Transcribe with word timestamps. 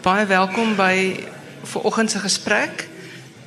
baie 0.00 0.26
welkom 0.26 0.76
by 0.76 1.24
vanoggend 1.62 2.10
se 2.10 2.18
gesprek. 2.18 2.88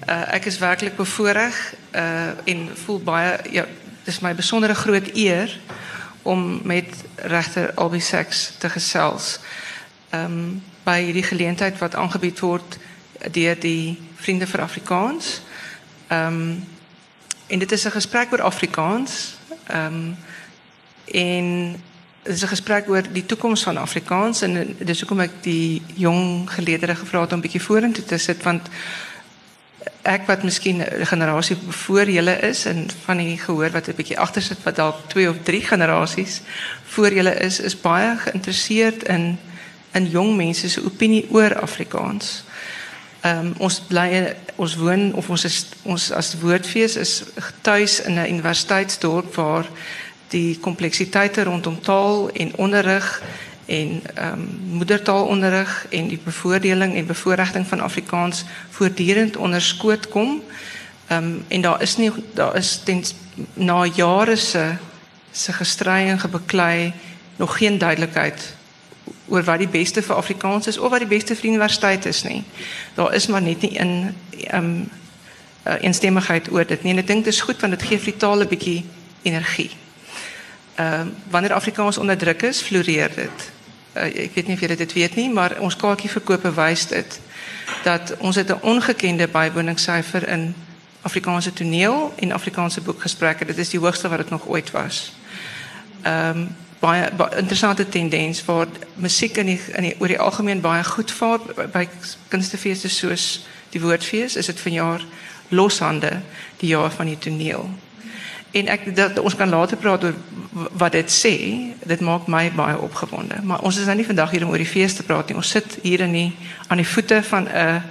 Uh, 0.05 0.33
ek 0.33 0.45
is 0.45 0.57
werklik 0.57 0.95
bevoorreg 0.95 1.73
uh, 1.95 2.29
en 2.45 2.69
voel 2.85 2.99
baie 3.01 3.39
ja, 3.49 3.65
dis 4.05 4.19
my 4.19 4.35
besondere 4.35 4.75
groot 4.75 5.09
eer 5.17 5.49
om 6.21 6.59
met 6.63 6.85
regter 7.15 7.73
Albie 7.73 8.01
Sachs 8.01 8.53
te 8.57 8.69
gesels. 8.69 9.39
Ehm 10.09 10.25
um, 10.25 10.61
by 10.83 10.99
hierdie 10.99 11.23
geleentheid 11.23 11.77
wat 11.79 11.95
aangebied 11.95 12.39
word 12.43 12.77
deur 13.31 13.55
die 13.59 13.97
Vriende 14.15 14.47
vir 14.47 14.61
Afrikaans. 14.61 15.41
Ehm 16.07 16.27
um, 16.27 16.67
en 17.47 17.59
dit 17.59 17.71
is 17.71 17.85
'n 17.85 17.97
gesprek 17.97 18.31
oor 18.31 18.41
Afrikaans. 18.41 19.37
Ehm 19.67 19.85
um, 19.85 20.17
en 21.05 21.81
dit 22.23 22.33
is 22.33 22.43
'n 22.43 22.47
gesprek 22.47 22.89
oor 22.89 23.03
die 23.11 23.25
toekoms 23.25 23.63
van 23.63 23.77
Afrikaans 23.77 24.41
en 24.41 24.75
dis 24.79 24.99
hoekom 24.99 25.19
ek 25.19 25.31
die 25.41 25.81
jong 25.95 26.49
geleerders 26.49 26.99
gevra 26.99 27.21
het 27.21 27.31
om 27.31 27.37
'n 27.37 27.41
bietjie 27.41 27.61
vorentoe 27.61 28.03
te 28.03 28.17
sit 28.17 28.43
want 28.43 28.69
ek 30.01 30.27
wat 30.27 30.43
miskien 30.43 30.81
'n 30.81 31.05
generasie 31.05 31.57
voor 31.69 32.09
julle 32.09 32.39
is 32.39 32.65
en 32.65 32.87
van 33.05 33.17
die 33.17 33.37
gehoor 33.37 33.71
wat 33.71 33.87
'n 33.87 33.95
bietjie 33.95 34.19
agter 34.19 34.41
sit 34.41 34.63
wat 34.63 34.75
dalk 34.75 34.95
2 35.07 35.29
of 35.29 35.35
3 35.43 35.61
generasies 35.61 36.41
voor 36.83 37.13
julle 37.13 37.35
is 37.35 37.59
is 37.59 37.81
baie 37.81 38.17
geïnteresseerd 38.17 39.03
in 39.03 39.37
in 39.91 40.09
jong 40.09 40.35
mense 40.35 40.69
se 40.69 40.83
opinie 40.85 41.27
oor 41.29 41.61
Afrikaans. 41.61 42.43
Ehm 43.21 43.45
um, 43.45 43.53
ons 43.57 43.79
bly 43.79 44.35
ons 44.55 44.75
woon 44.75 45.13
of 45.13 45.29
ons 45.29 45.43
is 45.43 45.65
ons 45.83 46.11
as 46.11 46.35
woordfees 46.39 46.95
is 46.95 47.23
tuis 47.61 48.01
in 48.01 48.13
'n 48.13 48.29
universiteitsdorp 48.33 49.35
waar 49.35 49.65
die 50.33 50.57
kompleksiteite 50.59 51.43
rondom 51.43 51.79
taal 51.81 52.29
en 52.33 52.55
onderrig 52.57 53.21
en 53.65 54.01
ehm 54.15 54.39
um, 54.39 54.47
moedertaalonderrig 54.73 55.85
en 55.89 56.07
die 56.07 56.19
bevoordeling 56.23 56.95
en 56.95 57.05
bevoordiging 57.05 57.67
van 57.67 57.79
Afrikaans 57.79 58.43
voortdurend 58.69 59.37
onder 59.37 59.61
skoot 59.61 60.09
kom. 60.09 60.41
Ehm 61.07 61.37
en 61.47 61.61
daar 61.61 61.81
is 61.81 61.97
nie 61.97 62.11
daar 62.33 62.55
is 62.55 62.81
na 63.53 63.85
jare 63.85 64.35
se 64.35 64.75
se 65.31 65.53
gestry 65.53 66.09
en 66.09 66.19
gebeklei 66.19 66.93
nog 67.35 67.57
geen 67.57 67.77
duidelikheid 67.77 68.55
oor 69.27 69.43
wat 69.43 69.57
die 69.57 69.67
beste 69.67 70.01
vir 70.01 70.15
Afrikaans 70.15 70.67
is 70.67 70.77
of 70.77 70.89
wat 70.89 70.99
die 70.99 71.07
beste 71.07 71.35
vir 71.35 71.49
universiteit 71.49 72.05
is 72.05 72.23
nie. 72.23 72.43
Daar 72.93 73.13
is 73.13 73.27
maar 73.27 73.41
net 73.41 73.61
nie 73.61 73.71
in 73.71 74.15
ehm 74.47 74.65
um, 74.65 74.89
uh, 75.65 76.51
oor 76.51 76.65
dit 76.65 76.83
nie. 76.83 76.97
Ek 76.97 77.07
dink 77.07 77.23
dit 77.23 77.33
is 77.33 77.41
goed 77.41 77.61
want 77.61 77.79
dit 77.79 77.87
gee 77.87 77.97
vir 77.97 78.11
die 78.11 78.19
taal 78.19 78.41
'n 78.41 78.47
bietjie 78.47 78.83
energie. 79.23 79.82
Uh, 80.79 81.01
wanneer 81.29 81.53
Afrikaans 81.53 81.97
onder 81.97 82.17
druk 82.17 82.41
is, 82.41 82.61
floreer 82.61 83.11
dit. 83.15 83.51
Uh, 83.93 84.29
weet 84.33 84.47
nie 84.47 84.55
of 84.55 84.59
julle 84.59 84.75
dit 84.75 84.93
weet 84.93 85.15
nie, 85.15 85.29
maar 85.29 85.59
ons 85.59 85.75
kaartjieverkope 85.75 86.53
wys 86.53 86.87
dit 86.87 87.19
dat 87.83 88.15
ons 88.17 88.35
het 88.35 88.49
'n 88.49 88.61
ongekende 88.61 89.27
bywoningssyfer 89.27 90.27
in 90.27 90.55
Afrikaanse 91.01 91.53
toneel 91.53 92.13
en 92.15 92.31
Afrikaanse 92.31 92.81
boekgesprekke. 92.81 93.45
Dit 93.45 93.57
is 93.57 93.69
die 93.69 93.79
hoogste 93.79 94.09
wat 94.09 94.17
dit 94.17 94.29
nog 94.29 94.47
ooit 94.47 94.71
was. 94.71 95.13
Ehm 96.01 96.37
um, 96.37 96.55
baie, 96.83 97.09
baie 97.15 97.37
interessante 97.39 97.89
tendens 97.89 98.45
waar 98.45 98.67
musiek 98.95 99.37
in 99.37 99.45
die 99.45 99.59
in 99.75 99.87
die 99.87 99.95
oor 99.99 100.11
die 100.11 100.19
algemeen 100.19 100.61
baie 100.61 100.83
goed 100.83 101.11
vaar 101.11 101.39
by 101.71 101.87
kunstefeeste 102.27 102.89
soos 102.89 103.45
die 103.71 103.81
woordfees 103.81 104.35
is 104.35 104.49
dit 104.51 104.59
vanjaar 104.59 105.05
loshande 105.47 106.11
die 106.59 106.73
jaar 106.73 106.91
van 106.91 107.11
die 107.11 107.17
toneel 107.17 107.69
en 108.53 108.69
ek 108.69 108.95
dat 108.95 109.19
ons 109.19 109.35
kan 109.35 109.49
later 109.49 109.77
praat 109.77 110.03
oor 110.03 110.15
wat 110.77 110.93
dit 110.93 111.09
sê. 111.11 111.35
Dit 111.89 112.03
maak 112.05 112.27
my 112.29 112.51
baie 112.53 112.77
opgewonde. 112.77 113.39
Maar 113.43 113.63
ons 113.65 113.77
is 113.77 113.89
nou 113.89 113.95
nie 113.97 114.05
vandag 114.05 114.31
hier 114.31 114.45
om 114.45 114.53
oor 114.53 114.61
die 114.61 114.69
fees 114.69 114.93
te 114.93 115.05
praat 115.05 115.27
nie. 115.27 115.37
Ons 115.39 115.53
sit 115.55 115.79
hier 115.81 116.05
in 116.05 116.13
die 116.13 116.29
aan 116.67 116.81
die 116.81 116.87
voete 116.87 117.23
van 117.23 117.49
'n 117.49 117.81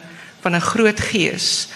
van 0.43 0.55
'n 0.55 0.61
groot 0.61 1.01
gees 1.01 1.69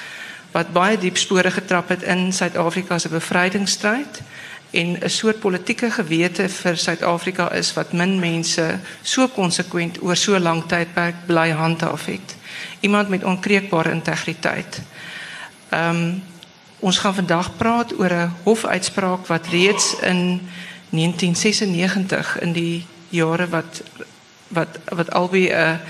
wat 0.52 0.72
baie 0.72 0.98
diep 0.98 1.16
spore 1.16 1.50
getrap 1.50 1.88
het 1.88 2.02
in 2.02 2.32
Suid-Afrika 2.32 2.98
se 2.98 3.08
bevrydingsstryd 3.08 4.22
en 4.70 4.98
'n 5.02 5.10
soort 5.10 5.40
politieke 5.40 5.90
gewete 5.90 6.48
vir 6.48 6.76
Suid-Afrika 6.76 7.52
is 7.52 7.74
wat 7.74 7.92
min 7.92 8.18
mense 8.20 8.78
so 9.02 9.28
konsekwent 9.28 10.02
oor 10.02 10.16
so 10.16 10.38
lank 10.38 10.68
tydperk 10.68 11.14
bly 11.26 11.50
handhaaf 11.50 12.06
het. 12.06 12.36
Iemand 12.80 13.08
met 13.08 13.24
onkreukbare 13.24 13.90
integriteit. 13.90 14.80
Ehm 15.68 16.12
Ons 16.86 16.98
gaan 16.98 17.14
vandag 17.14 17.56
praat 17.56 17.98
oor 17.98 18.12
'n 18.12 18.32
hofuitspraak 18.42 19.26
wat 19.26 19.46
reeds 19.46 19.96
in 20.00 20.48
1996 20.90 22.38
in 22.38 22.52
die 22.52 22.86
jare 23.08 23.48
wat 23.48 23.82
wat 24.48 24.78
wat 24.84 25.10
albei 25.10 25.50
'n 25.50 25.80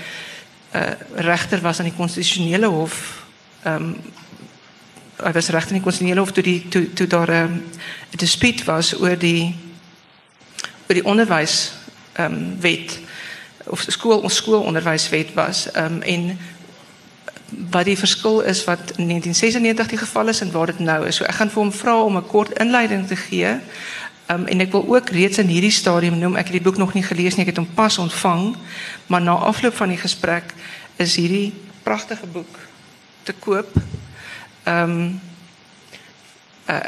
regter 1.15 1.61
was 1.61 1.77
aan 1.77 1.85
die 1.85 1.97
konstitusionele 1.97 2.67
hof. 2.67 3.25
Ehm 3.63 3.75
um, 3.75 3.95
hy 5.17 5.31
was 5.31 5.49
regter 5.49 5.69
in 5.69 5.81
die 5.81 5.83
konstitusionele 5.83 6.19
hof 6.19 6.31
toe 6.31 6.43
die 6.43 6.67
toe 6.67 6.93
toe 6.93 7.07
daar 7.07 7.31
'n 7.31 7.43
um, 7.43 7.63
dispuut 8.09 8.63
was 8.63 8.99
oor 8.99 9.17
die 9.17 9.55
oor 10.87 10.93
die 10.93 11.05
onderwys 11.05 11.73
ehm 12.13 12.33
um, 12.33 12.61
wet 12.61 12.99
of 13.65 13.85
skool 13.87 14.19
ons 14.19 14.35
skoolonderwyswet 14.35 15.33
was 15.33 15.71
ehm 15.71 15.85
um, 15.93 16.01
en 16.01 16.39
wat 17.49 17.85
die 17.85 17.97
verskil 17.97 18.41
is 18.41 18.63
wat 18.63 18.79
in 18.97 19.07
1996 19.07 19.87
die 19.87 19.97
geval 19.97 20.27
is 20.27 20.41
en 20.41 20.51
waar 20.51 20.65
dit 20.65 20.79
nou 20.79 21.05
is. 21.07 21.15
So 21.15 21.23
ek 21.23 21.39
gaan 21.39 21.51
vir 21.51 21.61
hom 21.63 21.71
vra 21.71 22.01
om 22.01 22.17
'n 22.17 22.27
kort 22.27 22.59
inleiding 22.59 23.07
te 23.07 23.15
gee. 23.15 23.59
Um, 24.27 24.45
en 24.45 24.59
ek 24.59 24.71
wil 24.71 24.83
ook 24.87 25.09
reeds 25.09 25.37
in 25.37 25.47
hierdie 25.47 25.71
stadium 25.71 26.17
noem 26.19 26.35
ek 26.35 26.51
het 26.51 26.57
die 26.59 26.61
boek 26.61 26.77
nog 26.77 26.93
nie 26.93 27.03
gelees 27.03 27.35
nie, 27.35 27.45
ek 27.45 27.55
het 27.55 27.57
hom 27.63 27.69
pas 27.73 27.97
ontvang, 27.97 28.57
maar 29.07 29.21
na 29.21 29.31
afloop 29.31 29.75
van 29.75 29.89
die 29.89 29.97
gesprek 29.97 30.53
is 30.95 31.15
hierdie 31.15 31.53
pragtige 31.83 32.27
boek 32.27 32.59
te 33.23 33.33
koop. 33.33 33.71
Ehm 34.63 34.91
um, 34.91 35.21
uh, 36.67 36.79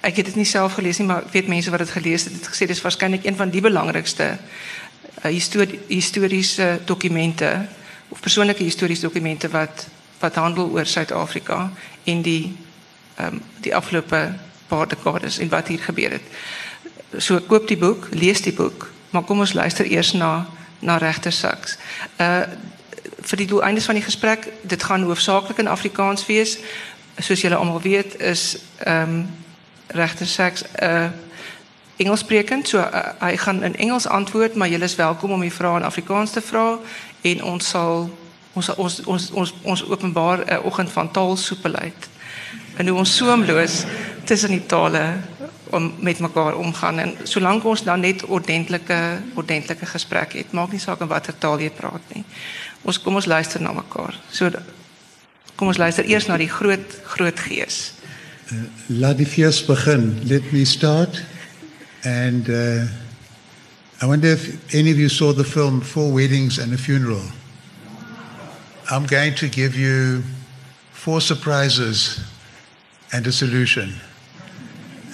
ek 0.00 0.16
het 0.16 0.26
dit 0.30 0.36
nie 0.36 0.46
self 0.46 0.74
gelees 0.78 0.98
nie, 0.98 1.06
maar 1.06 1.22
ek 1.22 1.32
weet 1.32 1.48
mense 1.50 1.70
wat 1.70 1.78
dit 1.78 1.90
gelees 1.90 2.24
het, 2.24 2.46
het 2.46 2.68
dis 2.68 2.82
waarskynlik 2.82 3.24
een 3.26 3.36
van 3.36 3.50
die 3.50 3.60
belangrikste 3.60 4.34
uh, 4.34 5.30
histori 5.30 5.78
historiese 5.88 6.80
dokumente 6.84 7.66
of 8.08 8.20
persoonlike 8.20 8.62
historiese 8.62 9.06
dokumente 9.06 9.48
wat 9.48 9.86
wat 10.18 10.34
handel 10.34 10.70
oor 10.70 10.86
Suid-Afrika 10.86 11.70
en 12.04 12.22
die 12.22 12.56
ehm 13.18 13.34
um, 13.34 13.42
die 13.60 13.74
afgelope 13.74 14.34
paar 14.68 14.88
dekades 14.88 15.38
en 15.38 15.48
wat 15.48 15.66
hier 15.68 15.78
gebeur 15.78 16.10
het. 16.10 16.22
So 17.16 17.40
koop 17.40 17.68
die 17.68 17.78
boek, 17.78 18.08
lees 18.10 18.42
die 18.42 18.52
boek, 18.52 18.90
maar 19.10 19.22
kom 19.22 19.38
ons 19.38 19.52
luister 19.52 19.86
eers 19.86 20.12
na 20.12 20.46
na 20.78 20.96
regter 20.96 21.32
Saks. 21.32 21.78
Uh 22.16 22.42
vir 23.18 23.36
die 23.36 23.46
doeleindes 23.46 23.84
van 23.84 23.94
die 23.94 24.04
gesprek, 24.04 24.46
dit 24.62 24.82
gaan 24.82 25.02
hoofsaaklik 25.02 25.58
in 25.58 25.68
Afrikaans 25.68 26.26
wees. 26.26 26.58
Soos 27.18 27.40
julle 27.40 27.56
almal 27.56 27.80
weet, 27.82 28.20
is 28.20 28.58
ehm 28.78 29.02
um, 29.02 29.26
regter 29.88 30.26
Saks 30.26 30.64
uh, 30.82 31.08
Engelssprekend, 31.96 32.68
so 32.68 32.78
uh, 32.78 33.00
hy 33.18 33.36
gaan 33.36 33.62
in 33.62 33.76
Engels 33.76 34.06
antwoord, 34.06 34.54
maar 34.54 34.68
julle 34.68 34.84
is 34.84 34.94
welkom 34.94 35.32
om 35.32 35.40
die 35.40 35.52
vrae 35.52 35.80
in 35.80 35.84
Afrikaans 35.84 36.30
te 36.30 36.40
vra 36.40 36.78
en 37.20 37.42
ons 37.42 37.68
sal 37.68 38.10
ons 38.58 38.70
ons 38.74 39.00
ons 39.06 39.30
ons 39.42 39.54
ons 39.62 39.84
openbaar 39.94 40.38
'n 40.44 40.52
uh, 40.52 40.64
oggend 40.68 40.90
van 40.92 41.10
taalsoepelheid. 41.10 42.08
En 42.76 42.88
hoe 42.88 42.98
ons 42.98 43.16
soemloos 43.16 43.84
tussen 44.24 44.50
die 44.50 44.66
tale 44.66 45.04
om 45.70 45.94
met 46.00 46.18
mekaar 46.18 46.56
omgaan 46.56 46.98
en 46.98 47.16
solank 47.22 47.64
ons 47.64 47.82
dan 47.84 48.00
net 48.00 48.24
ordentlike 48.24 49.00
ordentlike 49.34 49.86
gesprek 49.86 50.32
het, 50.32 50.52
maak 50.52 50.72
nie 50.72 50.80
saak 50.80 51.00
in 51.00 51.10
watter 51.10 51.34
taal 51.38 51.60
jy 51.60 51.70
praat 51.70 52.14
nie. 52.14 52.24
Ons 52.82 53.00
kom 53.02 53.14
ons 53.14 53.26
luister 53.26 53.60
na 53.60 53.72
mekaar. 53.72 54.14
So 54.30 54.50
kom 55.56 55.68
ons 55.68 55.78
luister 55.78 56.04
eers 56.04 56.26
na 56.26 56.36
die 56.36 56.50
groot 56.50 57.00
groot 57.04 57.40
gees. 57.40 57.92
Uh, 58.52 58.64
laat 58.86 59.18
die 59.18 59.26
fees 59.26 59.60
begin. 59.66 60.16
Let 60.24 60.52
me 60.52 60.64
start 60.64 61.22
and 62.04 62.48
uh 62.48 62.86
I 64.00 64.06
wonder 64.06 64.28
if 64.28 64.72
any 64.72 64.92
of 64.92 64.98
you 64.98 65.08
saw 65.08 65.32
the 65.32 65.42
film 65.42 65.80
Four 65.80 66.12
Weddings 66.12 66.58
and 66.58 66.72
a 66.72 66.78
Funeral. 66.78 67.22
I'm 68.90 69.04
going 69.04 69.34
to 69.34 69.48
give 69.48 69.76
you 69.76 70.22
four 70.92 71.20
surprises 71.20 72.24
and 73.12 73.26
a 73.26 73.32
solution. 73.32 73.92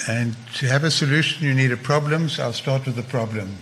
And 0.09 0.37
to 0.55 0.67
have 0.67 0.85
a 0.85 0.91
solution, 0.93 1.44
you 1.44 1.55
need 1.55 1.73
a 1.73 1.76
problem, 1.76 2.29
so 2.29 2.44
I'll 2.44 2.53
start 2.53 2.87
with 2.87 2.94
the 2.94 3.03
problem. 3.03 3.56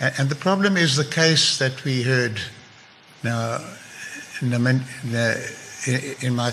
And, 0.00 0.28
the 0.28 0.34
problem 0.34 0.76
is 0.76 0.96
the 0.96 1.04
case 1.04 1.58
that 1.58 1.84
we 1.84 2.02
heard 2.02 2.40
now 3.22 3.64
in, 4.42 4.50
my 6.34 6.52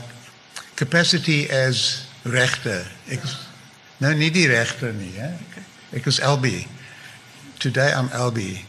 capacity 0.75 1.49
as 1.49 2.05
rechter. 2.23 2.85
Ek, 3.09 3.25
nou 3.97 4.13
nie 4.13 4.29
die 4.29 4.45
rechter 4.47 4.93
nie, 4.93 5.11
hè? 5.17 5.33
Ek 5.97 6.05
is 6.05 6.21
Albie. 6.21 6.67
Today 7.57 7.91
I'm 7.93 8.09
Albie. 8.09 8.61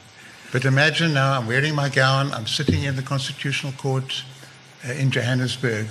But 0.53 0.67
imagine 0.67 1.15
now 1.15 1.39
I'm 1.39 1.47
wearing 1.47 1.75
my 1.75 1.89
gown, 1.89 2.31
I'm 2.35 2.47
sitting 2.47 2.83
in 2.83 2.95
the 2.95 3.03
Constitutional 3.03 3.73
Court 3.73 4.23
uh, 4.87 4.93
in 4.93 5.11
Johannesburg, 5.11 5.87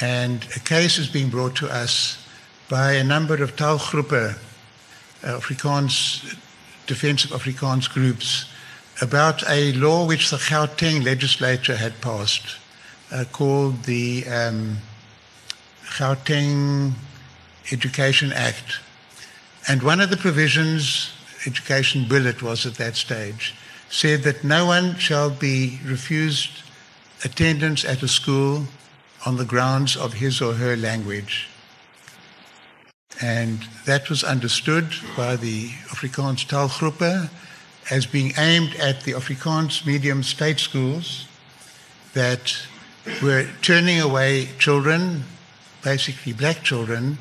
and 0.00 0.46
a 0.54 0.60
case 0.60 0.96
is 0.96 1.08
being 1.08 1.28
brought 1.28 1.56
to 1.56 1.68
us 1.68 2.24
by 2.68 2.92
a 2.92 3.02
number 3.02 3.42
of 3.42 3.56
taalgroepen, 3.56 4.38
uh, 5.24 5.26
Afrikaans, 5.26 6.38
defensive 6.86 7.32
Afrikaans 7.32 7.92
groups, 7.92 8.46
about 9.02 9.42
a 9.50 9.72
law 9.72 10.06
which 10.06 10.30
the 10.30 10.36
Gauteng 10.36 11.04
legislature 11.04 11.74
had 11.74 12.00
passed 12.00 12.58
uh, 13.10 13.24
called 13.32 13.82
the 13.82 14.24
um, 14.28 14.76
Gauteng 15.98 16.92
Education 17.72 18.32
Act. 18.32 18.78
And 19.66 19.82
one 19.82 20.00
of 20.00 20.10
the 20.10 20.16
provisions, 20.16 21.10
Education 21.44 22.06
Bill 22.08 22.26
it 22.26 22.40
was 22.40 22.66
at 22.66 22.74
that 22.74 22.94
stage, 22.94 23.52
said 23.90 24.22
that 24.22 24.44
no 24.44 24.66
one 24.66 24.96
shall 24.96 25.30
be 25.30 25.78
refused 25.84 26.62
attendance 27.24 27.84
at 27.84 28.02
a 28.02 28.08
school 28.08 28.64
on 29.24 29.36
the 29.36 29.44
grounds 29.44 29.96
of 29.96 30.14
his 30.14 30.40
or 30.40 30.54
her 30.54 30.76
language. 30.76 31.48
And 33.20 33.66
that 33.86 34.10
was 34.10 34.24
understood 34.24 34.88
by 35.16 35.36
the 35.36 35.68
Afrikaans 35.88 36.46
Taalgroepe 36.46 37.30
as 37.90 38.06
being 38.06 38.32
aimed 38.36 38.74
at 38.76 39.02
the 39.02 39.12
Afrikaans 39.12 39.86
medium 39.86 40.22
state 40.22 40.58
schools 40.58 41.26
that 42.14 42.56
were 43.22 43.46
turning 43.62 44.00
away 44.00 44.48
children, 44.58 45.24
basically 45.82 46.32
black 46.32 46.62
children, 46.62 47.18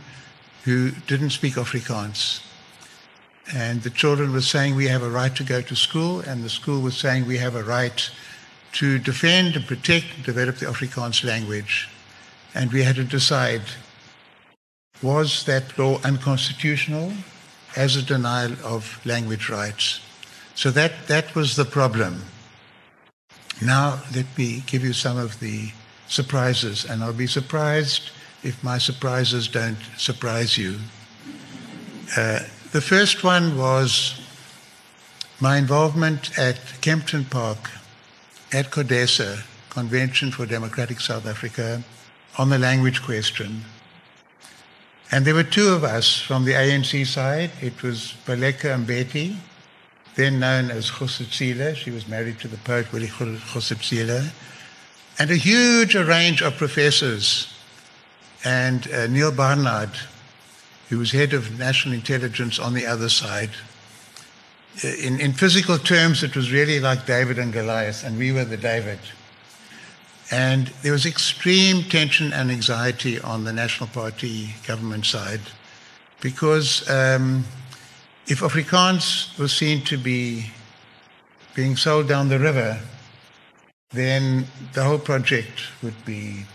who 0.64 0.92
didn't 1.08 1.32
speak 1.32 1.56
Afrikaans. 1.56 2.42
And 3.52 3.82
the 3.82 3.90
children 3.90 4.32
were 4.32 4.42
saying, 4.42 4.76
We 4.76 4.88
have 4.88 5.04
a 5.04 5.10
right 5.10 5.36
to 5.36 5.44
go 5.44 5.62
to 5.62 5.76
school, 5.76 6.22
and 6.22 6.44
the 6.44 6.50
school 6.50 6.82
was 6.82 6.96
saying, 6.96 7.28
We 7.28 7.38
have 7.40 7.56
a 7.56 7.64
right 7.64 8.10
to 8.74 9.00
defend 9.00 9.56
and 9.56 9.66
protect 9.66 10.06
and 10.16 10.24
develop 10.24 10.58
the 10.58 10.66
Afrikaans 10.66 11.24
language. 11.24 11.90
And 12.56 12.72
we 12.72 12.84
had 12.84 12.96
to 12.96 13.04
decide 13.04 13.62
was 15.02 15.44
that 15.46 15.78
law 15.78 16.00
unconstitutional 16.04 17.12
as 17.76 17.98
a 17.98 18.02
denial 18.02 18.54
of 18.64 19.06
language 19.06 19.50
rights? 19.50 20.00
So 20.56 20.72
that, 20.72 21.08
that 21.08 21.36
was 21.36 21.56
the 21.56 21.66
problem. 21.66 22.22
Now, 23.62 24.02
let 24.16 24.26
me 24.38 24.64
give 24.66 24.84
you 24.84 24.94
some 24.94 25.18
of 25.18 25.40
the 25.40 25.72
surprises, 26.08 26.86
and 26.86 27.04
I'll 27.04 27.12
be 27.12 27.28
surprised 27.28 28.12
if 28.44 28.64
my 28.64 28.78
surprises 28.78 29.48
don't 29.48 29.78
surprise 29.98 30.58
you. 30.58 30.80
Uh, 32.16 32.40
the 32.74 32.82
first 32.82 33.24
one 33.24 33.56
was 33.56 34.20
my 35.40 35.58
involvement 35.58 36.36
at 36.40 36.58
Kempton 36.82 37.24
Park 37.24 37.70
at 38.52 38.72
CODESA, 38.72 39.44
Convention 39.70 40.32
for 40.32 40.48
Democratic 40.48 41.00
South 41.00 41.28
Africa, 41.28 41.84
on 42.40 42.50
the 42.50 42.58
language 42.58 43.04
question. 43.04 43.62
And 45.12 45.24
there 45.24 45.36
were 45.36 45.44
two 45.44 45.68
of 45.68 45.84
us 45.84 46.20
from 46.20 46.46
the 46.46 46.54
ANC 46.54 47.06
side. 47.06 47.52
It 47.62 47.84
was 47.84 48.16
Baleka 48.26 48.84
Mbete, 48.84 49.36
then 50.16 50.40
known 50.40 50.72
as 50.72 50.90
Kgositsile. 50.90 51.76
She 51.76 51.92
was 51.92 52.08
married 52.08 52.40
to 52.40 52.48
the 52.48 52.58
poet 52.58 52.92
Willie 52.92 53.06
Kgositsile. 53.06 54.32
And 55.20 55.30
a 55.30 55.36
huge 55.36 55.94
range 55.94 56.42
of 56.42 56.58
professors. 56.58 57.54
And 58.44 58.92
uh, 58.92 59.06
Neil 59.06 59.32
Barnard, 59.32 59.92
who 60.94 61.00
was 61.00 61.12
head 61.12 61.34
of 61.34 61.58
national 61.58 61.96
intelligence 61.96 62.60
on 62.60 62.76
the 62.76 62.86
other 62.86 63.10
side. 63.10 63.50
Uh, 64.84 64.90
in, 64.90 65.20
in 65.20 65.34
physical 65.34 65.80
terms, 65.80 66.22
it 66.22 66.36
was 66.36 66.52
really 66.52 66.80
like 66.80 67.08
David 67.08 67.40
and 67.40 67.52
Goliath, 67.52 68.04
and 68.04 68.16
we 68.16 68.32
were 68.32 68.46
the 68.46 68.58
David. 68.58 69.00
And 70.30 70.68
there 70.84 70.92
was 70.92 71.08
extreme 71.08 71.82
tension 71.84 72.32
and 72.32 72.52
anxiety 72.52 73.20
on 73.20 73.44
the 73.44 73.52
National 73.52 73.90
Party 73.90 74.54
government 74.68 75.08
side 75.08 75.42
because 76.22 76.88
um, 76.90 77.44
if 78.28 78.42
Afrikaans 78.42 79.38
was 79.40 79.52
seen 79.52 79.84
to 79.86 79.98
be 79.98 80.52
being 81.56 81.76
sold 81.76 82.08
down 82.08 82.30
the 82.30 82.40
river, 82.40 82.80
then 83.90 84.46
the 84.74 84.84
whole 84.84 85.00
project 85.00 85.60
would 85.82 86.06
be 86.06 86.46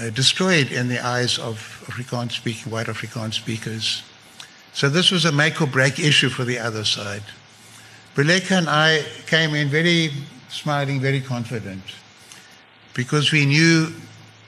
uh, 0.00 0.10
destroyed 0.10 0.72
in 0.72 0.88
the 0.88 1.04
eyes 1.04 1.38
of 1.38 1.84
Afrikaans 1.86 2.32
speaking, 2.32 2.72
white 2.72 2.86
Afrikaans 2.86 3.34
speakers. 3.34 4.02
So 4.72 4.88
this 4.88 5.10
was 5.10 5.24
a 5.24 5.32
make 5.32 5.60
or 5.60 5.66
break 5.66 5.98
issue 5.98 6.28
for 6.28 6.44
the 6.44 6.58
other 6.58 6.84
side. 6.84 7.22
Baleka 8.16 8.58
and 8.58 8.68
I 8.68 9.04
came 9.26 9.54
in 9.54 9.68
very 9.68 10.10
smiling, 10.48 11.00
very 11.00 11.20
confident, 11.20 11.82
because 12.94 13.32
we 13.32 13.46
knew 13.46 13.92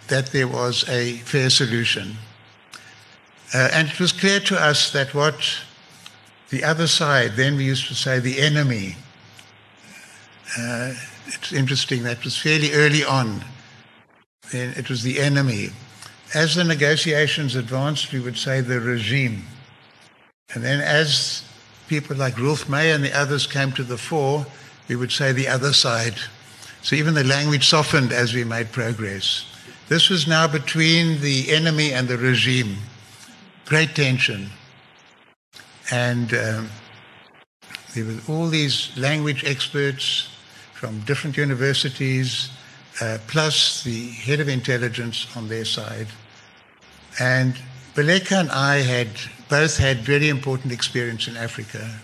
that 0.09 0.27
there 0.27 0.49
was 0.49 0.89
a 0.89 1.15
fair 1.19 1.51
solution. 1.51 2.17
Uh, 3.55 3.69
and 3.73 3.89
it 3.89 4.01
was 4.01 4.13
clear 4.13 4.41
to 4.41 4.61
us 4.61 4.91
that 4.93 5.15
what 5.15 5.37
the 6.51 6.63
other 6.65 6.87
side, 6.87 7.33
then 7.37 7.57
we 7.57 7.65
used 7.65 7.89
to 7.89 7.95
say 7.95 8.19
the 8.19 8.41
enemy, 8.41 8.97
uh, 10.59 10.93
it's 11.27 11.53
interesting, 11.53 12.05
that 12.05 12.25
was 12.25 12.37
fairly 12.37 12.73
early 12.73 13.05
on. 13.05 13.45
It 14.53 14.89
was 14.89 15.03
the 15.03 15.21
enemy. 15.21 15.71
As 16.35 16.55
the 16.55 16.65
negotiations 16.65 17.55
advanced, 17.55 18.13
we 18.13 18.21
would 18.21 18.37
say 18.37 18.61
the 18.61 18.81
regime. 18.81 19.45
And 20.55 20.63
then 20.63 20.81
as 20.81 21.45
people 21.89 22.17
like 22.17 22.35
Roelf 22.35 22.69
Meyer 22.69 22.95
and 22.95 23.05
the 23.05 23.17
others 23.17 23.47
came 23.47 23.73
to 23.73 23.85
the 23.85 23.99
fore, 23.99 24.47
we 24.89 24.97
would 24.97 25.13
say 25.13 25.33
the 25.33 25.49
other 25.49 25.73
side. 25.73 26.15
So 26.83 26.97
even 26.97 27.15
the 27.15 27.25
language 27.25 27.67
softened 27.69 28.13
as 28.13 28.35
we 28.35 28.45
made 28.45 28.73
progress. 28.73 29.45
This 29.89 30.09
was 30.09 30.27
now 30.27 30.47
between 30.47 31.21
the 31.21 31.53
enemy 31.53 31.93
and 31.93 32.09
the 32.09 32.19
regime. 32.19 32.77
Great 33.65 33.95
tension. 33.95 34.51
And 35.91 36.35
um, 36.35 36.69
there 37.95 38.05
were 38.05 38.21
all 38.29 38.49
these 38.49 38.97
language 38.97 39.45
experts 39.45 40.29
from 40.75 41.01
different 41.01 41.37
universities, 41.37 42.51
uh, 43.01 43.19
plus 43.27 43.83
the 43.83 44.09
head 44.09 44.41
of 44.41 44.49
intelligence 44.49 45.27
on 45.37 45.49
their 45.49 45.65
side. 45.65 46.09
And 47.19 47.57
Baleka 47.95 48.41
and 48.41 48.51
I 48.51 48.77
had 48.79 49.09
both 49.49 49.79
had 49.79 49.99
very 49.99 50.29
important 50.29 50.73
experience 50.73 51.29
in 51.29 51.37
Africa. 51.37 52.01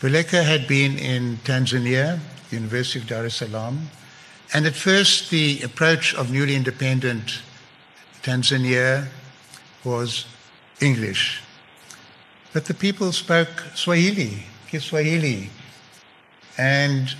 Baleka 0.00 0.42
had 0.42 0.66
been 0.66 0.98
in 0.98 1.38
Tanzania, 1.44 2.18
University 2.50 2.98
of 2.98 3.06
Dar 3.06 3.24
es 3.24 3.36
Salaam, 3.36 3.90
and 4.52 4.66
at 4.66 4.74
first 4.74 5.30
the 5.30 5.62
approach 5.62 6.14
of 6.14 6.30
newly 6.30 6.56
independent 6.56 7.42
Tanzania 8.22 9.06
was 9.84 10.26
English. 10.80 11.42
But 12.52 12.64
the 12.64 12.74
people 12.74 13.12
spoke 13.12 13.62
Swahili, 13.74 14.42
Kiswahili. 14.68 15.50
And 16.58 17.14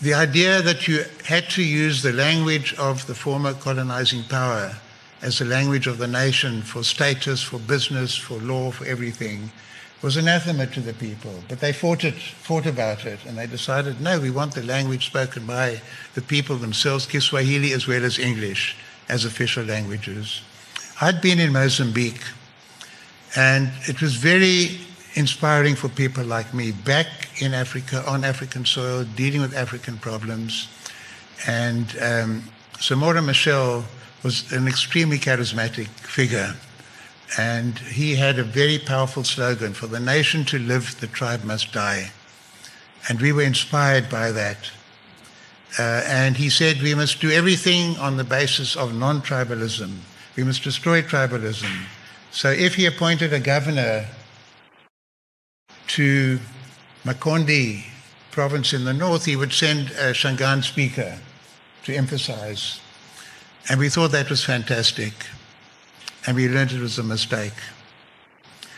the 0.00 0.14
idea 0.14 0.62
that 0.62 0.88
you 0.88 1.04
had 1.24 1.48
to 1.50 1.62
use 1.62 2.02
the 2.02 2.12
language 2.12 2.74
of 2.74 3.06
the 3.06 3.14
former 3.14 3.52
colonizing 3.52 4.24
power 4.24 4.74
as 5.20 5.38
the 5.38 5.44
language 5.44 5.86
of 5.86 5.98
the 5.98 6.06
nation 6.06 6.62
for 6.62 6.82
status, 6.82 7.42
for 7.42 7.58
business, 7.58 8.16
for 8.16 8.38
law, 8.38 8.70
for 8.70 8.86
everything, 8.86 9.52
was 10.00 10.16
anathema 10.16 10.66
to 10.66 10.80
the 10.80 10.94
people. 10.94 11.44
But 11.48 11.60
they 11.60 11.74
fought 11.74 12.04
it, 12.04 12.14
fought 12.14 12.64
about 12.64 13.04
it, 13.04 13.18
and 13.26 13.36
they 13.36 13.46
decided, 13.46 14.00
no, 14.00 14.18
we 14.18 14.30
want 14.30 14.54
the 14.54 14.62
language 14.62 15.06
spoken 15.06 15.44
by 15.44 15.82
the 16.14 16.22
people 16.22 16.56
themselves, 16.56 17.04
Kiswahili 17.04 17.72
as 17.74 17.86
well 17.86 18.02
as 18.02 18.18
English, 18.18 18.76
as 19.10 19.26
official 19.26 19.64
languages. 19.64 20.40
I'd 21.02 21.20
been 21.20 21.38
in 21.38 21.52
Mozambique, 21.52 22.22
and 23.36 23.70
it 23.82 24.00
was 24.00 24.14
very 24.14 24.80
inspiring 25.14 25.74
for 25.74 25.88
people 25.88 26.24
like 26.24 26.54
me 26.54 26.72
back 26.72 27.06
in 27.42 27.54
Africa, 27.54 28.04
on 28.06 28.24
African 28.24 28.64
soil, 28.64 29.04
dealing 29.16 29.40
with 29.40 29.54
African 29.56 29.98
problems. 29.98 30.68
And 31.46 31.86
um, 32.00 32.42
Samora 32.74 33.24
Machel 33.24 33.84
was 34.22 34.50
an 34.52 34.68
extremely 34.68 35.18
charismatic 35.18 35.88
figure. 35.88 36.54
And 37.38 37.78
he 37.78 38.16
had 38.16 38.38
a 38.38 38.44
very 38.44 38.78
powerful 38.78 39.24
slogan 39.24 39.72
for 39.72 39.86
the 39.86 40.00
nation 40.00 40.44
to 40.46 40.58
live, 40.58 40.98
the 41.00 41.06
tribe 41.06 41.44
must 41.44 41.72
die. 41.72 42.10
And 43.08 43.20
we 43.20 43.32
were 43.32 43.42
inspired 43.42 44.10
by 44.10 44.32
that. 44.32 44.70
Uh, 45.78 46.02
and 46.06 46.36
he 46.36 46.50
said 46.50 46.82
we 46.82 46.94
must 46.94 47.20
do 47.20 47.30
everything 47.30 47.96
on 47.98 48.16
the 48.16 48.24
basis 48.24 48.76
of 48.76 48.94
non 48.94 49.22
tribalism. 49.22 49.94
We 50.36 50.42
must 50.42 50.64
destroy 50.64 51.02
tribalism. 51.02 51.70
So 52.32 52.50
if 52.50 52.74
he 52.74 52.86
appointed 52.86 53.32
a 53.32 53.40
governor 53.40 54.06
to 55.94 56.38
Makonde 57.04 57.84
province 58.30 58.72
in 58.72 58.84
the 58.84 58.92
north, 58.92 59.24
he 59.24 59.34
would 59.34 59.52
send 59.52 59.90
a 59.90 60.12
Shangaan 60.12 60.62
speaker 60.62 61.18
to 61.84 61.94
emphasize. 61.94 62.80
And 63.68 63.80
we 63.80 63.88
thought 63.88 64.12
that 64.12 64.30
was 64.30 64.44
fantastic. 64.44 65.12
And 66.26 66.36
we 66.36 66.48
learned 66.48 66.72
it 66.72 66.80
was 66.80 66.98
a 66.98 67.02
mistake. 67.02 67.54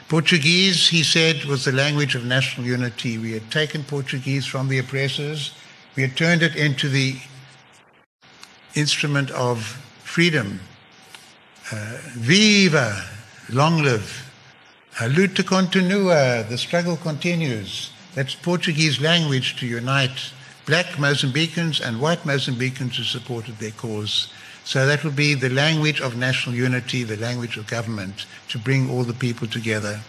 Portuguese, 0.08 0.88
he 0.88 1.02
said, 1.02 1.44
was 1.44 1.64
the 1.64 1.72
language 1.72 2.14
of 2.14 2.24
national 2.24 2.66
unity. 2.66 3.18
We 3.18 3.32
had 3.32 3.50
taken 3.50 3.84
Portuguese 3.84 4.46
from 4.46 4.68
the 4.68 4.78
oppressors, 4.78 5.52
we 5.96 6.02
had 6.02 6.16
turned 6.16 6.42
it 6.42 6.56
into 6.56 6.88
the 6.88 7.18
instrument 8.74 9.30
of 9.32 9.62
freedom. 10.04 10.60
Uh, 11.70 11.98
viva, 12.14 13.04
long 13.50 13.82
live. 13.82 14.31
Uh, 15.00 15.08
luta 15.08 15.42
continua, 15.42 16.44
the 16.50 16.58
struggle 16.58 16.98
continues. 16.98 17.90
That's 18.14 18.34
Portuguese 18.34 19.00
language 19.00 19.56
to 19.56 19.66
unite 19.66 20.32
black 20.66 20.86
Mozambicans 20.98 21.80
and 21.80 21.98
white 21.98 22.24
Mozambicans 22.24 22.96
who 22.96 23.02
supported 23.02 23.56
their 23.56 23.70
cause. 23.70 24.28
So 24.64 24.86
that 24.86 25.02
would 25.02 25.16
be 25.16 25.32
the 25.32 25.48
language 25.48 26.02
of 26.02 26.16
national 26.16 26.54
unity, 26.54 27.04
the 27.04 27.16
language 27.16 27.56
of 27.56 27.66
government, 27.66 28.26
to 28.48 28.58
bring 28.58 28.90
all 28.90 29.02
the 29.02 29.14
people 29.14 29.48
together. 29.48 30.00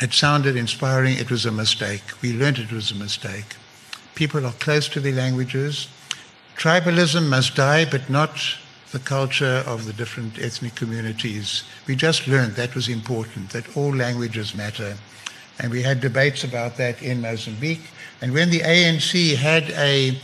It 0.00 0.14
sounded 0.14 0.56
inspiring. 0.56 1.18
It 1.18 1.30
was 1.30 1.44
a 1.44 1.52
mistake. 1.52 2.02
We 2.22 2.32
learned 2.32 2.58
it 2.58 2.72
was 2.72 2.90
a 2.90 2.96
mistake. 2.96 3.54
People 4.14 4.46
are 4.46 4.52
close 4.52 4.88
to 4.88 5.00
their 5.00 5.12
languages. 5.12 5.88
Tribalism 6.56 7.28
must 7.28 7.54
die, 7.54 7.84
but 7.84 8.08
not 8.08 8.40
the 8.92 8.98
culture 8.98 9.64
of 9.66 9.86
the 9.86 9.92
different 9.94 10.38
ethnic 10.38 10.74
communities. 10.74 11.64
We 11.86 11.96
just 11.96 12.28
learned 12.28 12.54
that 12.56 12.74
was 12.74 12.88
important, 12.88 13.50
that 13.50 13.76
all 13.76 13.94
languages 13.94 14.54
matter. 14.54 14.96
And 15.58 15.72
we 15.72 15.82
had 15.82 16.00
debates 16.00 16.44
about 16.44 16.76
that 16.76 17.02
in 17.02 17.22
Mozambique. 17.22 17.90
And 18.20 18.32
when 18.32 18.50
the 18.50 18.60
ANC 18.60 19.36
had 19.36 19.70
a 19.70 20.18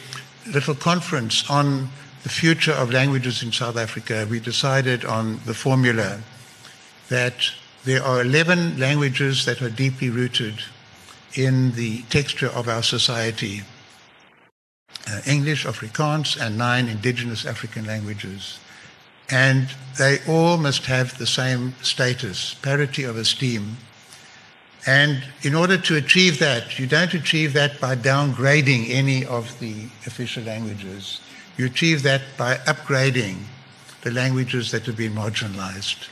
little 0.53 0.75
conference 0.75 1.49
on 1.51 1.89
the 2.23 2.29
future 2.29 2.73
of 2.73 2.93
languages 2.93 3.43
in 3.43 3.53
South 3.53 3.77
Africa, 3.77 4.27
we 4.31 4.39
decided 4.39 5.05
on 5.05 5.41
the 5.47 5.55
formula 5.55 6.21
that 7.09 7.35
there 7.85 8.03
are 8.03 8.21
11 8.21 8.79
languages 8.79 9.47
that 9.47 9.63
are 9.63 9.71
deeply 9.71 10.11
rooted 10.11 10.63
in 11.35 11.73
the 11.73 12.03
texture 12.11 12.49
of 12.49 12.69
our 12.69 12.83
society 12.83 13.63
uh, 15.11 15.21
English, 15.27 15.65
Afrikaans, 15.65 16.41
and 16.41 16.59
nine 16.59 16.89
indigenous 16.89 17.47
African 17.47 17.87
languages. 17.87 18.59
And 19.31 19.69
they 19.99 20.19
all 20.27 20.57
must 20.57 20.87
have 20.87 21.19
the 21.19 21.27
same 21.27 21.75
status, 21.83 22.55
parity 22.55 23.05
of 23.05 23.17
esteem. 23.17 23.77
And 24.87 25.23
in 25.43 25.55
order 25.55 25.77
to 25.77 25.97
achieve 25.97 26.39
that, 26.39 26.79
you 26.79 26.87
don't 26.87 27.13
achieve 27.13 27.53
that 27.53 27.81
by 27.81 27.95
downgrading 27.97 28.91
any 28.91 29.25
of 29.27 29.59
the 29.61 29.85
official 30.07 30.45
languages. 30.45 31.21
You 31.57 31.67
achieve 31.67 32.03
that 32.05 32.23
by 32.39 32.55
upgrading 32.67 33.39
the 34.03 34.13
languages 34.13 34.71
that 34.71 34.87
have 34.87 34.97
been 34.97 35.13
marginalized. 35.13 36.09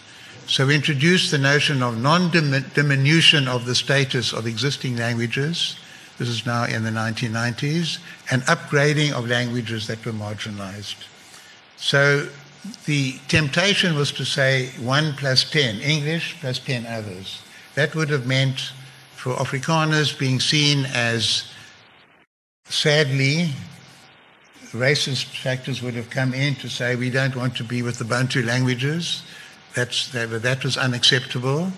So 0.49 0.67
we 0.67 0.75
introduced 0.75 1.31
the 1.31 1.39
notion 1.39 1.83
of 1.83 2.01
non-diminution 2.01 3.49
of 3.49 3.65
the 3.65 3.75
status 3.75 4.33
of 4.33 4.47
existing 4.47 4.97
languages. 4.97 5.77
This 6.19 6.29
is 6.29 6.47
now 6.47 6.65
in 6.65 6.83
the 6.83 6.91
1990s, 6.91 7.99
and 8.31 8.43
upgrading 8.43 9.13
of 9.13 9.29
languages 9.29 9.87
that 9.87 10.05
were 10.05 10.13
marginalized. 10.13 10.97
So 11.77 12.29
the 12.87 13.19
temptation 13.29 13.95
was 13.95 14.13
to 14.13 14.25
say 14.25 14.71
1 14.81 15.15
plus 15.15 15.49
10, 15.51 15.81
English 15.81 16.37
plus 16.41 16.59
10 16.59 16.87
others. 16.87 17.43
That 17.75 17.95
would 17.95 18.09
have 18.09 18.27
meant 18.27 18.73
for 19.15 19.35
Afrikaners 19.35 20.19
being 20.19 20.41
seen 20.41 20.87
as, 20.95 21.51
sadly, 22.65 23.51
racist 24.73 25.25
factors 25.25 25.83
would 25.83 25.95
have 25.95 26.11
come 26.11 26.35
in 26.35 26.55
to 26.57 26.69
say 26.69 26.97
we 26.97 27.11
don't 27.11 27.37
want 27.37 27.57
to 27.57 27.65
be 27.65 27.83
with 27.83 27.99
the 27.99 28.05
Bantu 28.05 28.43
languages. 28.43 29.23
That's, 29.75 30.09
that 30.13 30.65
was 30.65 30.77
unacceptable. 30.77 31.73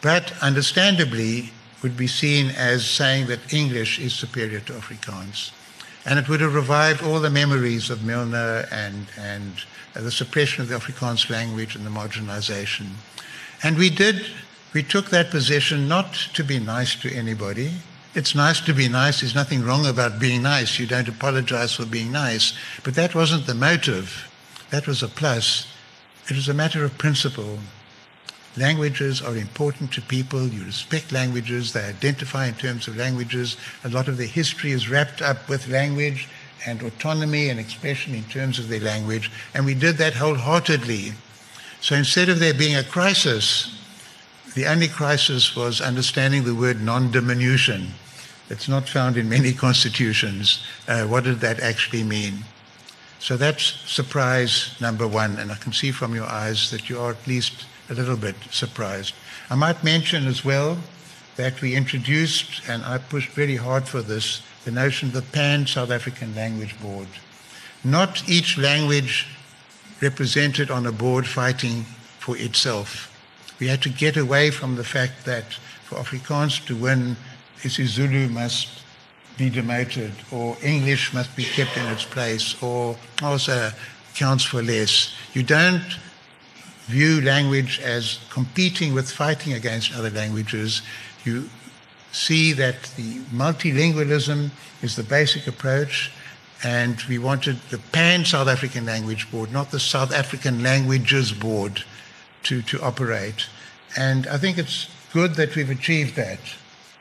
But 0.00 0.32
understandably, 0.42 1.52
would 1.82 1.96
be 1.96 2.06
seen 2.06 2.50
as 2.50 2.88
saying 2.88 3.26
that 3.26 3.52
English 3.52 3.98
is 3.98 4.12
superior 4.12 4.60
to 4.60 4.72
Afrikaans. 4.72 5.50
And 6.04 6.18
it 6.18 6.28
would 6.28 6.40
have 6.40 6.54
revived 6.54 7.02
all 7.02 7.20
the 7.20 7.30
memories 7.30 7.90
of 7.90 8.04
Milner 8.04 8.66
and, 8.72 9.06
and 9.18 9.52
the 9.94 10.10
suppression 10.10 10.62
of 10.62 10.68
the 10.68 10.76
Afrikaans 10.76 11.30
language 11.30 11.76
and 11.76 11.86
the 11.86 11.90
marginalization. 11.90 12.88
And 13.62 13.78
we 13.78 13.90
did, 13.90 14.26
we 14.74 14.82
took 14.82 15.10
that 15.10 15.30
position 15.30 15.86
not 15.86 16.14
to 16.34 16.42
be 16.42 16.58
nice 16.58 16.96
to 16.96 17.12
anybody. 17.12 17.72
It's 18.14 18.34
nice 18.34 18.60
to 18.62 18.74
be 18.74 18.88
nice. 18.88 19.20
There's 19.20 19.34
nothing 19.34 19.64
wrong 19.64 19.86
about 19.86 20.20
being 20.20 20.42
nice. 20.42 20.78
You 20.78 20.86
don't 20.86 21.08
apologize 21.08 21.74
for 21.74 21.86
being 21.86 22.12
nice. 22.12 22.52
But 22.82 22.94
that 22.94 23.14
wasn't 23.14 23.46
the 23.46 23.54
motive. 23.54 24.28
That 24.70 24.86
was 24.86 25.02
a 25.02 25.08
plus. 25.08 25.66
It 26.28 26.36
was 26.36 26.48
a 26.48 26.54
matter 26.54 26.84
of 26.84 26.98
principle. 26.98 27.58
Languages 28.56 29.22
are 29.22 29.36
important 29.36 29.92
to 29.92 30.02
people. 30.02 30.46
You 30.46 30.64
respect 30.64 31.10
languages. 31.10 31.72
They 31.72 31.84
identify 31.84 32.46
in 32.46 32.54
terms 32.54 32.86
of 32.86 32.96
languages. 32.96 33.56
A 33.84 33.88
lot 33.88 34.08
of 34.08 34.18
their 34.18 34.26
history 34.26 34.72
is 34.72 34.90
wrapped 34.90 35.22
up 35.22 35.48
with 35.48 35.68
language 35.68 36.28
and 36.66 36.82
autonomy 36.82 37.48
and 37.48 37.58
expression 37.58 38.14
in 38.14 38.24
terms 38.24 38.58
of 38.58 38.68
their 38.68 38.80
language. 38.80 39.30
And 39.54 39.64
we 39.64 39.74
did 39.74 39.96
that 39.96 40.14
wholeheartedly. 40.14 41.12
So 41.80 41.94
instead 41.94 42.28
of 42.28 42.40
there 42.40 42.52
being 42.52 42.76
a 42.76 42.84
crisis, 42.84 43.78
the 44.54 44.66
only 44.66 44.88
crisis 44.88 45.56
was 45.56 45.80
understanding 45.80 46.44
the 46.44 46.54
word 46.54 46.82
non 46.82 47.10
diminution. 47.10 47.88
It's 48.50 48.68
not 48.68 48.86
found 48.86 49.16
in 49.16 49.30
many 49.30 49.52
constitutions. 49.66 50.62
Uh, 50.86 51.04
what 51.04 51.24
did 51.24 51.40
that 51.40 51.60
actually 51.60 52.02
mean? 52.02 52.44
So 53.18 53.38
that's 53.38 53.64
surprise 53.90 54.76
number 54.78 55.08
one. 55.08 55.38
And 55.38 55.50
I 55.50 55.54
can 55.54 55.72
see 55.72 55.90
from 55.90 56.14
your 56.14 56.26
eyes 56.26 56.70
that 56.70 56.90
you 56.90 57.00
are 57.00 57.12
at 57.12 57.26
least 57.26 57.64
a 57.92 57.94
little 57.94 58.16
bit 58.16 58.36
surprised. 58.50 59.14
I 59.50 59.54
might 59.54 59.84
mention 59.84 60.26
as 60.26 60.44
well 60.44 60.78
that 61.36 61.60
we 61.60 61.76
introduced, 61.76 62.62
and 62.68 62.82
I 62.84 62.98
pushed 62.98 63.30
very 63.30 63.56
hard 63.56 63.86
for 63.86 64.00
this, 64.00 64.42
the 64.64 64.70
notion 64.70 65.08
of 65.08 65.14
the 65.14 65.22
Pan 65.22 65.66
South 65.66 65.90
African 65.90 66.34
Language 66.34 66.80
Board. 66.80 67.08
Not 67.84 68.28
each 68.28 68.56
language 68.56 69.26
represented 70.00 70.70
on 70.70 70.86
a 70.86 70.92
board 70.92 71.26
fighting 71.26 71.84
for 72.18 72.36
itself. 72.36 73.08
We 73.60 73.68
had 73.68 73.82
to 73.82 73.88
get 73.88 74.16
away 74.16 74.50
from 74.50 74.76
the 74.76 74.84
fact 74.84 75.24
that 75.26 75.52
for 75.84 75.96
Afrikaans 75.96 76.64
to 76.66 76.76
win, 76.76 77.16
isiZulu 77.62 78.30
must 78.30 78.68
be 79.36 79.50
demoted, 79.50 80.12
or 80.30 80.56
English 80.62 81.12
must 81.12 81.34
be 81.36 81.44
kept 81.44 81.76
in 81.76 81.86
its 81.86 82.04
place, 82.04 82.60
or 82.62 82.96
also 83.22 83.70
counts 84.14 84.44
for 84.44 84.62
less. 84.62 85.14
You 85.34 85.42
don't 85.42 85.98
view 86.86 87.20
language 87.20 87.80
as 87.80 88.18
competing 88.30 88.94
with 88.94 89.10
fighting 89.10 89.52
against 89.52 89.94
other 89.94 90.10
languages. 90.10 90.82
You 91.24 91.48
see 92.12 92.52
that 92.52 92.82
the 92.96 93.20
multilingualism 93.32 94.50
is 94.82 94.96
the 94.96 95.02
basic 95.02 95.46
approach, 95.46 96.10
and 96.64 97.00
we 97.08 97.18
wanted 97.18 97.56
the 97.70 97.78
Pan 97.78 98.24
South 98.24 98.48
African 98.48 98.86
Language 98.86 99.30
Board, 99.30 99.52
not 99.52 99.70
the 99.70 99.80
South 99.80 100.12
African 100.12 100.62
Languages 100.62 101.32
Board, 101.32 101.84
to, 102.44 102.62
to 102.62 102.80
operate. 102.82 103.46
And 103.96 104.26
I 104.26 104.38
think 104.38 104.58
it's 104.58 104.88
good 105.12 105.34
that 105.36 105.54
we've 105.54 105.70
achieved 105.70 106.16
that. 106.16 106.40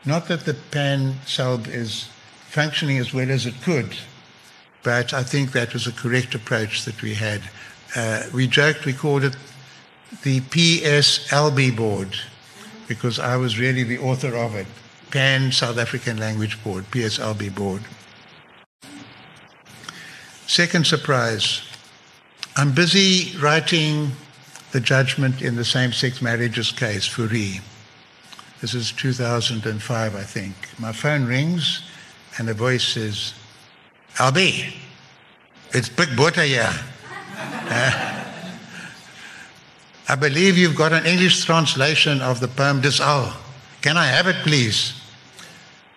Not 0.06 0.28
that 0.28 0.46
the 0.46 0.54
Pan 0.54 1.16
Sub 1.26 1.68
is 1.68 2.10
functioning 2.48 2.98
as 2.98 3.14
well 3.14 3.30
as 3.30 3.46
it 3.46 3.62
could, 3.62 3.96
but 4.84 5.14
I 5.14 5.24
think 5.24 5.52
that 5.52 5.74
was 5.74 5.88
a 5.88 5.92
correct 5.92 6.34
approach 6.36 6.86
that 6.86 7.02
we 7.02 7.14
had. 7.14 7.42
Uh, 7.96 8.24
we 8.34 8.48
joked, 8.48 8.86
we 8.86 8.94
called 8.94 9.24
it 9.24 9.36
the 10.24 10.42
PSLB 10.42 11.76
board, 11.76 12.16
because 12.88 13.20
I 13.20 13.38
was 13.38 13.60
really 13.60 13.84
the 13.84 13.98
author 13.98 14.36
of 14.36 14.56
it, 14.56 14.68
Pan 15.10 15.52
South 15.52 15.78
African 15.78 16.18
Language 16.18 16.64
Board, 16.64 16.86
PSLB 16.92 17.54
board. 17.56 17.82
Second 20.48 20.86
surprise, 20.86 21.62
I'm 22.58 22.74
busy 22.74 23.38
writing 23.38 24.12
the 24.72 24.80
judgment 24.80 25.42
in 25.42 25.56
the 25.56 25.66
same 25.66 25.92
sex 25.92 26.22
marriages 26.22 26.72
case, 26.72 27.08
Fourie. 27.08 27.62
This 28.60 28.74
is 28.74 28.92
2005, 28.92 30.16
I 30.16 30.22
think. 30.22 30.54
My 30.78 30.92
phone 30.92 31.26
rings 31.26 31.82
and 32.38 32.50
a 32.50 32.54
voice 32.54 32.84
says, 32.84 33.34
Albie, 34.18 34.74
it's 35.72 35.90
Pik 35.90 36.16
Botha 36.16 36.44
here. 36.44 36.74
Uh, 37.74 38.21
I 40.08 40.16
believe 40.16 40.58
you've 40.58 40.76
got 40.76 40.94
an 40.94 41.06
English 41.06 41.46
translation 41.46 42.22
of 42.22 42.40
the 42.40 42.48
poem 42.48 42.82
Dis 42.82 43.00
Al. 43.00 43.36
Can 43.82 43.98
I 43.98 44.06
have 44.08 44.28
it, 44.28 44.38
please? 44.44 44.94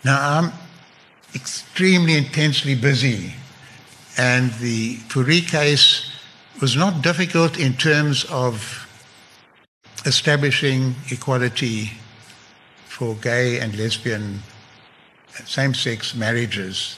Now, 0.04 0.38
I'm 0.38 0.52
extremely 1.34 2.16
intensely 2.16 2.74
busy, 2.74 3.34
and 4.16 4.52
the 4.54 4.96
Fourie 5.08 5.40
case 5.40 6.10
was 6.60 6.76
not 6.76 7.02
difficult 7.02 7.58
in 7.58 7.74
terms 7.74 8.24
of 8.24 8.86
establishing 10.06 10.94
equality 11.10 11.90
for 12.86 13.14
gay 13.16 13.58
and 13.58 13.76
lesbian 13.76 14.40
same 15.46 15.74
sex 15.74 16.14
marriages. 16.14 16.96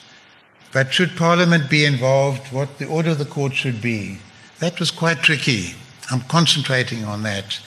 But 0.73 0.93
should 0.93 1.17
Parliament 1.17 1.71
be 1.71 1.87
involved, 1.87 2.53
what 2.53 2.79
the 2.79 2.87
order 2.87 3.11
of 3.11 3.19
the 3.19 3.25
court 3.25 3.55
should 3.55 3.81
be, 3.81 4.19
that 4.59 4.79
was 4.79 4.91
quite 4.91 5.23
tricky. 5.23 5.75
I'm 6.11 6.21
concentrating 6.23 7.05
on 7.05 7.23
that. 7.25 7.59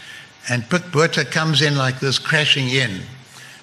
And 0.49 0.63
Pik 0.63 0.91
Botha 0.91 1.25
comes 1.25 1.61
in 1.61 1.77
like 1.77 1.99
this, 1.99 2.17
crashing 2.17 2.69
in. 2.69 3.01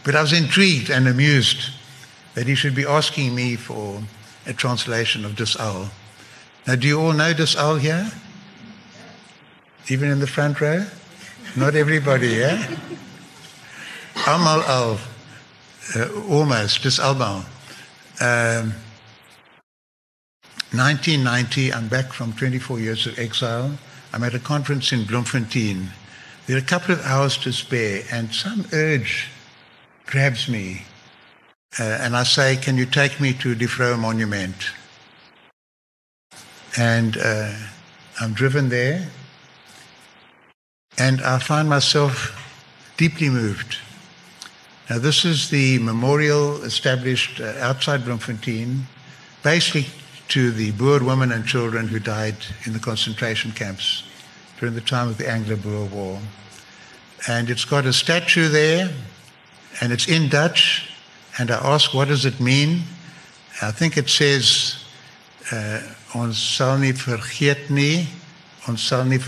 But 0.04 0.14
I 0.14 0.20
was 0.20 0.32
intrigued 0.32 0.90
and 0.90 1.08
amused 1.08 1.70
that 2.34 2.46
he 2.46 2.54
should 2.54 2.74
be 2.74 2.84
asking 2.84 3.34
me 3.34 3.56
for 3.56 4.02
a 4.46 4.52
translation 4.52 5.24
of 5.24 5.36
Dis 5.36 5.56
Al. 5.56 5.90
Now, 6.66 6.76
do 6.76 6.86
you 6.86 7.00
all 7.00 7.12
know 7.12 7.32
Dis 7.32 7.56
Al 7.56 7.76
here? 7.76 8.10
Even 9.88 10.10
in 10.10 10.20
the 10.20 10.26
front 10.26 10.60
row? 10.60 10.84
Not 11.56 11.74
everybody, 11.74 12.28
yeah? 12.28 12.76
Amal 14.26 14.62
Al. 14.62 14.98
uh, 15.94 16.08
almost, 16.28 16.82
just 16.82 16.98
Alban. 16.98 17.44
Um, 18.20 18.72
1990, 20.72 21.72
I'm 21.72 21.88
back 21.88 22.12
from 22.12 22.32
24 22.32 22.80
years 22.80 23.06
of 23.06 23.18
exile. 23.18 23.78
I'm 24.12 24.22
at 24.22 24.34
a 24.34 24.38
conference 24.38 24.92
in 24.92 25.04
Bloemfontein. 25.04 25.90
There 26.46 26.56
are 26.56 26.60
a 26.60 26.62
couple 26.62 26.94
of 26.94 27.04
hours 27.04 27.36
to 27.38 27.52
spare, 27.52 28.02
and 28.10 28.32
some 28.32 28.66
urge 28.72 29.28
grabs 30.06 30.48
me. 30.48 30.82
Uh, 31.78 31.82
and 32.00 32.16
I 32.16 32.22
say, 32.22 32.56
Can 32.56 32.76
you 32.76 32.86
take 32.86 33.20
me 33.20 33.32
to 33.34 33.54
Die 33.54 33.66
Vroue 33.66 33.98
Monument? 33.98 34.54
And 36.78 37.16
uh, 37.18 37.52
I'm 38.20 38.32
driven 38.32 38.68
there, 38.68 39.08
and 40.98 41.20
I 41.22 41.38
find 41.38 41.68
myself 41.68 42.42
deeply 42.96 43.28
moved. 43.28 43.78
Now, 44.88 44.98
this 44.98 45.24
is 45.24 45.50
the 45.50 45.78
memorial 45.80 46.62
established 46.62 47.40
uh, 47.40 47.54
outside 47.60 48.04
Bloemfontein, 48.04 48.86
basically 49.42 49.86
to 50.28 50.50
the 50.50 50.72
Boer 50.72 51.02
women 51.02 51.32
and 51.32 51.46
children 51.46 51.88
who 51.88 51.98
died 51.98 52.36
in 52.64 52.72
the 52.72 52.78
concentration 52.78 53.52
camps 53.52 54.02
during 54.58 54.74
the 54.74 54.80
time 54.80 55.08
of 55.08 55.18
the 55.18 55.28
Anglo-Boer 55.28 55.86
War. 55.86 56.20
And 57.28 57.50
it's 57.50 57.64
got 57.64 57.86
a 57.86 57.92
statue 57.92 58.48
there, 58.48 58.90
and 59.80 59.92
it's 59.92 60.08
in 60.08 60.28
Dutch. 60.28 60.90
And 61.38 61.50
I 61.50 61.56
ask, 61.56 61.94
what 61.94 62.08
does 62.08 62.24
it 62.24 62.40
mean? 62.40 62.82
I 63.62 63.70
think 63.70 63.96
it 63.96 64.08
says, 64.08 64.76
uh, 65.52 65.80
ons 66.14 66.38
sal 66.38 66.78
nie 66.78 66.92
vergeet 66.92 67.70
nie, 67.70 68.08
sal 68.76 69.04
nie 69.04 69.18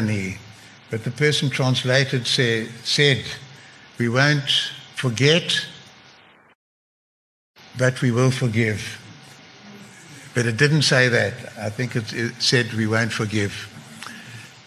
nie. 0.00 0.38
But 0.90 1.04
the 1.04 1.10
person 1.10 1.50
translated 1.50 2.26
say, 2.26 2.68
said, 2.82 3.24
we 3.98 4.08
won't 4.08 4.50
forget, 4.96 5.66
but 7.78 8.00
we 8.02 8.10
will 8.10 8.30
forgive. 8.30 9.03
But 10.34 10.46
it 10.46 10.56
didn't 10.56 10.82
say 10.82 11.08
that. 11.08 11.34
I 11.58 11.70
think 11.70 11.96
it, 11.96 12.12
it 12.12 12.34
said 12.40 12.72
we 12.72 12.86
won't 12.86 13.12
forgive. 13.12 13.70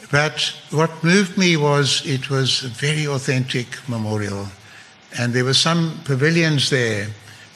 But 0.10 0.54
what 0.72 1.04
moved 1.04 1.38
me 1.38 1.58
was 1.58 2.02
it 2.06 2.30
was 2.30 2.64
a 2.64 2.70
very 2.70 3.06
authentic 3.06 3.68
memorial. 3.90 4.48
And 5.20 5.34
there 5.34 5.44
were 5.44 5.54
some 5.54 6.00
pavilions 6.06 6.70
there 6.70 7.08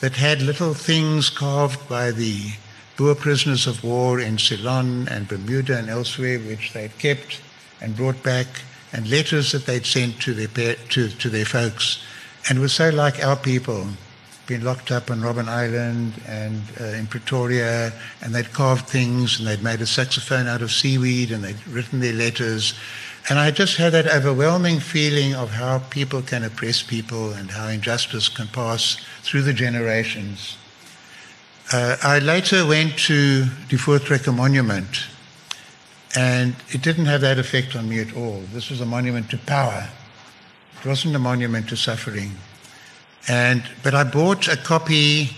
that 0.02 0.18
had 0.18 0.42
little 0.42 0.74
things 0.74 1.30
carved 1.30 1.88
by 1.88 2.12
the 2.12 2.52
Boer 2.98 3.16
prisoners 3.16 3.68
of 3.68 3.84
war 3.84 4.20
in 4.20 4.38
Ceylon 4.38 5.08
and 5.08 5.28
Bermuda 5.28 5.78
and 5.78 5.90
elsewhere, 5.90 6.40
which 6.40 6.74
they'd 6.74 6.98
kept 7.00 7.42
and 7.80 7.96
brought 7.96 8.22
back, 8.22 8.48
and 8.94 9.10
letters 9.10 9.54
that 9.54 9.66
they'd 9.66 9.86
sent 9.86 10.22
to 10.22 10.34
their, 10.34 10.76
to, 10.76 11.10
to 11.10 11.30
their 11.30 11.46
folks. 11.46 12.04
And 12.50 12.58
it 12.58 12.62
was 12.62 12.74
so 12.74 12.90
like 12.90 13.24
our 13.24 13.38
people 13.38 13.88
been 14.48 14.64
locked 14.64 14.92
up 14.92 15.12
on 15.12 15.22
Robben 15.22 15.48
Island 15.48 16.14
and 16.28 16.62
uh, 16.80 16.86
in 16.86 17.08
Pretoria, 17.08 17.94
and 18.22 18.34
they'd 18.34 18.52
carved 18.52 18.88
things 18.88 19.40
and 19.40 19.48
they'd 19.48 19.64
made 19.64 19.82
a 19.82 19.86
saxophone 19.86 20.48
out 20.48 20.62
of 20.62 20.72
seaweed 20.72 21.32
and 21.32 21.44
they'd 21.44 21.68
written 21.68 22.00
their 22.00 22.14
letters. 22.14 22.74
And 23.30 23.38
I 23.38 23.52
just 23.52 23.78
had 23.78 23.94
that 23.94 24.08
overwhelming 24.08 24.80
feeling 24.80 25.36
of 25.36 25.52
how 25.52 25.80
people 25.90 26.22
can 26.22 26.44
oppress 26.44 26.82
people 26.82 27.32
and 27.34 27.52
how 27.52 27.68
injustice 27.68 28.30
can 28.30 28.48
pass 28.48 28.98
through 29.22 29.44
the 29.44 29.54
generations. 29.54 30.58
Uh, 31.72 31.96
I 32.04 32.20
later 32.20 32.66
went 32.66 32.98
to 33.00 33.44
the 33.44 33.78
Voortrekker 33.78 34.36
Monument, 34.36 35.06
and 36.18 36.56
it 36.70 36.82
didn't 36.82 37.06
have 37.06 37.22
that 37.22 37.40
effect 37.40 37.76
on 37.76 37.88
me 37.88 38.00
at 38.00 38.14
all. 38.16 38.44
This 38.52 38.70
was 38.70 38.82
a 38.82 38.86
monument 38.86 39.30
to 39.30 39.38
power. 39.38 39.88
It 40.82 40.86
wasn't 40.86 41.16
a 41.16 41.20
monument 41.20 41.70
to 41.70 41.78
suffering. 41.78 42.32
And, 43.28 43.64
but 43.84 43.94
I 43.94 44.04
bought 44.04 44.48
a 44.48 44.58
copy 44.58 45.32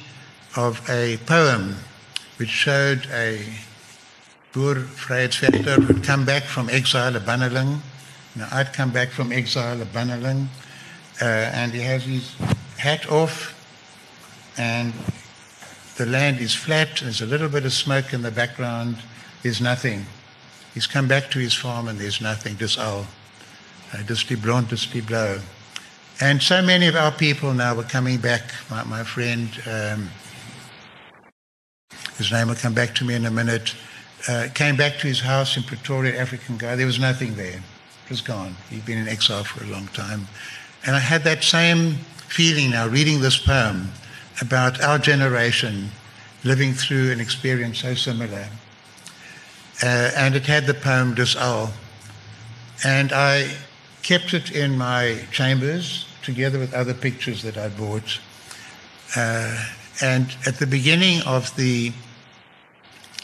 of 0.56 0.82
a 0.90 1.18
poem 1.26 1.76
which 2.38 2.50
showed 2.50 3.08
a 3.12 3.44
Boer 4.54 4.76
vryheidsvechter 4.76 5.84
who'd 5.84 6.04
come 6.04 6.26
back 6.26 6.44
from 6.44 6.70
exile, 6.70 7.16
a 7.16 7.20
Banneling. 7.20 7.80
Now, 8.36 8.48
I'd 8.52 8.72
come 8.72 8.92
back 8.92 9.10
from 9.10 9.32
exile, 9.32 9.82
a 9.82 9.86
Banneling. 9.86 10.48
Uh, 11.22 11.26
and 11.26 11.74
he 11.74 11.82
has 11.82 12.04
his 12.04 12.36
hat 12.78 13.10
off, 13.12 13.54
and 14.58 14.94
the 15.98 16.06
land 16.06 16.40
is 16.40 16.54
flat. 16.56 17.00
There's 17.02 17.22
a 17.22 17.26
little 17.26 17.50
bit 17.50 17.66
of 17.66 17.74
smoke 17.74 18.14
in 18.14 18.22
the 18.22 18.32
background. 18.32 18.98
There's 19.42 19.62
nothing. 19.62 20.06
He's 20.74 20.88
come 20.88 21.08
back 21.08 21.30
to 21.32 21.40
his 21.40 21.54
farm, 21.54 21.88
and 21.88 22.00
there's 22.00 22.22
nothing. 22.22 22.58
Just 22.58 22.80
all. 22.80 23.06
Uh, 23.94 24.02
just 24.04 24.28
die 24.28 24.36
blond, 24.36 24.70
die 24.70 24.76
blauw. 24.76 25.42
And 26.22 26.42
so 26.42 26.62
many 26.62 26.88
of 26.88 26.96
our 26.96 27.12
people 27.12 27.54
now 27.54 27.76
were 27.76 27.84
coming 27.84 28.18
back. 28.18 28.42
My, 28.70 28.84
my 28.84 29.04
friend, 29.04 29.50
um, 29.70 30.10
his 32.18 32.32
name 32.32 32.48
will 32.48 32.56
come 32.56 32.74
back 32.74 32.94
to 32.96 33.06
me 33.06 33.16
in 33.16 33.26
a 33.26 33.32
minute, 33.32 33.76
uh, 34.28 34.48
came 34.54 34.76
back 34.76 34.98
to 35.00 35.08
his 35.08 35.20
house 35.20 35.58
in 35.58 35.64
Pretoria, 35.64 36.20
African 36.20 36.58
guy. 36.58 36.76
There 36.76 36.86
was 36.86 37.00
nothing 37.00 37.36
there. 37.36 37.58
It 38.06 38.10
was 38.10 38.22
gone. 38.22 38.56
He'd 38.70 38.86
been 38.86 39.00
in 39.00 39.08
exile 39.08 39.44
for 39.44 39.64
a 39.64 39.68
long 39.68 39.88
time. 39.88 40.28
And 40.86 40.96
I 40.96 41.00
had 41.00 41.24
that 41.24 41.44
same 41.44 41.96
feeling 42.28 42.72
now 42.72 42.88
reading 42.88 43.20
this 43.20 43.40
poem 43.40 43.90
about 44.42 44.82
our 44.82 45.00
generation 45.00 45.90
living 46.44 46.74
through 46.74 47.12
an 47.12 47.20
experience 47.20 47.80
so 47.80 47.96
similar. 47.96 48.48
Uh, 49.82 50.12
and 50.16 50.36
it 50.36 50.46
had 50.46 50.68
the 50.68 50.74
poem 50.74 51.16
Dis 51.16 51.36
Al. 51.36 51.74
And 52.86 53.12
I 53.14 53.56
kept 54.04 54.34
it 54.34 54.52
in 54.52 54.78
my 54.78 55.26
chambers 55.32 56.06
together 56.22 56.60
with 56.60 56.74
other 56.74 56.94
pictures 56.94 57.42
that 57.42 57.58
I 57.58 57.70
bought. 57.70 58.20
Uh, 59.16 59.66
and 60.02 60.36
at 60.46 60.56
the 60.56 60.68
beginning 60.68 61.22
of 61.26 61.56
the 61.56 61.94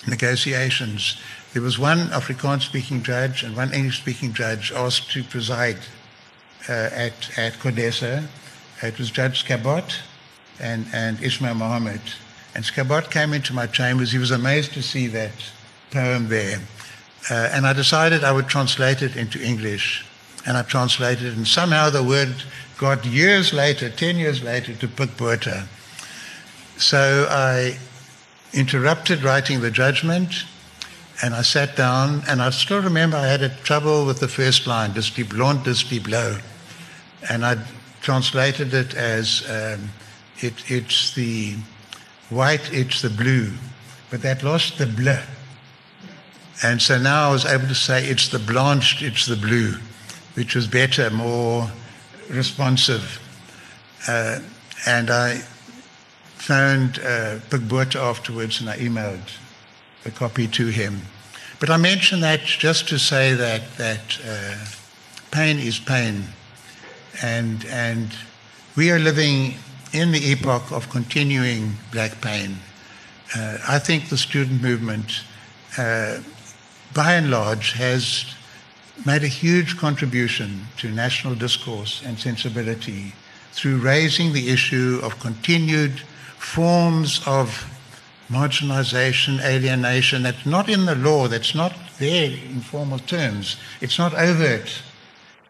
negotiations, 0.07 1.19
there 1.53 1.61
was 1.61 1.77
one 1.77 2.07
Afrikaans 2.09 2.61
speaking 2.61 3.03
judge 3.03 3.43
and 3.43 3.55
one 3.55 3.73
English 3.73 3.99
speaking 3.99 4.33
judge 4.33 4.71
asked 4.71 5.11
to 5.11 5.23
preside 5.23 5.77
uh, 6.69 6.89
at, 6.93 7.37
at 7.37 7.53
Codesa. 7.53 8.25
It 8.81 8.97
was 8.97 9.11
Judge 9.11 9.43
Schabort 9.45 9.99
and, 10.59 10.85
and 10.93 11.21
Ismail 11.21 11.55
Mahomed. 11.55 12.15
And 12.55 12.63
Schabort 12.63 13.11
came 13.11 13.33
into 13.33 13.53
my 13.53 13.67
chambers. 13.67 14.11
He 14.11 14.17
was 14.17 14.31
amazed 14.31 14.73
to 14.73 14.81
see 14.81 15.07
that 15.07 15.31
poem 15.91 16.29
there. 16.29 16.59
Uh, 17.29 17.49
and 17.51 17.65
I 17.67 17.73
decided 17.73 18.23
I 18.23 18.31
would 18.31 18.47
translate 18.47 19.01
it 19.01 19.17
into 19.17 19.41
English 19.41 20.05
and 20.45 20.57
I 20.57 20.61
translated 20.63 21.25
it, 21.25 21.37
and 21.37 21.47
somehow 21.47 21.89
the 21.89 22.03
word 22.03 22.33
got 22.77 23.05
years 23.05 23.53
later, 23.53 23.89
10 23.89 24.17
years 24.17 24.41
later, 24.41 24.73
to 24.73 24.87
Pik 24.87 25.17
Botha. 25.17 25.67
So 26.77 27.27
I 27.29 27.77
interrupted 28.53 29.23
writing 29.23 29.61
the 29.61 29.71
judgment, 29.71 30.45
and 31.21 31.33
I 31.33 31.41
sat 31.41 31.75
down, 31.75 32.23
and 32.27 32.41
I 32.41 32.49
still 32.51 32.81
remember 32.81 33.17
I 33.17 33.27
had 33.27 33.41
a 33.41 33.49
trouble 33.49 34.05
with 34.05 34.19
the 34.19 34.29
first 34.29 34.65
line, 34.65 34.93
dis 34.93 35.09
die 35.09 35.23
blond, 35.23 35.65
blauw. 35.65 36.41
And 37.29 37.45
I 37.45 37.57
translated 38.01 38.73
it 38.73 38.93
as 38.93 39.43
um, 39.49 39.89
it, 40.39 40.53
it's 40.71 41.13
the 41.13 41.55
white, 42.29 42.71
it's 42.71 43.01
the 43.01 43.09
blue. 43.09 43.51
But 44.09 44.21
that 44.21 44.41
lost 44.41 44.77
the 44.77 44.85
bleu. 44.87 45.19
And 46.63 46.81
so 46.81 46.97
now 46.97 47.29
I 47.29 47.31
was 47.31 47.45
able 47.45 47.67
to 47.67 47.75
say 47.75 48.05
it's 48.05 48.29
the 48.29 48.39
blanched, 48.39 49.01
it's 49.01 49.25
the 49.25 49.35
blue 49.35 49.75
which 50.39 50.55
was 50.55 50.67
better, 50.67 51.09
more 51.09 51.69
responsive. 52.29 53.19
Uh, 54.07 54.39
and 54.87 55.11
I 55.11 55.35
phoned 56.37 56.99
uh, 56.99 57.39
afterwards 57.99 58.61
and 58.61 58.69
I 58.69 58.77
emailed 58.77 59.29
a 60.05 60.11
copy 60.11 60.47
to 60.47 60.67
him. 60.67 61.01
But 61.59 61.69
I 61.69 61.75
mention 61.75 62.21
that 62.21 62.39
just 62.39 62.87
to 62.87 62.97
say 62.97 63.33
that, 63.33 63.75
that 63.75 64.17
uh, 64.25 64.55
pain 65.29 65.59
is 65.59 65.77
pain. 65.77 66.23
And, 67.21 67.65
and 67.65 68.07
we 68.77 68.91
are 68.91 68.99
living 68.99 69.55
in 69.91 70.13
the 70.13 70.31
epoch 70.31 70.71
of 70.71 70.89
continuing 70.89 71.73
black 71.91 72.21
pain. 72.21 72.59
Uh, 73.35 73.57
I 73.67 73.77
think 73.77 74.07
the 74.07 74.17
student 74.17 74.61
movement, 74.61 75.21
uh, 75.77 76.19
by 76.93 77.15
and 77.15 77.29
large, 77.29 77.73
has 77.73 78.33
made 79.05 79.23
a 79.23 79.27
huge 79.27 79.77
contribution 79.77 80.67
to 80.77 80.89
national 80.89 81.35
discourse 81.35 82.01
and 82.05 82.19
sensibility 82.19 83.13
through 83.51 83.77
raising 83.77 84.33
the 84.33 84.49
issue 84.49 84.99
of 85.03 85.19
continued 85.19 85.99
forms 86.37 87.21
of 87.25 87.65
marginalization, 88.29 89.41
alienation 89.43 90.23
that's 90.23 90.45
not 90.45 90.69
in 90.69 90.85
the 90.85 90.95
law, 90.95 91.27
that's 91.27 91.55
not 91.55 91.73
there 91.97 92.31
in 92.31 92.61
formal 92.61 92.99
terms. 92.99 93.57
It's 93.81 93.97
not 93.97 94.13
overt, 94.13 94.81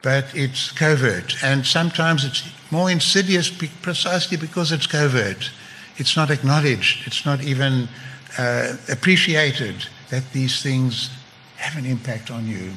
but 0.02 0.26
it's 0.34 0.72
covert. 0.72 1.44
And 1.44 1.66
sometimes 1.66 2.24
it's 2.24 2.50
more 2.72 2.90
insidious 2.90 3.50
precisely 3.82 4.38
because 4.38 4.72
it's 4.72 4.88
covert. 4.88 5.52
It's 5.98 6.16
not 6.16 6.32
acknowledged, 6.32 7.06
it's 7.06 7.26
not 7.26 7.44
even 7.44 7.90
uh, 8.38 8.78
appreciated 8.90 9.86
that 10.10 10.32
these 10.32 10.62
things 10.62 11.10
have 11.58 11.78
an 11.78 11.86
impact 11.86 12.32
on 12.32 12.48
you. 12.48 12.72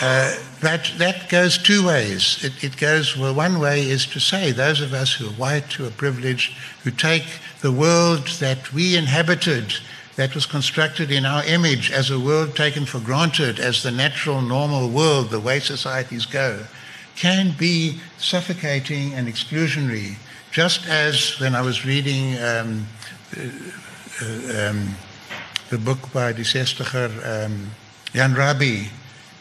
Uh, 0.00 0.34
but 0.60 0.92
that 0.98 1.28
goes 1.28 1.58
two 1.58 1.86
ways. 1.86 2.38
It, 2.42 2.64
it 2.64 2.76
goes, 2.76 3.16
well, 3.16 3.34
one 3.34 3.58
way 3.58 3.82
is 3.82 4.06
to 4.06 4.20
say 4.20 4.52
those 4.52 4.80
of 4.80 4.92
us 4.92 5.14
who 5.14 5.26
are 5.26 5.32
white, 5.32 5.72
who 5.72 5.86
are 5.86 5.90
privileged, 5.90 6.54
who 6.82 6.90
take 6.90 7.24
the 7.60 7.72
world 7.72 8.26
that 8.40 8.72
we 8.72 8.96
inhabited, 8.96 9.74
that 10.16 10.34
was 10.34 10.46
constructed 10.46 11.10
in 11.10 11.24
our 11.24 11.44
image 11.44 11.90
as 11.90 12.10
a 12.10 12.20
world 12.20 12.54
taken 12.54 12.84
for 12.84 13.00
granted, 13.00 13.58
as 13.58 13.82
the 13.82 13.90
natural, 13.90 14.42
normal 14.42 14.88
world, 14.88 15.30
the 15.30 15.40
way 15.40 15.58
societies 15.58 16.26
go, 16.26 16.64
can 17.16 17.54
be 17.58 18.00
suffocating 18.18 19.14
and 19.14 19.28
exclusionary. 19.28 20.16
Just 20.50 20.86
as 20.88 21.38
when 21.40 21.54
I 21.54 21.62
was 21.62 21.86
reading 21.86 22.38
um, 22.42 22.86
uh, 23.36 24.68
um, 24.68 24.94
the 25.70 25.78
book 25.78 26.12
by 26.12 26.32
die 26.32 26.40
60er, 26.40 27.46
um, 27.46 27.70
Jan 28.12 28.34
Rabie, 28.34 28.88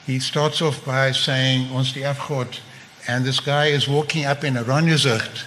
he 0.06 0.20
starts 0.20 0.62
off 0.62 0.84
by 0.86 1.12
saying, 1.12 1.72
Ons 1.72 1.94
die 1.94 2.02
afgod, 2.02 2.60
and 3.08 3.24
this 3.24 3.40
guy 3.40 3.68
is 3.68 3.88
walking 3.88 4.26
up 4.26 4.44
in 4.44 4.56
Oranjezicht, 4.56 5.46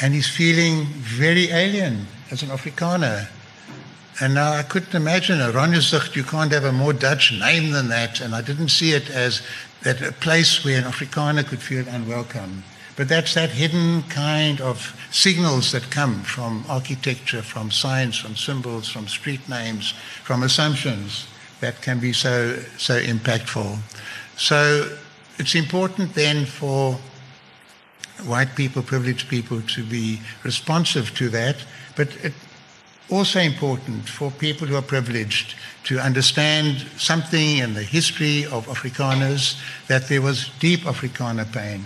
and 0.00 0.14
he's 0.14 0.28
feeling 0.28 0.86
very 0.86 1.50
alien 1.50 2.06
as 2.30 2.42
an 2.42 2.48
Afrikaner. 2.48 3.28
And 4.20 4.34
now 4.34 4.52
I 4.52 4.62
couldn't 4.62 4.94
imagine 4.94 5.38
Oranjezicht, 5.38 6.16
you 6.16 6.24
can't 6.24 6.52
have 6.52 6.64
a 6.64 6.72
more 6.72 6.92
Dutch 6.92 7.32
name 7.32 7.72
than 7.72 7.88
that, 7.88 8.20
and 8.20 8.34
I 8.34 8.40
didn't 8.40 8.70
see 8.70 8.92
it 8.92 9.10
as 9.10 9.42
that 9.82 10.00
a 10.00 10.12
place 10.12 10.64
where 10.64 10.78
an 10.78 10.84
Afrikaner 10.84 11.46
could 11.46 11.60
feel 11.60 11.86
unwelcome. 11.86 12.64
But 12.96 13.08
that's 13.08 13.34
that 13.34 13.50
hidden 13.50 14.04
kind 14.04 14.60
of 14.60 14.96
signals 15.10 15.72
that 15.72 15.90
come 15.90 16.22
from 16.22 16.64
architecture, 16.68 17.42
from 17.42 17.70
science, 17.70 18.16
from 18.16 18.36
symbols, 18.36 18.88
from 18.88 19.08
street 19.08 19.46
names, 19.48 19.92
from 20.22 20.42
assumptions 20.42 21.26
that 21.60 21.80
can 21.82 22.00
be 22.00 22.12
so, 22.12 22.58
so 22.78 23.00
impactful. 23.00 23.78
So 24.36 24.96
it's 25.38 25.54
important 25.54 26.14
then 26.14 26.46
for 26.46 26.98
white 28.24 28.54
people, 28.54 28.82
privileged 28.82 29.28
people 29.28 29.60
to 29.62 29.82
be 29.84 30.20
responsive 30.44 31.14
to 31.16 31.28
that, 31.30 31.56
but 31.96 32.08
also 33.10 33.40
important 33.40 34.08
for 34.08 34.30
people 34.30 34.66
who 34.66 34.76
are 34.76 34.82
privileged 34.82 35.54
to 35.84 35.98
understand 35.98 36.86
something 36.96 37.58
in 37.58 37.74
the 37.74 37.82
history 37.82 38.46
of 38.46 38.66
Afrikaners 38.66 39.60
that 39.88 40.08
there 40.08 40.22
was 40.22 40.50
deep 40.58 40.80
Afrikaner 40.80 41.50
pain. 41.52 41.84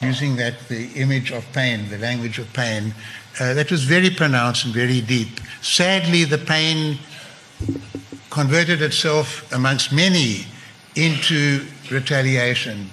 Using 0.00 0.34
that, 0.36 0.54
the 0.68 0.88
image 0.94 1.30
of 1.30 1.44
pain, 1.52 1.88
the 1.88 1.98
language 1.98 2.40
of 2.40 2.52
pain, 2.52 2.92
uh, 3.38 3.54
that 3.54 3.70
was 3.70 3.84
very 3.84 4.10
pronounced 4.10 4.64
and 4.64 4.74
very 4.74 5.00
deep. 5.00 5.40
Sadly, 5.60 6.24
the 6.24 6.38
pain 6.38 6.98
converted 8.32 8.80
itself 8.80 9.52
amongst 9.52 9.92
many 9.92 10.46
into 10.96 11.66
retaliation 11.90 12.88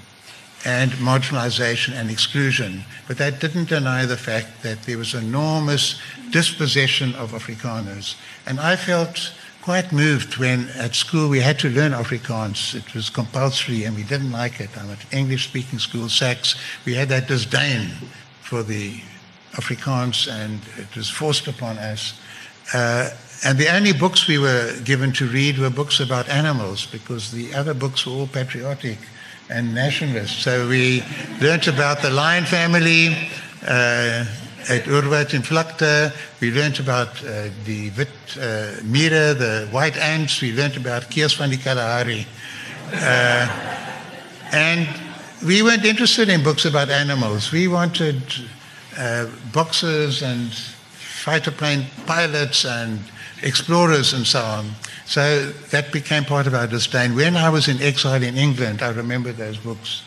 and 0.65 0.91
marginalization 0.99 1.93
and 1.93 2.11
exclusion. 2.11 2.83
But 3.07 3.17
that 3.19 3.39
didn't 3.39 3.69
deny 3.69 4.05
the 4.05 4.17
fact 4.17 4.63
that 4.63 4.83
there 4.83 4.97
was 4.97 5.13
enormous 5.13 5.97
dispossession 6.29 7.15
of 7.15 7.31
Afrikaners. 7.31 8.15
And 8.45 8.59
I 8.59 8.75
felt 8.75 9.33
quite 9.61 9.93
moved 9.93 10.35
when 10.35 10.67
at 10.75 10.93
school 10.93 11.29
we 11.29 11.39
had 11.39 11.57
to 11.59 11.69
learn 11.69 11.93
Afrikaans. 11.93 12.75
It 12.75 12.93
was 12.93 13.09
compulsory 13.09 13.85
and 13.85 13.95
we 13.95 14.03
didn't 14.03 14.33
like 14.33 14.59
it. 14.59 14.77
I'm 14.77 14.91
at 14.91 15.13
English 15.13 15.47
speaking 15.47 15.79
school, 15.79 16.09
Sachs. 16.09 16.55
We 16.85 16.95
had 16.95 17.07
that 17.09 17.29
disdain 17.29 17.91
for 18.41 18.61
the 18.61 19.01
Afrikaans 19.53 20.29
and 20.29 20.59
it 20.77 20.93
was 20.97 21.09
forced 21.09 21.47
upon 21.47 21.77
us. 21.77 22.19
Uh, 22.73 23.11
and 23.43 23.57
the 23.57 23.73
only 23.73 23.93
books 23.93 24.27
we 24.27 24.37
were 24.37 24.73
given 24.83 25.13
to 25.13 25.27
read 25.27 25.57
were 25.57 25.69
books 25.69 25.99
about 25.99 26.27
animals 26.27 26.85
because 26.85 27.31
the 27.31 27.53
other 27.53 27.73
books 27.73 28.05
were 28.05 28.13
all 28.13 28.27
patriotic 28.27 28.97
and 29.49 29.73
nationalist. 29.73 30.41
So 30.41 30.67
we 30.67 31.03
learnt 31.41 31.67
about 31.67 32.01
the 32.01 32.09
lion 32.09 32.45
family 32.45 33.15
uh, 33.63 34.25
at 34.67 34.83
Urwert 34.83 35.33
in 35.33 35.41
Vlakte. 35.41 36.13
We 36.41 36.51
learnt 36.51 36.79
about 36.79 37.23
uh, 37.23 37.49
the 37.65 37.91
wit 37.97 38.09
uh, 38.35 38.75
the 38.81 39.67
white 39.71 39.97
ants. 39.97 40.41
We 40.41 40.53
learnt 40.53 40.77
about 40.77 41.09
Kiers 41.09 41.35
Kalahari. 41.63 42.27
Uh, 42.93 43.47
and 44.51 44.87
we 45.45 45.61
weren't 45.63 45.85
interested 45.85 46.27
in 46.27 46.43
books 46.43 46.65
about 46.65 46.89
animals. 46.89 47.51
We 47.51 47.67
wanted 47.67 48.21
uh, 48.97 49.27
boxers 49.53 50.21
and 50.21 50.53
fighter 50.53 51.51
plane 51.51 51.85
pilots 52.05 52.65
and 52.65 52.99
explorers 53.43 54.13
and 54.13 54.25
so 54.25 54.41
on. 54.41 54.71
So 55.05 55.49
that 55.71 55.91
became 55.91 56.25
part 56.25 56.47
of 56.47 56.53
our 56.53 56.67
disdain. 56.67 57.15
When 57.15 57.35
I 57.35 57.49
was 57.49 57.67
in 57.67 57.81
exile 57.81 58.21
in 58.21 58.37
England, 58.37 58.81
I 58.81 58.89
remember 58.89 59.31
those 59.31 59.57
books. 59.57 60.03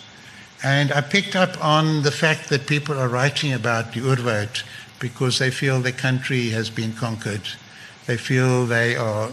And 0.63 0.93
I 0.93 1.01
picked 1.01 1.35
up 1.35 1.63
on 1.63 2.03
the 2.03 2.13
fact 2.13 2.49
that 2.51 2.67
people 2.67 2.97
are 2.99 3.09
writing 3.09 3.53
about 3.53 3.93
the 3.93 4.01
Urwert 4.01 4.63
because 5.01 5.39
they 5.39 5.51
feel 5.51 5.81
their 5.81 5.93
country 5.93 6.51
has 6.51 6.71
been 6.71 6.93
conquered. 6.93 7.43
They 8.07 8.17
feel 8.17 8.67
they 8.67 8.95
are 8.95 9.31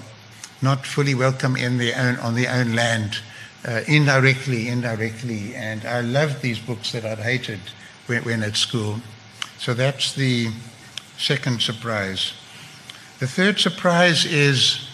not 0.61 0.85
fully 0.85 1.13
welcome 1.13 1.55
in 1.55 1.77
their 1.77 1.95
own, 1.97 2.15
on 2.17 2.35
their 2.35 2.51
own 2.51 2.73
land, 2.73 3.19
uh, 3.67 3.81
indirectly, 3.87 4.67
indirectly. 4.67 5.55
And 5.55 5.85
I 5.85 6.01
loved 6.01 6.41
these 6.41 6.59
books 6.59 6.91
that 6.93 7.05
I'd 7.05 7.19
hated 7.19 7.59
when, 8.07 8.23
when 8.23 8.43
at 8.43 8.55
school. 8.55 8.99
So 9.59 9.73
that's 9.73 10.13
the 10.13 10.49
second 11.17 11.61
surprise. 11.61 12.33
The 13.19 13.27
third 13.27 13.59
surprise 13.59 14.23
is 14.23 14.87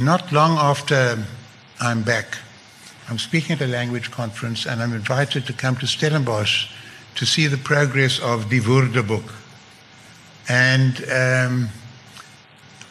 not 0.00 0.32
long 0.32 0.56
after 0.56 1.22
I'm 1.80 2.02
back, 2.02 2.38
I'm 3.10 3.18
speaking 3.18 3.56
at 3.56 3.60
a 3.60 3.66
language 3.66 4.10
conference 4.10 4.64
and 4.64 4.80
I'm 4.80 4.94
invited 4.94 5.44
to 5.46 5.52
come 5.52 5.76
to 5.76 5.86
Stellenbosch 5.86 6.72
to 7.16 7.26
see 7.26 7.46
the 7.46 7.58
progress 7.58 8.18
of 8.20 8.48
Die 8.48 8.60
Woordeboek. 8.60 9.30
And 10.48 10.96
um, 11.10 11.68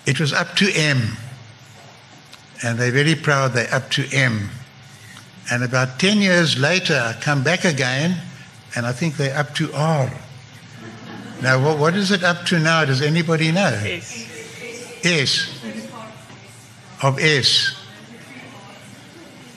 it 0.06 0.20
was 0.20 0.32
up 0.32 0.56
to 0.58 0.72
M. 0.72 1.18
And 2.64 2.78
they're 2.78 2.92
very 2.92 3.16
proud 3.16 3.54
they're 3.54 3.74
up 3.74 3.90
to 3.92 4.06
M. 4.16 4.52
And 5.52 5.64
about 5.64 6.00
10 6.00 6.20
years 6.20 6.60
later, 6.60 7.02
I 7.04 7.20
come 7.20 7.44
back 7.44 7.66
again 7.66 8.22
and 8.76 8.86
I 8.86 8.92
think 8.92 9.18
they're 9.18 9.36
up 9.36 9.56
to 9.56 9.74
R. 9.74 10.12
Now, 11.42 11.64
what, 11.64 11.80
what 11.80 11.96
is 11.96 12.12
it 12.12 12.24
up 12.24 12.46
to 12.48 12.60
now? 12.60 12.86
Does 12.86 13.02
anybody 13.02 13.52
know? 13.52 13.74
S. 13.84 15.04
S. 15.04 15.64
Of 17.02 17.20
S. 17.20 17.76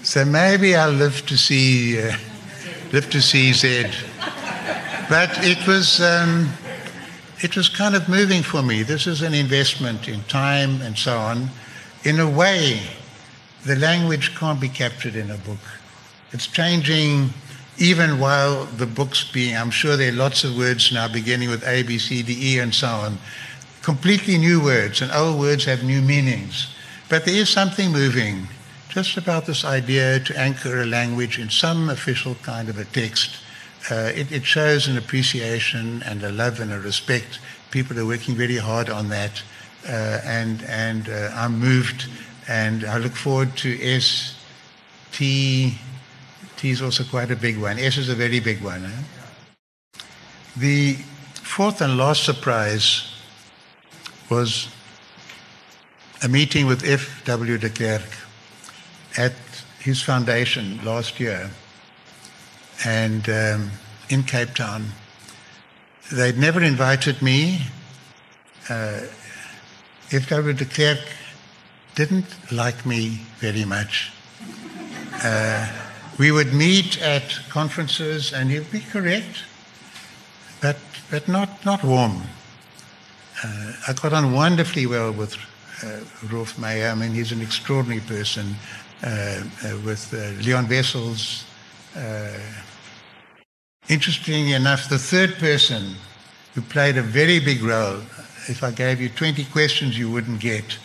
So 0.03 0.25
maybe 0.25 0.75
I'll 0.77 0.91
live 0.91 1.27
to 1.27 1.37
see, 1.37 2.01
uh, 2.01 2.17
live 2.93 3.11
to 3.11 3.21
see 3.21 3.53
Z. 3.53 3.87
But 5.11 5.31
it 5.45 5.67
was, 5.67 6.01
um, 6.01 6.51
it 7.43 7.55
was 7.55 7.69
kind 7.69 7.95
of 7.95 8.09
moving 8.09 8.43
for 8.43 8.63
me. 8.63 8.83
This 8.83 9.07
is 9.07 9.21
an 9.21 9.35
investment 9.35 10.09
in 10.09 10.23
time 10.25 10.81
and 10.81 10.97
so 10.97 11.19
on. 11.19 11.51
In 12.05 12.19
a 12.21 12.29
way, 12.29 12.81
the 13.65 13.77
language 13.77 14.35
can't 14.37 14.61
be 14.61 14.71
captured 14.71 15.17
in 15.17 15.31
a 15.31 15.37
book. 15.39 15.59
It's 16.33 16.47
changing 16.47 17.31
even 17.79 18.19
while 18.19 18.65
the 18.65 18.87
book's 18.87 19.25
being, 19.31 19.57
I'm 19.57 19.71
sure 19.71 19.97
there 19.97 20.11
are 20.13 20.17
lots 20.17 20.45
of 20.45 20.57
words 20.57 20.93
now 20.93 21.09
beginning 21.09 21.51
with 21.51 21.67
A, 21.67 21.83
B, 21.83 21.99
C, 21.99 22.23
D, 22.23 22.55
E, 22.55 22.59
and 22.59 22.75
so 22.75 22.87
on. 22.87 23.19
Completely 23.83 24.39
new 24.39 24.63
words, 24.63 25.03
and 25.03 25.11
old 25.13 25.39
words 25.39 25.65
have 25.65 25.83
new 25.83 26.01
meanings. 26.01 26.69
But 27.09 27.25
there 27.25 27.35
is 27.35 27.51
something 27.51 27.91
moving 27.93 28.49
just 28.89 29.17
about 29.17 29.45
this 29.47 29.65
idea 29.65 30.21
to 30.21 30.39
anchor 30.39 30.81
a 30.81 30.87
language 30.87 31.39
in 31.39 31.51
some 31.51 31.91
official 31.91 32.37
kind 32.43 32.69
of 32.69 32.79
a 32.79 32.85
text. 32.85 33.39
Uh, 33.91 34.13
it, 34.15 34.31
it, 34.31 34.45
shows 34.45 34.87
an 34.89 34.97
appreciation 34.97 36.03
and 36.05 36.23
a 36.23 36.31
love 36.31 36.61
and 36.61 36.73
a 36.73 36.79
respect. 36.79 37.41
People 37.71 37.99
are 37.99 38.07
working 38.07 38.35
very 38.35 38.57
hard 38.57 38.89
on 38.89 39.09
that, 39.09 39.43
uh, 39.87 40.21
and 40.25 40.63
and 40.63 41.09
uh, 41.09 41.31
I'm 41.35 41.59
moved, 41.59 42.07
and 42.49 42.85
I 42.85 42.99
look 42.99 43.13
forward 43.13 43.57
to 43.59 43.83
S 43.83 44.37
T 45.13 45.77
T 46.65 46.71
is 46.71 46.81
also 46.81 47.05
quite 47.05 47.31
a 47.31 47.37
big 47.37 47.59
one. 47.59 47.79
S 47.79 47.99
is 47.99 48.09
a 48.09 48.15
very 48.15 48.41
big 48.41 48.63
one. 48.63 48.87
Eh? 48.87 50.01
The 50.57 50.95
fourth 51.35 51.83
and 51.83 51.99
last 51.99 52.25
surprise 52.25 53.07
was 54.31 54.69
a 56.23 56.29
meeting 56.29 56.67
with 56.67 56.83
F.W. 56.83 57.59
de 57.59 57.69
Klerk 57.69 58.09
at 59.19 59.35
his 59.79 60.01
foundation 60.01 60.83
last 60.83 61.21
year 61.21 61.51
and 62.83 63.29
um, 63.29 63.71
in 64.09 64.23
Cape 64.23 64.55
Town. 64.55 64.87
They'd 66.11 66.39
never 66.39 66.63
invited 66.63 67.21
me. 67.21 67.61
Uh, 68.71 69.01
F.W. 70.11 70.55
de 70.55 70.65
Klerk 70.65 71.05
didn't 71.95 72.51
like 72.51 72.87
me 72.87 73.21
very 73.39 73.67
much. 73.67 74.11
Uh, 75.23 75.84
we 76.19 76.31
would 76.31 76.53
meet 76.55 77.01
at 77.03 77.41
conferences 77.49 78.33
and 78.33 78.51
he'd 78.51 78.71
be 78.71 78.81
correct, 78.81 79.45
but, 80.61 80.77
but 81.11 81.29
not, 81.29 81.65
not 81.65 81.83
warm. 81.83 82.23
Uh, 83.43 83.73
I 83.89 83.93
got 83.93 84.13
on 84.13 84.33
wonderfully 84.33 84.87
well 84.87 85.13
with 85.13 85.35
uh, 85.83 86.01
Roelf 86.27 86.59
Meyer. 86.59 86.89
I 86.89 86.95
mean, 86.95 87.13
he's 87.13 87.33
an 87.33 87.41
extraordinary 87.41 88.01
person. 88.01 88.57
uh, 89.05 89.43
uh, 89.65 89.77
with 89.85 90.15
uh, 90.15 90.43
Leon 90.43 90.67
Wessels. 90.69 91.45
Uh, 91.95 92.39
interestingly 93.89 94.53
enough, 94.53 94.89
the 94.89 94.99
third 94.99 95.35
person 95.35 95.95
who 96.55 96.63
played 96.63 96.97
a 96.97 97.03
very 97.03 97.39
big 97.39 97.63
role, 97.63 98.01
if 98.49 98.63
I 98.63 98.71
gave 98.71 99.01
you 99.01 99.09
20 99.11 99.45
questions 99.47 99.99
you 99.99 100.11
wouldn't 100.11 100.41
get 100.41 100.79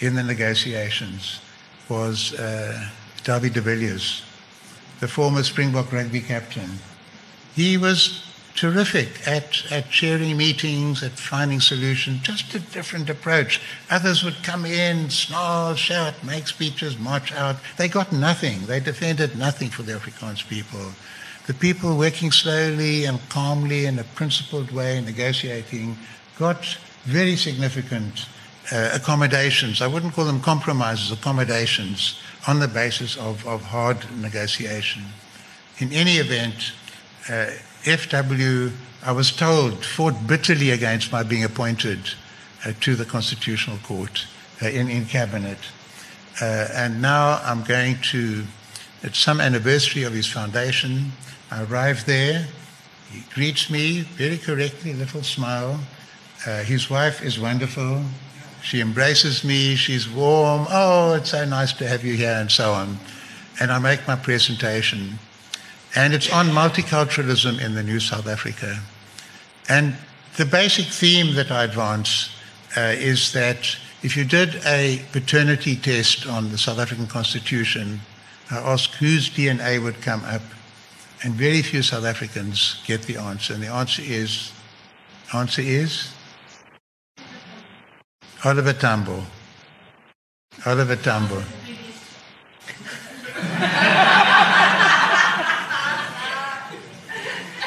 in 0.00 0.14
the 0.14 0.22
negotiations, 0.22 1.40
was 1.88 2.34
uh, 2.34 2.88
Dawie 3.24 3.52
de 3.52 3.60
Villiers, 3.60 4.22
the 5.02 5.08
former 5.08 5.42
Springbok 5.42 5.92
rugby 5.92 6.20
captain. 6.20 6.78
He 7.56 7.76
was 7.76 8.24
terrific 8.54 9.26
at, 9.26 9.60
at 9.72 9.90
chairing 9.90 10.36
meetings, 10.36 11.02
at 11.02 11.10
finding 11.10 11.60
solutions, 11.60 12.22
just 12.22 12.54
a 12.54 12.60
different 12.60 13.10
approach. 13.10 13.60
Others 13.90 14.22
would 14.22 14.44
come 14.44 14.64
in, 14.64 15.10
snarl, 15.10 15.74
shout, 15.74 16.14
make 16.22 16.46
speeches, 16.46 16.96
march 17.00 17.32
out. 17.32 17.56
They 17.78 17.88
got 17.88 18.12
nothing. 18.12 18.66
They 18.66 18.78
defended 18.78 19.36
nothing 19.36 19.70
for 19.70 19.82
the 19.82 19.94
Afrikaans 19.94 20.48
people. 20.48 20.92
The 21.48 21.54
people 21.54 21.98
working 21.98 22.30
slowly 22.30 23.04
and 23.04 23.18
calmly 23.28 23.86
in 23.86 23.98
a 23.98 24.04
principled 24.04 24.70
way, 24.70 25.00
negotiating, 25.00 25.96
got 26.38 26.78
very 27.02 27.34
significant 27.34 28.26
uh, 28.70 28.90
accommodations. 28.92 29.82
I 29.82 29.88
wouldn't 29.88 30.14
call 30.14 30.26
them 30.26 30.40
compromises, 30.40 31.10
accommodations 31.10 32.20
on 32.46 32.58
the 32.60 32.68
basis 32.68 33.16
of, 33.16 33.46
of 33.46 33.62
hard 33.62 33.98
negotiation. 34.20 35.02
In 35.78 35.92
any 35.92 36.16
event, 36.16 36.72
uh, 37.28 37.46
FW, 37.84 38.72
I 39.04 39.12
was 39.12 39.32
told, 39.32 39.84
fought 39.84 40.26
bitterly 40.26 40.70
against 40.70 41.12
my 41.12 41.22
being 41.22 41.44
appointed 41.44 41.98
uh, 42.64 42.72
to 42.80 42.94
the 42.94 43.04
Constitutional 43.04 43.78
Court 43.78 44.26
uh, 44.62 44.68
in, 44.68 44.88
in 44.88 45.06
Cabinet. 45.06 45.58
Uh, 46.40 46.68
and 46.72 47.02
now 47.02 47.40
I'm 47.44 47.62
going 47.64 47.98
to, 48.10 48.44
at 49.02 49.14
some 49.14 49.40
anniversary 49.40 50.04
of 50.04 50.12
his 50.12 50.26
foundation, 50.26 51.12
I 51.50 51.64
arrive 51.64 52.06
there. 52.06 52.46
He 53.10 53.22
greets 53.34 53.70
me 53.70 54.00
very 54.00 54.38
correctly, 54.38 54.92
a 54.92 54.94
little 54.94 55.22
smile. 55.22 55.80
Uh, 56.46 56.62
his 56.62 56.88
wife 56.88 57.22
is 57.22 57.38
wonderful. 57.38 58.02
She 58.62 58.80
embraces 58.80 59.42
me. 59.42 59.74
She's 59.74 60.08
warm. 60.08 60.66
Oh, 60.70 61.14
it's 61.14 61.30
so 61.30 61.44
nice 61.44 61.72
to 61.74 61.86
have 61.86 62.04
you 62.04 62.14
here, 62.14 62.36
and 62.40 62.50
so 62.50 62.72
on. 62.72 62.98
And 63.60 63.70
I 63.72 63.78
make 63.78 64.06
my 64.06 64.16
presentation. 64.16 65.18
And 65.94 66.14
it's 66.14 66.32
on 66.32 66.46
multiculturalism 66.46 67.60
in 67.60 67.74
the 67.74 67.82
new 67.82 68.00
South 68.00 68.26
Africa. 68.26 68.80
And 69.68 69.96
the 70.36 70.46
basic 70.46 70.86
theme 70.86 71.34
that 71.34 71.50
I 71.50 71.64
advance 71.64 72.30
uh, 72.76 72.94
is 72.96 73.32
that 73.32 73.76
if 74.02 74.16
you 74.16 74.24
did 74.24 74.60
a 74.64 75.02
paternity 75.12 75.76
test 75.76 76.26
on 76.26 76.50
the 76.50 76.58
South 76.58 76.78
African 76.78 77.06
Constitution, 77.06 78.00
I 78.50 78.58
ask 78.58 78.90
whose 78.92 79.28
DNA 79.28 79.82
would 79.82 80.00
come 80.00 80.24
up, 80.24 80.42
and 81.22 81.34
very 81.34 81.62
few 81.62 81.82
South 81.82 82.04
Africans 82.04 82.82
get 82.86 83.02
the 83.02 83.16
answer. 83.16 83.54
And 83.54 83.62
the 83.62 83.68
answer 83.68 84.02
is, 84.04 84.52
answer 85.32 85.62
is 85.62 86.12
Oliver 88.44 88.72
Tambo. 88.72 89.22
Oliver 90.66 90.96
Tambo. 90.96 91.44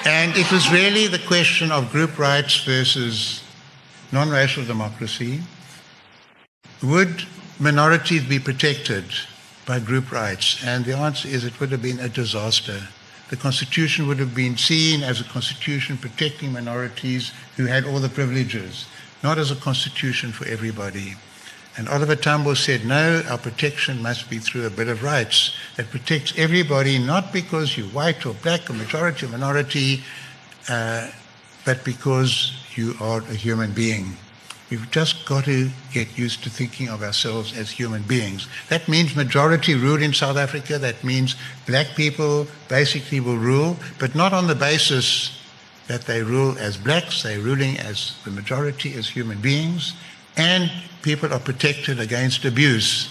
And 0.05 0.35
it 0.35 0.51
was 0.51 0.69
really 0.71 1.07
the 1.07 1.19
question 1.19 1.71
of 1.71 1.91
group 1.91 2.19
rights 2.19 2.63
versus 2.63 3.41
non 4.11 4.29
racial 4.29 4.65
democracy. 4.65 5.41
Would 6.83 7.23
minorities 7.57 8.23
be 8.25 8.37
protected 8.37 9.05
by 9.65 9.79
group 9.79 10.11
rights? 10.11 10.61
And 10.63 10.83
the 10.83 10.97
answer 10.97 11.27
is 11.27 11.45
it 11.45 11.59
would 11.59 11.71
have 11.71 11.81
been 11.81 11.99
a 11.99 12.09
disaster. 12.09 12.81
The 13.29 13.37
Constitution 13.37 14.07
would 14.07 14.19
have 14.19 14.35
been 14.35 14.57
seen 14.57 15.01
as 15.03 15.21
a 15.21 15.23
Constitution 15.23 15.97
protecting 15.97 16.51
minorities 16.51 17.31
who 17.55 17.65
had 17.65 17.85
all 17.85 17.99
the 17.99 18.09
privileges, 18.09 18.85
not 19.23 19.37
as 19.37 19.51
a 19.51 19.55
Constitution 19.55 20.31
for 20.31 20.45
everybody. 20.47 21.15
And 21.77 21.89
Oliver 21.89 22.15
Tambo 22.15 22.53
said, 22.53 22.85
no, 22.85 23.21
our 23.29 23.37
protection 23.37 24.01
must 24.01 24.29
be 24.29 24.39
through 24.39 24.65
a 24.65 24.69
Bill 24.69 24.89
of 24.89 25.03
Rights 25.03 25.55
that 25.75 25.89
protects 25.89 26.33
everybody, 26.37 26.99
not 26.99 27.33
because 27.33 27.77
you're 27.77 27.87
white 27.87 28.25
or 28.25 28.33
black 28.33 28.69
or 28.69 28.73
majority 28.73 29.25
or 29.25 29.29
minority, 29.29 30.01
uh, 30.69 31.09
but 31.65 31.83
because 31.83 32.53
you 32.75 32.95
are 33.01 33.19
a 33.19 33.33
human 33.33 33.73
being. 33.73 34.15
We've 34.69 34.89
just 34.89 35.25
got 35.25 35.45
to 35.45 35.69
get 35.91 36.17
used 36.17 36.43
to 36.43 36.49
thinking 36.49 36.89
of 36.89 37.03
ourselves 37.03 37.55
as 37.55 37.69
human 37.69 38.01
beings. 38.03 38.47
That 38.69 38.87
means 38.87 39.15
majority 39.15 39.75
rule 39.75 40.01
in 40.01 40.13
South 40.13 40.37
Africa. 40.37 40.79
That 40.79 41.03
means 41.03 41.35
black 41.67 41.87
people 41.95 42.47
basically 42.67 43.19
will 43.19 43.37
rule, 43.37 43.77
but 43.99 44.15
not 44.15 44.33
on 44.33 44.47
the 44.47 44.55
basis 44.55 45.39
that 45.87 46.01
they 46.01 46.23
rule 46.23 46.57
as 46.57 46.77
blacks. 46.77 47.23
They're 47.23 47.39
ruling 47.39 47.77
as 47.77 48.15
the 48.23 48.31
majority, 48.31 48.93
as 48.95 49.09
human 49.09 49.39
beings 49.39 49.93
and 50.37 50.71
people 51.01 51.33
are 51.33 51.39
protected 51.39 51.99
against 51.99 52.45
abuse, 52.45 53.09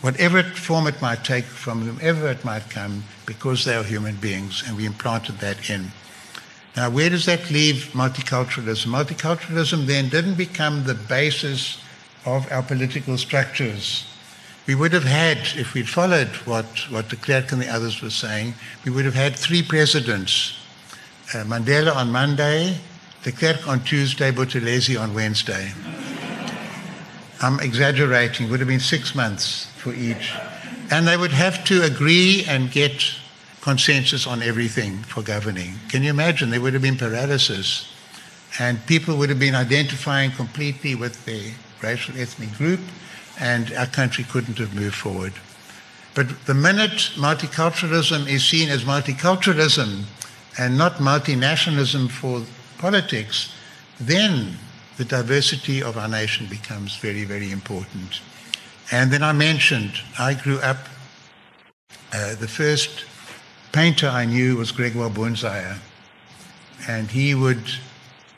whatever 0.00 0.42
form 0.42 0.86
it 0.86 1.00
might 1.00 1.24
take 1.24 1.44
from 1.44 1.82
whomever 1.82 2.28
it 2.28 2.44
might 2.44 2.68
come, 2.70 3.04
because 3.26 3.64
they 3.64 3.74
are 3.74 3.84
human 3.84 4.16
beings, 4.16 4.62
and 4.66 4.76
we 4.76 4.84
implanted 4.84 5.38
that 5.38 5.70
in. 5.70 5.90
Now, 6.76 6.90
where 6.90 7.10
does 7.10 7.26
that 7.26 7.50
leave 7.50 7.90
multiculturalism? 7.92 8.86
Multiculturalism 8.86 9.86
then 9.86 10.08
didn't 10.08 10.36
become 10.36 10.84
the 10.84 10.94
basis 10.94 11.82
of 12.24 12.50
our 12.50 12.62
political 12.62 13.18
structures. 13.18 14.06
We 14.66 14.74
would 14.74 14.92
have 14.92 15.04
had, 15.04 15.38
if 15.56 15.74
we'd 15.74 15.88
followed 15.88 16.28
what, 16.46 16.66
what 16.88 17.08
de 17.08 17.16
Klerk 17.16 17.52
and 17.52 17.60
the 17.60 17.68
others 17.68 18.00
were 18.00 18.10
saying, 18.10 18.54
we 18.84 18.90
would 18.90 19.04
have 19.04 19.14
had 19.14 19.36
three 19.36 19.62
presidents 19.62 20.61
Uh, 21.34 21.44
Mandela 21.44 21.96
on 21.96 22.12
Monday, 22.12 22.76
de 23.22 23.32
Klerk 23.32 23.66
on 23.66 23.82
Tuesday, 23.84 24.30
Buthelezi 24.30 25.00
on 25.00 25.14
Wednesday. 25.14 25.72
I'm 27.40 27.58
exaggerating, 27.60 28.50
would 28.50 28.60
have 28.60 28.68
been 28.68 28.78
six 28.78 29.14
months 29.14 29.64
for 29.78 29.94
each. 29.94 30.34
And 30.90 31.08
they 31.08 31.16
would 31.16 31.32
have 31.32 31.64
to 31.64 31.84
agree 31.84 32.44
and 32.46 32.70
get 32.70 33.02
consensus 33.62 34.26
on 34.26 34.42
everything 34.42 34.98
for 35.04 35.22
governing. 35.22 35.76
Can 35.88 36.02
you 36.02 36.10
imagine? 36.10 36.50
There 36.50 36.60
would 36.60 36.74
have 36.74 36.82
been 36.82 36.98
paralysis. 36.98 37.90
And 38.58 38.84
people 38.86 39.16
would 39.16 39.30
have 39.30 39.40
been 39.40 39.54
identifying 39.54 40.32
completely 40.32 40.94
with 40.94 41.24
their 41.24 41.54
racial 41.82 42.14
ethnic 42.18 42.52
group, 42.58 42.80
and 43.40 43.72
our 43.72 43.86
country 43.86 44.24
couldn't 44.24 44.58
have 44.58 44.74
moved 44.74 44.96
forward. 44.96 45.32
But 46.14 46.44
the 46.44 46.52
minute 46.52 47.12
multiculturalism 47.16 48.28
is 48.28 48.44
seen 48.44 48.68
as 48.68 48.84
multiculturalism 48.84 50.04
and 50.58 50.76
not 50.76 50.94
multinationalism 50.94 52.10
for 52.10 52.42
politics, 52.78 53.54
then 54.00 54.56
the 54.96 55.04
diversity 55.04 55.82
of 55.82 55.96
our 55.96 56.08
nation 56.08 56.46
becomes 56.46 56.96
very, 56.96 57.24
very 57.24 57.50
important. 57.50 58.20
And 58.90 59.10
then 59.10 59.22
I 59.22 59.32
mentioned, 59.32 59.92
I 60.18 60.34
grew 60.34 60.58
up, 60.60 60.78
uh, 62.12 62.34
the 62.34 62.48
first 62.48 63.04
painter 63.72 64.08
I 64.08 64.26
knew 64.26 64.56
was 64.56 64.70
Gregoire 64.70 65.08
Boonzaier. 65.08 65.78
And 66.86 67.10
he 67.10 67.34
would, 67.34 67.64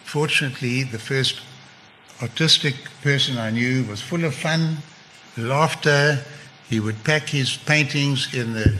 fortunately, 0.05 0.85
the 0.85 0.98
first 0.98 1.40
artistic 2.22 2.77
person 3.03 3.37
I 3.38 3.50
knew 3.50 3.85
was 3.85 4.00
full 4.00 4.24
of 4.24 4.35
fun, 4.35 4.79
laughter. 5.37 6.24
He 6.68 6.81
would 6.81 7.05
pack 7.05 7.29
his 7.29 7.57
paintings 7.57 8.35
in 8.35 8.55
the 8.55 8.70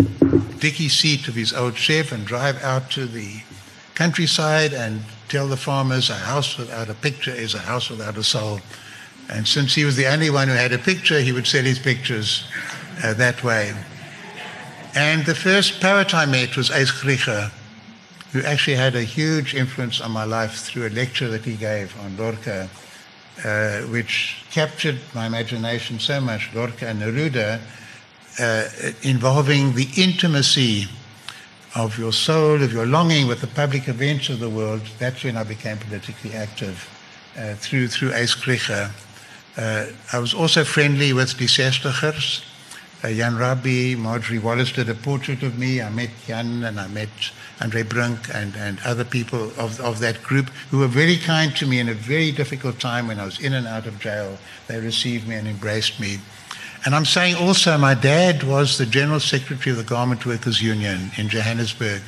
dicky 0.59 0.89
seat 0.89 1.29
of 1.29 1.35
his 1.35 1.53
old 1.53 1.77
chef 1.77 2.13
and 2.13 2.27
drive 2.27 2.63
out 2.63 2.91
to 2.93 3.07
the 3.07 3.43
countryside 3.95 4.73
and 4.73 5.03
tell 5.29 5.47
the 5.47 5.57
farmers 5.57 6.11
a 6.11 6.15
house 6.15 6.57
without 6.57 6.89
a 6.89 6.95
picture 6.95 7.31
is 7.31 7.55
a 7.55 7.59
house 7.59 7.91
without 7.91 8.17
a 8.17 8.25
soul. 8.25 8.61
And 9.29 9.47
since 9.47 9.75
he 9.75 9.85
was 9.85 9.97
the 9.97 10.07
only 10.07 10.31
one 10.31 10.49
who 10.49 10.55
had 10.55 10.73
a 10.73 10.79
picture, 10.79 11.21
he 11.21 11.33
would 11.33 11.47
sell 11.47 11.65
his 11.65 11.79
pictures 11.79 12.45
uh, 13.03 13.15
that 13.15 13.43
way. 13.43 13.75
And 14.95 15.25
the 15.25 15.35
first 15.35 15.81
poet 15.81 16.15
I 16.15 16.27
met 16.27 16.57
was 16.57 16.71
Krige, 16.71 17.51
who 18.33 18.43
actually 18.43 18.77
had 18.77 18.95
a 18.95 19.03
huge 19.03 19.55
influence 19.55 20.01
on 20.01 20.11
my 20.11 20.25
life 20.25 20.57
through 20.57 20.87
a 20.87 20.91
lecture 20.91 21.29
that 21.29 21.45
he 21.45 21.55
gave 21.55 21.99
on 22.01 22.17
Lorca, 22.17 22.69
uh, 23.43 23.81
which 23.83 24.45
captured 24.51 24.99
my 25.15 25.27
imagination 25.27 25.99
so 25.99 26.21
much, 26.21 26.51
Lorca 26.55 26.87
and 26.87 27.03
Neruda, 27.03 27.61
uh, 28.39 28.69
involving 29.03 29.75
the 29.75 29.89
intimacy 29.97 30.87
of 31.75 31.99
your 31.99 32.13
soul, 32.13 32.63
of 32.63 32.73
your 32.73 32.87
longing 32.87 33.27
with 33.27 33.41
the 33.41 33.47
public 33.49 33.89
events 33.89 34.29
of 34.29 34.39
the 34.39 34.49
world, 34.49 34.83
that's 34.99 35.25
when 35.25 35.37
I 35.37 35.43
became 35.43 35.79
politically 35.79 36.33
active 36.33 36.89
uh, 37.37 37.55
through, 37.55 37.89
through 37.89 38.15
Ace. 38.15 38.37
Uh, 38.71 38.91
I 40.13 40.19
was 40.19 40.35
also 40.35 40.65
friendly 40.65 41.13
with 41.13 41.37
the 41.39 41.47
Sestigers. 41.47 42.41
Uh, 42.41 42.54
Jan 43.13 43.37
Rabie, 43.37 43.97
Marjorie 43.97 44.39
Wallace 44.39 44.73
did 44.73 44.89
a 44.89 44.95
portrait 44.95 45.43
of 45.43 45.59
me. 45.59 45.83
I 45.83 45.91
met 45.91 46.11
Jan 46.27 46.65
and 46.65 46.81
I 46.81 46.89
met 46.89 47.11
Andre 47.61 47.83
Brink 47.83 48.35
and, 48.35 48.57
and 48.57 48.79
other 48.85 49.05
people 49.05 49.51
of, 49.59 49.79
of 49.81 49.99
that 49.99 50.23
group 50.23 50.49
who 50.71 50.79
were 50.79 50.89
very 50.89 51.19
kind 51.19 51.55
to 51.57 51.67
me 51.67 51.81
in 51.81 51.89
a 51.89 51.95
very 51.95 52.33
difficult 52.33 52.81
time 52.81 53.09
when 53.09 53.21
I 53.21 53.27
was 53.27 53.41
in 53.41 53.53
and 53.53 53.67
out 53.67 53.87
of 53.87 54.01
jail. 54.01 54.39
They 54.69 54.81
received 54.81 55.29
me 55.29 55.35
and 55.35 55.47
embraced 55.47 56.01
me. 56.01 56.19
And 56.87 56.95
I'm 56.95 57.05
saying 57.05 57.37
also, 57.37 57.77
my 57.79 57.95
dad 57.95 58.43
was 58.43 58.79
the 58.79 58.87
General 58.87 59.21
Secretary 59.21 59.71
of 59.71 59.77
the 59.77 59.85
Garment 59.85 60.25
Workers 60.27 60.63
Union 60.63 61.11
in 61.17 61.29
Johannesburg. 61.29 62.03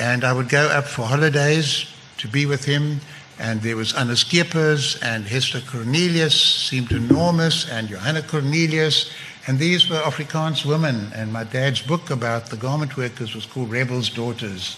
And 0.00 0.24
I 0.24 0.32
would 0.32 0.48
go 0.48 0.66
up 0.68 0.84
for 0.84 1.02
holidays 1.02 1.86
to 2.18 2.28
be 2.28 2.46
with 2.46 2.64
him. 2.64 3.00
And 3.38 3.60
there 3.60 3.76
was 3.76 3.94
Anna 3.94 4.12
Scheepers 4.12 5.02
and 5.02 5.24
Hester 5.26 5.60
Cornelius 5.60 6.40
seemed 6.40 6.92
enormous, 6.92 7.68
and 7.68 7.88
Johanna 7.88 8.22
Cornelius. 8.22 9.10
And 9.46 9.58
these 9.58 9.90
were 9.90 9.96
Afrikaans 9.96 10.64
women. 10.64 11.12
And 11.14 11.32
my 11.32 11.44
dad's 11.44 11.82
book 11.82 12.10
about 12.10 12.46
the 12.46 12.56
garment 12.56 12.96
workers 12.96 13.34
was 13.34 13.46
called 13.46 13.70
Rebels' 13.70 14.08
Daughters. 14.08 14.76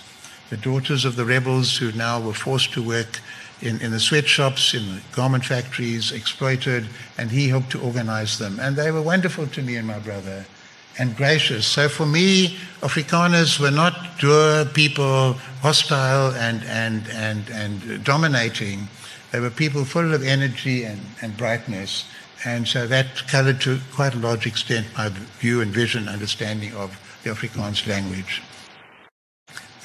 The 0.50 0.56
daughters 0.56 1.04
of 1.04 1.16
the 1.16 1.24
rebels 1.24 1.76
who 1.76 1.92
now 1.92 2.20
were 2.20 2.34
forced 2.34 2.72
to 2.74 2.82
work 2.82 3.20
in, 3.60 3.80
in 3.80 3.90
the 3.90 4.00
sweatshops, 4.00 4.74
in 4.74 4.86
the 4.86 5.00
garment 5.12 5.44
factories, 5.44 6.12
exploited, 6.12 6.86
and 7.18 7.30
he 7.30 7.48
helped 7.48 7.70
to 7.70 7.80
organize 7.80 8.38
them. 8.38 8.58
And 8.60 8.76
they 8.76 8.90
were 8.90 9.02
wonderful 9.02 9.46
to 9.46 9.62
me 9.62 9.76
and 9.76 9.86
my 9.86 9.98
brother 9.98 10.44
and 10.98 11.16
gracious. 11.16 11.66
So 11.66 11.88
for 11.88 12.06
me, 12.06 12.56
Afrikaners 12.80 13.58
were 13.58 13.70
not 13.70 14.18
dour 14.18 14.64
people, 14.64 15.34
hostile 15.60 16.34
and, 16.34 16.62
and, 16.64 17.08
and, 17.08 17.48
and 17.50 18.04
dominating. 18.04 18.88
They 19.32 19.40
were 19.40 19.50
people 19.50 19.84
full 19.84 20.14
of 20.14 20.22
energy 20.22 20.84
and, 20.84 21.00
and 21.20 21.36
brightness. 21.36 22.04
And 22.44 22.68
so 22.68 22.86
that 22.86 23.26
colored 23.26 23.60
to 23.62 23.80
quite 23.92 24.14
a 24.14 24.18
large 24.18 24.46
extent 24.46 24.86
my 24.96 25.08
view 25.40 25.62
and 25.62 25.72
vision, 25.72 26.08
understanding 26.08 26.74
of 26.74 26.96
the 27.22 27.30
Afrikaans 27.30 27.86
language. 27.86 28.42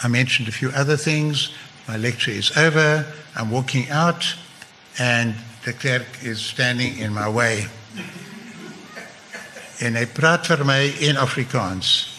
I 0.04 0.08
mentioned 0.08 0.48
a 0.48 0.52
few 0.52 0.70
other 0.70 0.98
things. 0.98 1.52
My 1.88 1.98
lecture 1.98 2.32
is 2.32 2.56
over. 2.58 3.06
I'm 3.36 3.50
walking 3.50 3.90
out, 3.90 4.36
and 4.98 5.36
the 5.66 5.74
clerk 5.74 6.06
is 6.22 6.42
standing 6.42 6.98
in 6.98 7.14
my 7.14 7.30
way. 7.30 7.68
Praat 9.80 10.48
vir 10.48 10.64
my 10.66 10.92
in 11.00 11.16
Afrikaans. 11.16 12.16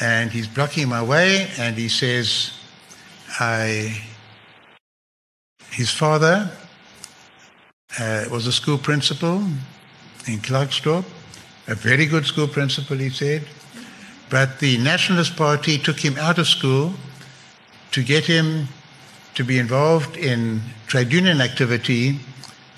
And 0.00 0.32
he's 0.32 0.48
blocking 0.48 0.88
my 0.88 1.02
way 1.02 1.48
and 1.56 1.76
he 1.76 1.88
says 1.88 2.50
I 3.38 4.02
his 5.70 5.90
father 5.90 6.50
uh, 7.98 8.24
was 8.30 8.46
a 8.46 8.52
school 8.52 8.78
principal 8.78 9.38
in 10.26 10.38
Klerksdorp, 10.40 11.04
a 11.68 11.74
very 11.74 12.06
good 12.06 12.26
school 12.26 12.48
principal, 12.48 12.96
he 12.96 13.10
said. 13.10 13.46
But 14.30 14.58
the 14.58 14.78
Nationalist 14.78 15.36
Party 15.36 15.78
took 15.78 15.98
him 15.98 16.16
out 16.18 16.38
of 16.38 16.48
school 16.48 16.94
to 17.92 18.02
get 18.02 18.24
him 18.24 18.68
to 19.34 19.44
be 19.44 19.58
involved 19.58 20.16
in 20.16 20.60
trade 20.86 21.12
union 21.12 21.40
activity 21.40 22.18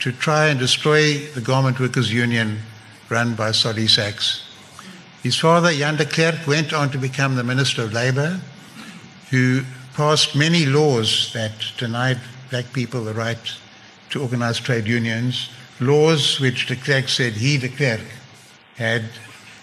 to 0.01 0.13
try 0.13 0.49
and 0.49 0.59
destroy 0.59 1.19
the 1.35 1.41
Garment 1.41 1.81
Workers 1.81 2.13
Union 2.13 2.59
run 3.09 3.35
by 3.35 3.53
Solly 3.53 3.87
Sachs. 3.87 4.43
His 5.23 5.37
father, 5.37 5.73
Jan 5.73 5.97
de 5.97 6.05
Klerk, 6.05 6.47
went 6.47 6.73
on 6.73 6.91
to 6.91 6.99
become 6.99 7.37
the 7.37 7.45
Minister 7.45 7.83
of 7.83 7.93
Labour, 7.93 8.41
who 9.31 9.63
passed 9.95 10.37
many 10.37 10.67
laws 10.67 11.33
that 11.33 11.53
denied 11.79 12.21
black 12.51 12.73
people 12.73 13.05
the 13.05 13.15
right 13.15 13.39
to 14.11 14.23
organise 14.23 14.59
trade 14.59 14.87
unions, 14.87 15.51
laws 15.81 16.41
which 16.41 16.67
de 16.67 16.77
Klerk 16.77 17.09
said 17.09 17.35
he, 17.35 17.59
de 17.59 17.69
Klerk, 17.69 18.01
had 18.77 19.05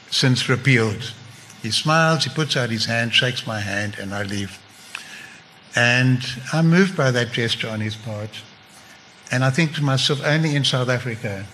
since 0.10 0.50
repealed. 0.50 1.14
He 1.62 1.72
smiles, 1.72 2.26
he 2.26 2.30
puts 2.30 2.58
out 2.58 2.70
his 2.70 2.86
hand, 2.86 3.14
shakes 3.14 3.48
my 3.48 3.60
hand, 3.60 3.96
and 4.00 4.14
I 4.14 4.24
leave. 4.24 4.60
And 5.76 6.24
I'm 6.52 6.70
moved 6.70 6.96
by 6.96 7.12
that 7.12 7.32
gesture 7.32 7.70
on 7.70 7.80
his 7.80 7.96
part. 7.96 8.42
And 9.32 9.44
I 9.44 9.50
think 9.50 9.74
to 9.76 9.84
myself, 9.84 10.22
only 10.24 10.56
in 10.56 10.64
South 10.64 10.90
Africa 10.90 11.46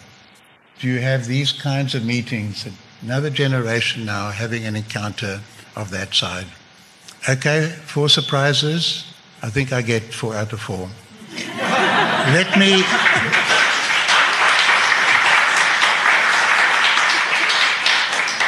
do 0.80 0.88
you 0.88 0.99
have 0.99 1.25
these 1.25 1.52
kinds 1.52 1.93
of 1.93 2.06
meetings, 2.06 2.67
another 3.02 3.30
generation 3.30 4.06
now 4.06 4.32
having 4.32 4.65
an 4.65 4.75
encounter 4.75 5.41
of 5.75 5.91
that 5.91 6.13
side. 6.13 6.47
Okay, 7.28 7.67
four 7.86 8.08
surprises. 8.08 9.06
I 9.41 9.49
think 9.49 9.73
I 9.73 9.82
get 9.82 10.04
four 10.13 10.36
out 10.36 10.54
of 10.54 10.62
four. 10.62 10.89
Let 11.32 12.58
me. 12.58 12.84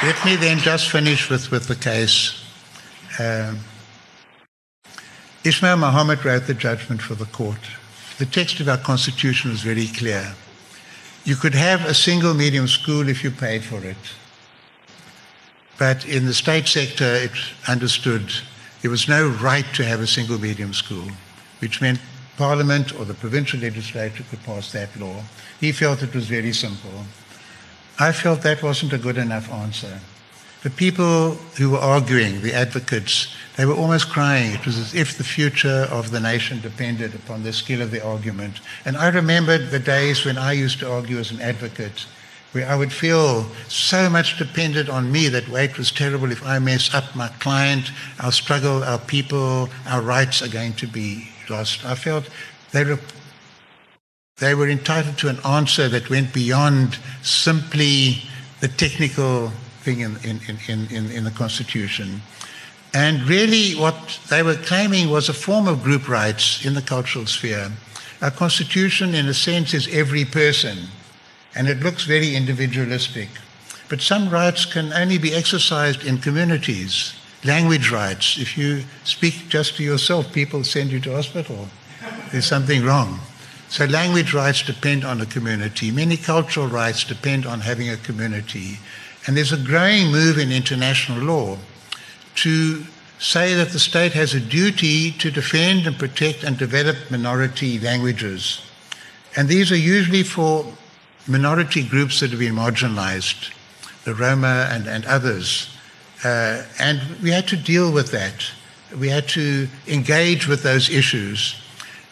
Let 0.03 0.25
me 0.25 0.35
then 0.35 0.57
just 0.57 0.89
finish 0.89 1.29
with, 1.29 1.51
with 1.51 1.67
the 1.67 1.75
case. 1.75 2.43
Um, 3.19 3.59
Ismail 5.43 5.77
Mahomed 5.77 6.23
wrote 6.23 6.47
the 6.47 6.55
judgment 6.55 7.03
for 7.03 7.13
the 7.13 7.25
court. 7.25 7.59
The 8.17 8.25
text 8.25 8.59
of 8.59 8.67
our 8.67 8.77
constitution 8.77 9.51
was 9.51 9.61
very 9.61 9.87
clear. 9.87 10.33
You 11.23 11.35
could 11.35 11.53
have 11.53 11.85
a 11.85 11.93
single 11.93 12.33
medium 12.33 12.67
school 12.67 13.09
if 13.09 13.23
you 13.23 13.29
paid 13.29 13.63
for 13.63 13.83
it. 13.85 13.97
But 15.77 16.05
in 16.05 16.25
the 16.25 16.33
state 16.33 16.67
sector, 16.67 17.05
it 17.05 17.31
understood 17.67 18.31
there 18.81 18.91
was 18.91 19.07
no 19.07 19.27
right 19.27 19.65
to 19.73 19.83
have 19.83 19.99
a 19.99 20.07
single 20.07 20.39
medium 20.39 20.73
school, 20.73 21.07
which 21.59 21.81
meant 21.81 21.99
Parliament 22.37 22.97
or 22.97 23.05
the 23.05 23.13
provincial 23.13 23.59
legislature 23.59 24.23
could 24.29 24.43
pass 24.43 24.71
that 24.71 24.95
law. 24.99 25.23
He 25.59 25.71
felt 25.71 26.01
it 26.01 26.15
was 26.15 26.27
very 26.27 26.53
simple. 26.53 27.05
I 27.99 28.11
felt 28.11 28.41
that 28.41 28.63
wasn't 28.63 28.93
a 28.93 28.97
good 28.97 29.17
enough 29.17 29.51
answer. 29.51 29.99
The 30.63 30.69
people 30.69 31.31
who 31.57 31.71
were 31.71 31.79
arguing, 31.79 32.41
the 32.41 32.53
advocates, 32.53 33.35
they 33.57 33.65
were 33.65 33.73
almost 33.73 34.09
crying. 34.09 34.51
It 34.53 34.65
was 34.65 34.77
as 34.77 34.93
if 34.93 35.17
the 35.17 35.23
future 35.23 35.87
of 35.89 36.11
the 36.11 36.19
nation 36.19 36.61
depended 36.61 37.15
upon 37.15 37.41
the 37.41 37.51
skill 37.51 37.81
of 37.81 37.89
the 37.89 38.03
argument. 38.03 38.61
And 38.85 38.95
I 38.95 39.09
remembered 39.09 39.71
the 39.71 39.79
days 39.79 40.23
when 40.23 40.37
I 40.37 40.51
used 40.51 40.79
to 40.79 40.91
argue 40.91 41.17
as 41.17 41.31
an 41.31 41.41
advocate, 41.41 42.05
where 42.51 42.69
I 42.69 42.75
would 42.75 42.93
feel 42.93 43.47
so 43.69 44.07
much 44.07 44.37
depended 44.37 44.87
on 44.87 45.11
me 45.11 45.29
that 45.29 45.49
wait 45.49 45.79
was 45.79 45.91
terrible. 45.91 46.31
If 46.31 46.45
I 46.45 46.59
mess 46.59 46.93
up 46.93 47.15
my 47.15 47.29
client, 47.39 47.91
our 48.19 48.31
struggle, 48.31 48.83
our 48.83 48.99
people, 48.99 49.69
our 49.87 50.01
rights 50.01 50.43
are 50.43 50.49
going 50.49 50.73
to 50.73 50.87
be 50.87 51.30
lost. 51.51 51.85
I 51.85 51.95
felt 51.95 52.29
they 52.71 52.83
were, 52.83 52.99
they 54.37 54.55
were 54.55 54.69
entitled 54.69 55.17
to 55.19 55.27
an 55.27 55.39
answer 55.45 55.87
that 55.89 56.09
went 56.09 56.33
beyond 56.33 56.97
simply 57.21 58.23
the 58.61 58.67
technical 58.67 59.51
thing 59.83 59.99
in, 59.99 60.17
in, 60.23 60.39
in, 60.67 60.87
in, 60.89 61.11
in 61.11 61.23
the 61.23 61.31
Constitution. 61.31 62.21
And 62.93 63.23
really, 63.23 63.73
what 63.73 64.19
they 64.29 64.43
were 64.43 64.55
claiming 64.55 65.09
was 65.09 65.29
a 65.29 65.33
form 65.33 65.67
of 65.67 65.83
group 65.83 66.09
rights 66.09 66.65
in 66.65 66.73
the 66.73 66.81
cultural 66.81 67.25
sphere. 67.25 67.71
Our 68.21 68.31
Constitution, 68.31 69.15
in 69.15 69.27
a 69.27 69.33
sense, 69.33 69.73
is 69.73 69.87
every 69.87 70.25
person, 70.25 70.77
and 71.55 71.67
it 71.67 71.79
looks 71.79 72.03
very 72.03 72.35
individualistic. 72.35 73.29
But 73.89 74.01
some 74.01 74.29
rights 74.29 74.65
can 74.65 74.93
only 74.93 75.17
be 75.17 75.33
exercised 75.33 76.05
in 76.05 76.19
communities. 76.19 77.13
Language 77.43 77.91
rights. 77.91 78.37
If 78.37 78.57
you 78.57 78.83
speak 79.03 79.49
just 79.49 79.75
to 79.77 79.83
yourself, 79.83 80.31
people 80.31 80.63
send 80.63 80.91
you 80.91 80.99
to 81.01 81.15
hospital. 81.15 81.67
There's 82.31 82.45
something 82.45 82.83
wrong. 82.83 83.19
So 83.69 83.85
language 83.85 84.33
rights 84.33 84.63
depend 84.63 85.05
on 85.05 85.21
a 85.21 85.25
community. 85.25 85.91
Many 85.91 86.17
cultural 86.17 86.67
rights 86.67 87.03
depend 87.03 87.45
on 87.45 87.61
having 87.61 87.89
a 87.89 87.97
community. 87.97 88.79
And 89.25 89.37
there's 89.37 89.53
a 89.53 89.57
growing 89.57 90.11
move 90.11 90.37
in 90.37 90.51
international 90.51 91.23
law 91.23 91.57
to 92.35 92.83
say 93.17 93.53
that 93.53 93.69
the 93.69 93.79
state 93.79 94.13
has 94.13 94.33
a 94.33 94.39
duty 94.39 95.11
to 95.11 95.31
defend 95.31 95.87
and 95.87 95.97
protect 95.97 96.43
and 96.43 96.57
develop 96.57 96.97
minority 97.09 97.79
languages. 97.79 98.61
And 99.37 99.47
these 99.47 99.71
are 99.71 99.77
usually 99.77 100.23
for 100.23 100.65
minority 101.27 101.87
groups 101.87 102.19
that 102.19 102.31
have 102.31 102.39
been 102.39 102.55
marginalized, 102.55 103.53
the 104.03 104.15
Roma 104.15 104.67
and, 104.71 104.87
and 104.87 105.05
others. 105.05 105.69
Uh, 106.23 106.63
and 106.79 107.01
we 107.21 107.31
had 107.31 107.47
to 107.47 107.57
deal 107.57 107.91
with 107.91 108.11
that. 108.11 108.45
We 108.97 109.09
had 109.09 109.27
to 109.29 109.67
engage 109.87 110.47
with 110.47 110.63
those 110.63 110.89
issues. 110.89 111.55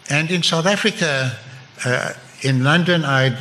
And 0.10 0.32
in 0.32 0.42
South 0.42 0.66
Africa, 0.66 1.38
uh, 1.86 2.14
in 2.42 2.64
London, 2.64 3.06
I'd 3.06 3.38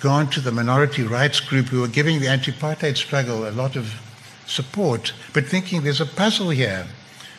gone 0.00 0.28
to 0.30 0.40
the 0.40 0.52
minority 0.52 1.02
rights 1.02 1.40
group 1.40 1.66
who 1.66 1.80
were 1.80 1.88
giving 1.88 2.20
the 2.20 2.28
anti 2.28 2.52
apartheid 2.52 2.96
struggle 2.96 3.48
a 3.48 3.52
lot 3.52 3.76
of 3.76 4.00
support, 4.46 5.12
but 5.32 5.46
thinking 5.46 5.82
there's 5.82 6.00
a 6.00 6.06
puzzle 6.06 6.50
here. 6.50 6.86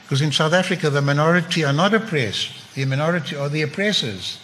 Because 0.04 0.22
in 0.22 0.32
South 0.32 0.54
Africa, 0.54 0.90
the 0.90 1.02
minority 1.02 1.64
are 1.64 1.74
not 1.74 1.94
oppressed, 1.94 2.74
the 2.76 2.86
minority 2.86 3.36
are 3.36 3.50
the 3.50 3.62
oppressors. 3.62 4.40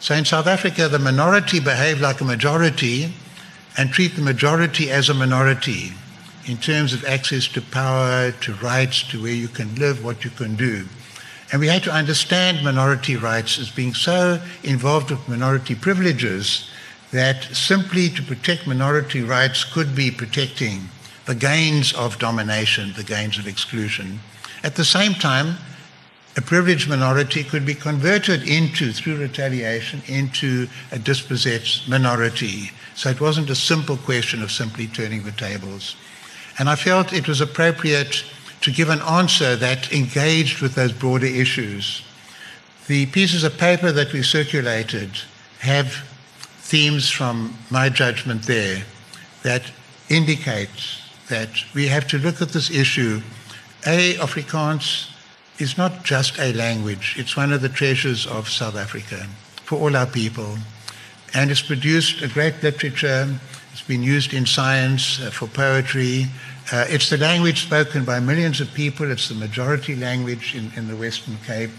So 0.00 0.14
in 0.14 0.24
South 0.24 0.46
Africa, 0.46 0.88
the 0.88 0.98
minority 0.98 1.60
behave 1.60 2.00
like 2.00 2.20
a 2.20 2.24
majority 2.24 3.12
and 3.76 3.92
treat 3.92 4.16
the 4.16 4.22
majority 4.22 4.90
as 4.90 5.08
a 5.08 5.14
minority 5.14 5.92
in 6.50 6.56
terms 6.56 6.92
of 6.92 7.04
access 7.04 7.46
to 7.46 7.62
power, 7.62 8.32
to 8.32 8.52
rights, 8.54 9.04
to 9.04 9.22
where 9.22 9.32
you 9.32 9.46
can 9.46 9.72
live, 9.76 10.04
what 10.04 10.24
you 10.24 10.30
can 10.30 10.56
do. 10.56 10.84
And 11.52 11.60
we 11.60 11.68
had 11.68 11.84
to 11.84 11.92
understand 11.92 12.64
minority 12.64 13.14
rights 13.14 13.56
as 13.56 13.70
being 13.70 13.94
so 13.94 14.42
involved 14.64 15.10
with 15.10 15.28
minority 15.28 15.76
privileges 15.76 16.68
that 17.12 17.44
simply 17.52 18.08
to 18.08 18.22
protect 18.22 18.66
minority 18.66 19.22
rights 19.22 19.62
could 19.62 19.94
be 19.94 20.10
protecting 20.10 20.88
the 21.26 21.36
gains 21.36 21.92
of 21.92 22.18
domination, 22.18 22.94
the 22.96 23.04
gains 23.04 23.38
of 23.38 23.46
exclusion. 23.46 24.18
At 24.64 24.74
the 24.74 24.84
same 24.84 25.14
time, 25.14 25.54
a 26.36 26.40
privileged 26.40 26.88
minority 26.88 27.44
could 27.44 27.64
be 27.64 27.74
converted 27.74 28.48
into, 28.48 28.92
through 28.92 29.18
retaliation, 29.18 30.02
into 30.08 30.66
a 30.90 30.98
dispossessed 30.98 31.88
minority. 31.88 32.72
So 32.96 33.08
it 33.08 33.20
wasn't 33.20 33.50
a 33.50 33.54
simple 33.54 33.96
question 33.98 34.42
of 34.42 34.50
simply 34.50 34.88
turning 34.88 35.22
the 35.22 35.32
tables. 35.32 35.94
And 36.60 36.68
I 36.68 36.76
felt 36.76 37.14
it 37.14 37.26
was 37.26 37.40
appropriate 37.40 38.22
to 38.60 38.70
give 38.70 38.90
an 38.90 39.00
answer 39.00 39.56
that 39.56 39.90
engaged 39.94 40.60
with 40.60 40.74
those 40.74 40.92
broader 40.92 41.24
issues. 41.24 42.02
The 42.86 43.06
pieces 43.06 43.44
of 43.44 43.56
paper 43.56 43.90
that 43.92 44.12
we 44.12 44.22
circulated 44.22 45.10
have 45.60 46.06
themes 46.58 47.08
from 47.08 47.56
my 47.70 47.88
judgment 47.88 48.42
there 48.42 48.84
that 49.42 49.62
indicate 50.10 50.68
that 51.30 51.48
we 51.72 51.88
have 51.88 52.06
to 52.08 52.18
look 52.18 52.42
at 52.42 52.50
this 52.50 52.70
issue. 52.70 53.22
A, 53.86 54.16
Afrikaans 54.16 55.08
is 55.58 55.78
not 55.78 56.04
just 56.04 56.38
a 56.38 56.52
language, 56.52 57.14
it's 57.16 57.38
one 57.38 57.54
of 57.54 57.62
the 57.62 57.70
treasures 57.70 58.26
of 58.26 58.50
South 58.50 58.76
Africa 58.76 59.26
for 59.64 59.78
all 59.78 59.96
our 59.96 60.06
people. 60.06 60.58
And 61.32 61.50
it's 61.50 61.62
produced 61.62 62.20
a 62.20 62.28
great 62.28 62.62
literature, 62.62 63.40
it's 63.72 63.82
been 63.82 64.02
used 64.02 64.34
in 64.34 64.46
science, 64.46 65.20
uh, 65.20 65.30
for 65.30 65.46
poetry. 65.46 66.26
Uh, 66.72 66.84
it's 66.88 67.10
the 67.10 67.16
language 67.16 67.62
spoken 67.62 68.04
by 68.04 68.20
millions 68.20 68.60
of 68.60 68.72
people, 68.74 69.10
it's 69.10 69.28
the 69.28 69.34
majority 69.34 69.96
language 69.96 70.54
in, 70.54 70.70
in 70.76 70.88
the 70.88 70.96
Western 70.96 71.36
Cape. 71.46 71.70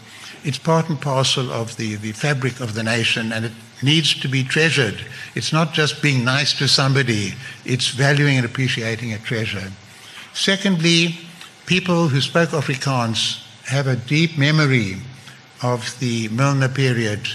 It's 0.43 0.57
part 0.57 0.89
and 0.89 0.99
parcel 0.99 1.51
of 1.51 1.77
the, 1.77 1.95
the 1.95 2.13
fabric 2.13 2.59
of 2.59 2.73
the 2.73 2.83
nation, 2.83 3.31
and 3.31 3.45
it 3.45 3.51
needs 3.83 4.19
to 4.21 4.27
be 4.27 4.43
treasured. 4.43 5.05
It's 5.35 5.53
not 5.53 5.73
just 5.73 6.01
being 6.01 6.23
nice 6.23 6.57
to 6.57 6.67
somebody, 6.67 7.33
it's 7.65 7.89
valuing 7.89 8.37
and 8.37 8.45
appreciating 8.45 9.13
a 9.13 9.19
treasure. 9.19 9.71
Secondly, 10.33 11.19
people 11.65 12.07
who 12.07 12.21
spoke 12.21 12.49
Afrikaans 12.49 13.45
have 13.65 13.87
a 13.87 13.95
deep 13.95 14.37
memory 14.37 14.97
of 15.61 15.97
the 15.99 16.27
Milner 16.29 16.69
period 16.69 17.27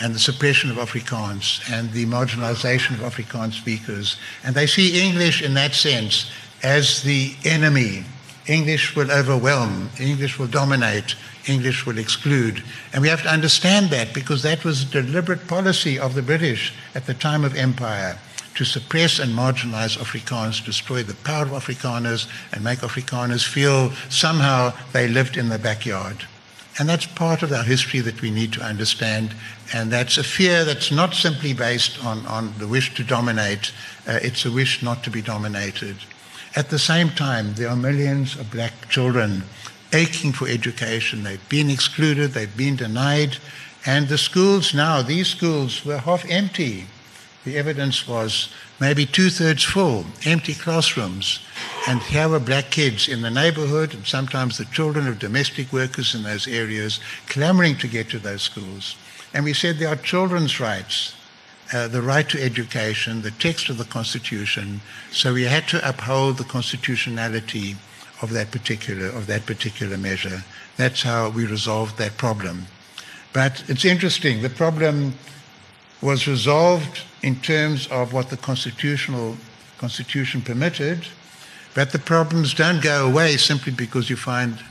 and 0.00 0.14
the 0.14 0.18
suppression 0.18 0.70
of 0.70 0.76
Afrikaans 0.76 1.60
and 1.72 1.90
the 1.92 2.06
marginalization 2.06 2.92
of 2.92 3.12
Afrikaans 3.12 3.52
speakers. 3.54 4.16
And 4.42 4.54
they 4.54 4.66
see 4.66 5.00
English 5.00 5.42
in 5.42 5.54
that 5.54 5.74
sense 5.74 6.30
as 6.62 7.02
the 7.02 7.34
enemy. 7.44 8.04
English 8.46 8.94
will 8.94 9.10
overwhelm, 9.10 9.88
English 9.98 10.38
will 10.38 10.46
dominate, 10.46 11.14
English 11.46 11.86
will 11.86 11.98
exclude. 11.98 12.62
And 12.92 13.02
we 13.02 13.08
have 13.08 13.22
to 13.22 13.32
understand 13.32 13.90
that 13.90 14.12
because 14.12 14.42
that 14.42 14.64
was 14.64 14.82
a 14.82 15.02
deliberate 15.02 15.46
policy 15.46 15.98
of 15.98 16.14
the 16.14 16.22
British 16.22 16.74
at 16.94 17.06
the 17.06 17.14
time 17.14 17.44
of 17.44 17.56
empire 17.56 18.18
to 18.54 18.64
suppress 18.64 19.18
and 19.18 19.32
marginalize 19.32 19.98
Afrikaners, 19.98 20.64
destroy 20.64 21.02
the 21.02 21.14
power 21.16 21.42
of 21.42 21.50
Afrikaners, 21.50 22.28
and 22.52 22.62
make 22.62 22.80
Afrikaners 22.80 23.46
feel 23.46 23.90
somehow 24.08 24.72
they 24.92 25.08
lived 25.08 25.36
in 25.36 25.48
the 25.48 25.58
backyard. 25.58 26.24
And 26.78 26.88
that's 26.88 27.06
part 27.06 27.42
of 27.42 27.52
our 27.52 27.62
history 27.62 28.00
that 28.00 28.20
we 28.20 28.30
need 28.30 28.52
to 28.54 28.62
understand. 28.62 29.34
And 29.72 29.92
that's 29.92 30.18
a 30.18 30.24
fear 30.24 30.64
that's 30.64 30.90
not 30.90 31.14
simply 31.14 31.52
based 31.52 32.04
on, 32.04 32.26
on 32.26 32.52
the 32.58 32.66
wish 32.66 32.94
to 32.96 33.04
dominate, 33.04 33.72
uh, 34.08 34.18
it's 34.22 34.44
a 34.44 34.50
wish 34.50 34.82
not 34.82 35.04
to 35.04 35.10
be 35.10 35.22
dominated. 35.22 35.96
At 36.56 36.70
the 36.70 36.78
same 36.78 37.10
time, 37.10 37.54
there 37.54 37.68
are 37.68 37.76
millions 37.76 38.36
of 38.36 38.50
black 38.50 38.88
children 38.88 39.44
aching 39.92 40.32
for 40.32 40.48
education. 40.48 41.22
They've 41.22 41.48
been 41.48 41.70
excluded, 41.70 42.32
they've 42.32 42.56
been 42.56 42.76
denied. 42.76 43.38
And 43.86 44.08
the 44.08 44.18
schools 44.18 44.74
now, 44.74 45.02
these 45.02 45.28
schools 45.28 45.84
were 45.84 45.98
half 45.98 46.24
empty. 46.28 46.86
The 47.44 47.58
evidence 47.58 48.08
was 48.08 48.48
maybe 48.80 49.04
two 49.04 49.28
thirds 49.28 49.62
full, 49.62 50.06
empty 50.24 50.54
classrooms. 50.54 51.40
And 51.86 52.00
here 52.00 52.28
were 52.28 52.40
black 52.40 52.70
kids 52.70 53.06
in 53.06 53.20
the 53.20 53.30
neighborhood, 53.30 53.92
and 53.92 54.06
sometimes 54.06 54.56
the 54.56 54.64
children 54.64 55.06
of 55.06 55.18
domestic 55.18 55.72
workers 55.72 56.14
in 56.14 56.22
those 56.22 56.48
areas, 56.48 57.00
clamoring 57.28 57.76
to 57.78 57.88
get 57.88 58.08
to 58.10 58.18
those 58.18 58.42
schools. 58.42 58.96
And 59.34 59.44
we 59.44 59.52
said 59.52 59.78
there 59.78 59.88
are 59.88 59.96
children's 59.96 60.58
rights, 60.58 61.14
uh, 61.72 61.88
the 61.88 62.00
right 62.00 62.28
to 62.30 62.42
education, 62.42 63.20
the 63.20 63.30
text 63.32 63.68
of 63.68 63.76
the 63.76 63.84
Constitution. 63.84 64.80
So 65.10 65.34
we 65.34 65.42
had 65.42 65.68
to 65.68 65.86
uphold 65.86 66.38
the 66.38 66.44
constitutionality 66.44 67.76
of 68.22 68.32
that 68.32 68.50
particular 68.50 69.08
of 69.08 69.26
that 69.26 69.44
particular 69.44 69.98
measure. 69.98 70.44
That's 70.76 71.02
how 71.02 71.30
we 71.30 71.46
resolved 71.46 71.98
that 71.98 72.16
problem. 72.16 72.66
But 73.32 73.64
it's 73.68 73.84
interesting. 73.84 74.40
The 74.40 74.50
problem 74.50 75.14
was 76.00 76.28
resolved 76.28 77.02
in 77.24 77.36
terms 77.36 77.86
of 77.86 78.12
what 78.12 78.28
the 78.28 78.36
constitutional 78.36 79.34
constitution 79.78 80.42
permitted, 80.42 81.06
but 81.74 81.90
the 81.90 81.98
problems 81.98 82.52
don't 82.52 82.82
go 82.82 83.08
away 83.08 83.38
simply 83.38 83.72
because 83.72 84.10
you 84.10 84.16
find 84.16 84.62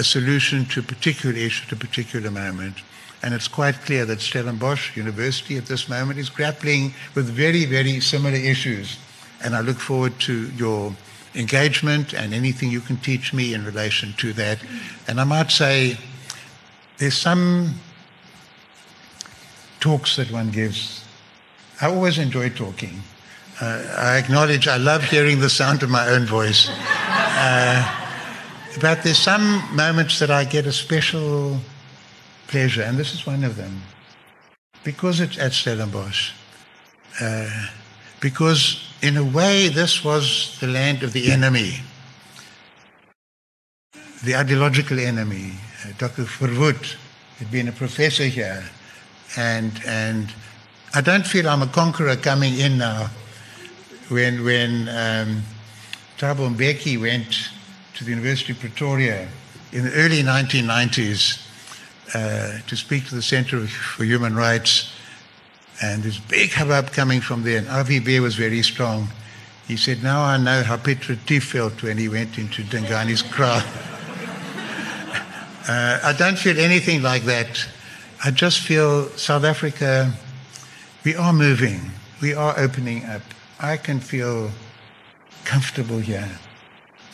a 0.00 0.02
solution 0.02 0.64
to 0.64 0.80
a 0.80 0.82
particular 0.82 1.36
issue 1.36 1.64
at 1.66 1.72
a 1.72 1.76
particular 1.76 2.32
moment. 2.32 2.78
And 3.22 3.32
it's 3.32 3.46
quite 3.46 3.76
clear 3.82 4.04
that 4.06 4.20
Stellenbosch 4.20 4.96
University 4.96 5.56
at 5.56 5.66
this 5.66 5.88
moment 5.88 6.18
is 6.18 6.28
grappling 6.28 6.94
with 7.14 7.26
very, 7.26 7.64
very 7.64 8.00
similar 8.00 8.34
issues. 8.34 8.98
And 9.44 9.54
I 9.54 9.60
look 9.60 9.78
forward 9.78 10.18
to 10.20 10.50
your 10.56 10.92
engagement 11.36 12.12
and 12.12 12.34
anything 12.34 12.72
you 12.72 12.80
can 12.80 12.96
teach 12.96 13.32
me 13.32 13.54
in 13.54 13.64
relation 13.64 14.14
to 14.18 14.32
that. 14.32 14.58
And 15.06 15.20
I 15.20 15.24
might 15.24 15.52
say 15.52 15.96
there's 16.96 17.16
some 17.16 17.74
talks 19.78 20.16
that 20.16 20.32
one 20.32 20.50
gives. 20.50 21.04
I 21.80 21.86
always 21.86 22.18
enjoy 22.18 22.50
talking. 22.50 23.02
Uh, 23.60 23.82
I 23.96 24.18
acknowledge 24.18 24.66
I 24.66 24.76
love 24.76 25.04
hearing 25.04 25.40
the 25.40 25.50
sound 25.50 25.82
of 25.82 25.90
my 25.90 26.08
own 26.08 26.26
voice. 26.26 26.68
Uh, 26.68 27.82
but 28.80 29.02
there's 29.02 29.18
some 29.18 29.62
moments 29.74 30.18
that 30.18 30.30
I 30.30 30.44
get 30.44 30.66
a 30.66 30.72
special 30.72 31.58
pleasure, 32.48 32.82
and 32.82 32.98
this 32.98 33.14
is 33.14 33.26
one 33.26 33.44
of 33.44 33.56
them. 33.56 33.82
Because 34.82 35.20
it's 35.20 35.38
at 35.38 35.52
Stellenbosch. 35.52 36.32
Uh, 37.20 37.68
because 38.20 38.92
in 39.02 39.16
a 39.16 39.24
way 39.24 39.68
this 39.68 40.04
was 40.04 40.58
the 40.60 40.66
land 40.66 41.02
of 41.02 41.12
the 41.12 41.30
enemy, 41.30 41.80
the 44.24 44.34
ideological 44.34 44.98
enemy. 44.98 45.52
Uh, 45.84 45.92
Dr. 45.98 46.24
Verwoerd 46.24 46.96
had 47.38 47.50
been 47.52 47.68
a 47.68 47.72
professor 47.72 48.24
here, 48.24 48.64
and 49.36 49.80
and 49.86 50.32
I 50.94 51.02
don't 51.02 51.26
feel 51.26 51.48
I'm 51.48 51.62
a 51.62 51.66
conqueror 51.66 52.16
coming 52.16 52.58
in 52.58 52.78
now. 52.78 53.10
When 54.08 54.42
when 54.42 54.88
um, 54.88 55.42
Thabo 56.16 56.48
Mbeki 56.54 56.98
went 56.98 57.50
to 57.94 58.04
the 58.04 58.10
University 58.10 58.52
of 58.52 58.60
Pretoria 58.60 59.28
in 59.72 59.84
the 59.84 59.92
early 59.92 60.22
1990s 60.22 61.44
uh, 62.14 62.60
to 62.66 62.76
speak 62.76 63.06
to 63.08 63.14
the 63.14 63.22
Center 63.22 63.66
for 63.66 64.04
Human 64.04 64.34
Rights 64.34 64.90
and 65.82 66.02
this 66.02 66.18
big 66.18 66.52
hubbub 66.52 66.90
coming 66.92 67.20
from 67.20 67.42
there. 67.42 67.58
And 67.58 67.66
RVB 67.66 68.20
was 68.20 68.34
very 68.34 68.62
strong. 68.62 69.08
He 69.66 69.76
said, 69.76 70.02
Now 70.02 70.22
I 70.22 70.38
know 70.38 70.62
how 70.62 70.78
Piet 70.78 71.06
Retief 71.08 71.44
felt 71.44 71.82
when 71.82 71.98
he 71.98 72.08
went 72.08 72.38
into 72.38 72.62
Dingane's 72.62 73.20
kraal. 73.20 73.58
uh, 75.68 76.00
I 76.02 76.14
don't 76.16 76.38
feel 76.38 76.58
anything 76.58 77.02
like 77.02 77.24
that. 77.24 77.68
I 78.24 78.30
just 78.30 78.60
feel 78.60 79.10
South 79.10 79.44
Africa, 79.44 80.12
we 81.08 81.16
are 81.16 81.32
moving, 81.32 81.80
we 82.20 82.34
are 82.34 82.54
opening 82.58 83.02
up. 83.06 83.22
I 83.58 83.78
can 83.78 83.98
feel 83.98 84.50
comfortable 85.46 85.98
here. 85.98 86.28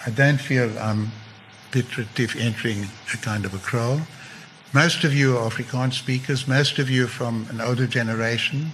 I 0.05 0.11
don't 0.11 0.41
feel 0.41 0.69
I'm 0.81 1.13
Piet 1.71 1.97
Retief 1.97 2.35
entering 2.35 2.89
a 3.13 3.17
kind 3.19 3.45
of 3.45 3.55
a 3.55 3.59
kraal. 3.59 4.01
Most 4.73 5.05
of 5.05 5.15
you 5.15 5.39
are 5.39 5.49
Afrikaans 5.49 5.93
speakers, 5.93 6.49
most 6.49 6.81
of 6.81 6.91
you 6.91 7.05
are 7.05 7.15
from 7.21 7.47
an 7.51 7.61
older 7.61 7.87
generation. 7.87 8.73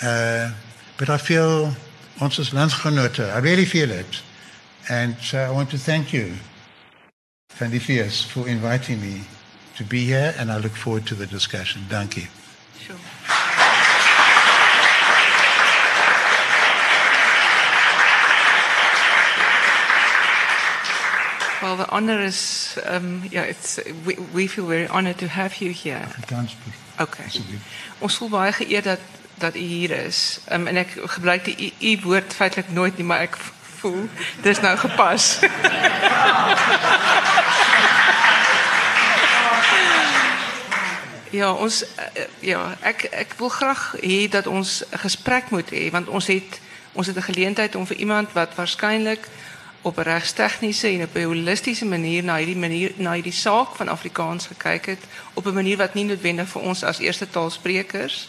Uh, 0.00 0.52
but 0.96 1.10
I 1.10 1.18
feel, 1.18 1.74
ons 2.20 2.38
is 2.38 2.50
landsgenote, 2.50 3.18
I 3.18 3.38
really 3.38 3.64
feel 3.64 3.90
it. 3.90 4.22
And 4.88 5.16
so 5.20 5.38
I 5.38 5.50
want 5.50 5.70
to 5.70 5.78
thank 5.78 6.12
you, 6.12 6.34
Van 7.50 7.72
for 7.80 8.48
inviting 8.48 9.00
me 9.00 9.22
to 9.74 9.82
be 9.82 10.04
here, 10.04 10.32
and 10.38 10.52
I 10.52 10.58
look 10.58 10.76
forward 10.76 11.04
to 11.06 11.16
the 11.16 11.26
discussion. 11.26 11.82
Thank 11.88 12.16
you. 12.16 12.28
Sure. 12.78 12.96
Well, 21.62 21.76
the 21.76 21.88
honor 21.88 22.20
is, 22.20 22.76
um, 22.86 23.22
yeah, 23.30 23.42
it's, 23.42 23.80
we, 24.04 24.16
we 24.32 24.46
feel 24.46 24.66
very 24.66 24.88
honored 24.88 25.18
to 25.18 25.28
have 25.28 25.56
you 25.60 25.72
here. 25.72 26.02
Afrikaans, 26.02 26.56
Okay. 27.00 27.28
Ons 27.98 28.16
voel 28.16 28.28
baie 28.28 28.52
geëerd 28.52 28.84
dat 28.84 29.00
dat 29.38 29.54
u 29.56 29.58
hier 29.58 29.90
is. 29.90 30.40
Um, 30.52 30.66
en 30.66 30.76
ek 30.80 30.96
gebruik 30.96 31.44
die 31.44 31.74
u, 31.80 31.98
woord 32.02 32.34
feitelik 32.34 32.72
nooit 32.72 32.96
nie, 32.96 33.04
maar 33.04 33.20
ek 33.26 33.36
voel 33.80 34.08
dis 34.40 34.60
nou 34.64 34.76
gepas. 34.80 35.38
ja, 41.36 41.52
ons 41.52 41.84
eh, 41.84 42.24
ja, 42.40 42.76
ek 42.80 43.04
ek 43.12 43.34
wil 43.38 43.52
graag 43.52 43.94
hê 44.00 44.28
dat 44.32 44.46
ons 44.46 44.82
gesprek 45.04 45.50
moet 45.52 45.70
hê 45.70 45.90
want 45.92 46.08
ons 46.08 46.26
het 46.32 46.60
ons 46.96 47.06
het 47.06 47.16
'n 47.16 47.28
geleentheid 47.28 47.74
om 47.74 47.86
vir 47.86 47.96
iemand 47.96 48.32
wat 48.32 48.54
waarskynlik 48.56 49.28
op 49.86 49.96
'n 49.98 50.08
regstegniese 50.10 50.88
en 50.88 51.02
op 51.02 51.14
'n 51.14 51.30
holistiese 51.30 51.84
manier 51.84 52.24
na 52.24 52.36
hierdie 52.36 52.56
manier 52.56 52.92
van 53.76 53.88
Afrikaans 53.88 54.46
gekyk 54.46 54.96
op 55.34 55.46
'n 55.46 55.54
manier 55.54 55.76
wat 55.76 55.94
nie 55.94 56.04
noodwendig 56.04 56.48
vir 56.48 56.62
ons 56.62 56.82
as 56.82 56.98
eerste 56.98 57.30
taalsprekers 57.30 58.28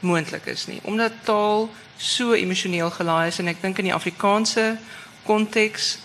moontlik 0.00 0.46
is 0.46 0.66
nie 0.66 0.80
omdat 0.82 1.12
taal 1.24 1.70
so 1.96 2.32
emosioneel 2.32 2.90
gelaai 2.90 3.28
is 3.28 3.38
en 3.38 3.48
ek 3.48 3.60
dink 3.60 3.78
in 3.78 3.84
die 3.84 3.94
Afrikaanse 3.94 4.78
konteks 5.22 5.98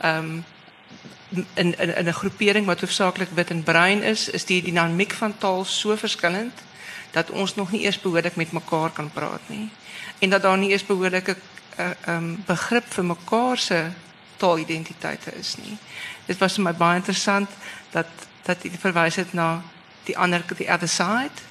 ehm 0.00 0.42
in 1.54 1.78
in 1.78 2.14
groepering 2.14 2.66
wat 2.66 2.80
hoofsaaklik 2.80 3.28
wit 3.34 3.50
en 3.50 3.62
bruin 3.62 4.02
is, 4.02 4.28
is 4.28 4.44
die 4.44 4.62
dinamiek 4.62 5.12
van 5.12 5.38
taal 5.38 5.64
so 5.64 5.96
verskillend 5.96 6.62
dat 7.10 7.30
ons 7.30 7.54
nog 7.54 7.72
nie 7.72 7.84
eers 7.84 8.00
behoorlik 8.00 8.36
met 8.36 8.52
mekaar 8.52 8.90
kan 8.90 9.10
praat 9.12 9.40
nie. 9.46 9.70
En 10.18 10.30
dat 10.30 10.42
daar 10.42 10.58
nie 10.58 10.70
eers 10.70 10.86
behoorlike 10.86 11.36
uh, 11.78 12.16
begrip 12.46 12.96
mekaar 13.02 13.58
se 13.58 13.84
taalidentiteite 14.42 15.34
is 15.38 15.54
nie. 15.62 15.76
Dit 16.26 16.40
was 16.42 16.58
vir 16.58 16.66
my 16.66 16.74
baie 16.74 17.00
interessant 17.00 17.50
dat 17.94 18.10
dat 18.42 18.64
jy 18.66 18.74
verwys 18.82 19.20
het 19.20 19.32
na 19.38 19.62
die 20.08 20.16
ander 20.18 20.42
die 20.58 20.66
other 20.66 20.90
side. 20.90 21.46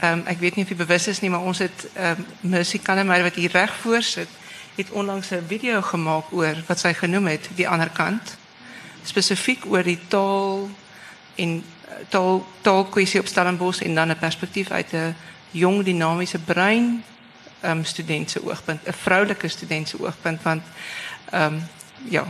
Ehm 0.00 0.26
ek 0.26 0.40
weet 0.42 0.56
nie 0.56 0.64
of 0.66 0.70
jy 0.74 0.76
bewus 0.76 1.06
is 1.06 1.20
nie, 1.22 1.30
maar 1.30 1.46
ons 1.46 1.62
het 1.62 1.88
ehm 1.94 2.18
um, 2.18 2.26
Mercy 2.54 2.78
Kannemeyer 2.82 3.28
wat 3.28 3.38
hier 3.38 3.54
reg 3.54 3.74
voor 3.82 4.02
sit, 4.02 4.28
het 4.74 4.90
onlangs 4.90 5.30
'n 5.30 5.44
video 5.48 5.82
gemaak 5.82 6.32
oor 6.32 6.56
wat 6.66 6.78
sy 6.78 6.92
genoem 6.94 7.26
het 7.26 7.48
die 7.54 7.68
ander 7.68 7.90
kant 7.90 8.36
spesifiek 9.04 9.66
oor 9.66 9.82
die 9.82 9.98
taal 10.08 10.68
en 11.34 11.62
eh, 11.88 11.94
taal 12.08 12.46
taalkwessie 12.62 13.20
op 13.20 13.26
Stellenbosch 13.26 13.82
en 13.82 13.94
dan 13.94 14.10
'n 14.10 14.18
perspektief 14.18 14.70
uit 14.70 14.92
'n 14.92 15.14
jong 15.50 15.84
dinamiese 15.84 16.38
brein 16.38 17.04
ehm 17.60 17.78
um, 17.78 17.84
student 17.84 18.30
se 18.30 18.44
oogpunt, 18.44 18.80
'n 18.86 18.92
vroulike 18.92 19.48
student 19.48 19.94
oogpunt 20.00 20.42
want 20.42 20.62
ehm 21.30 21.54
ja, 22.04 22.26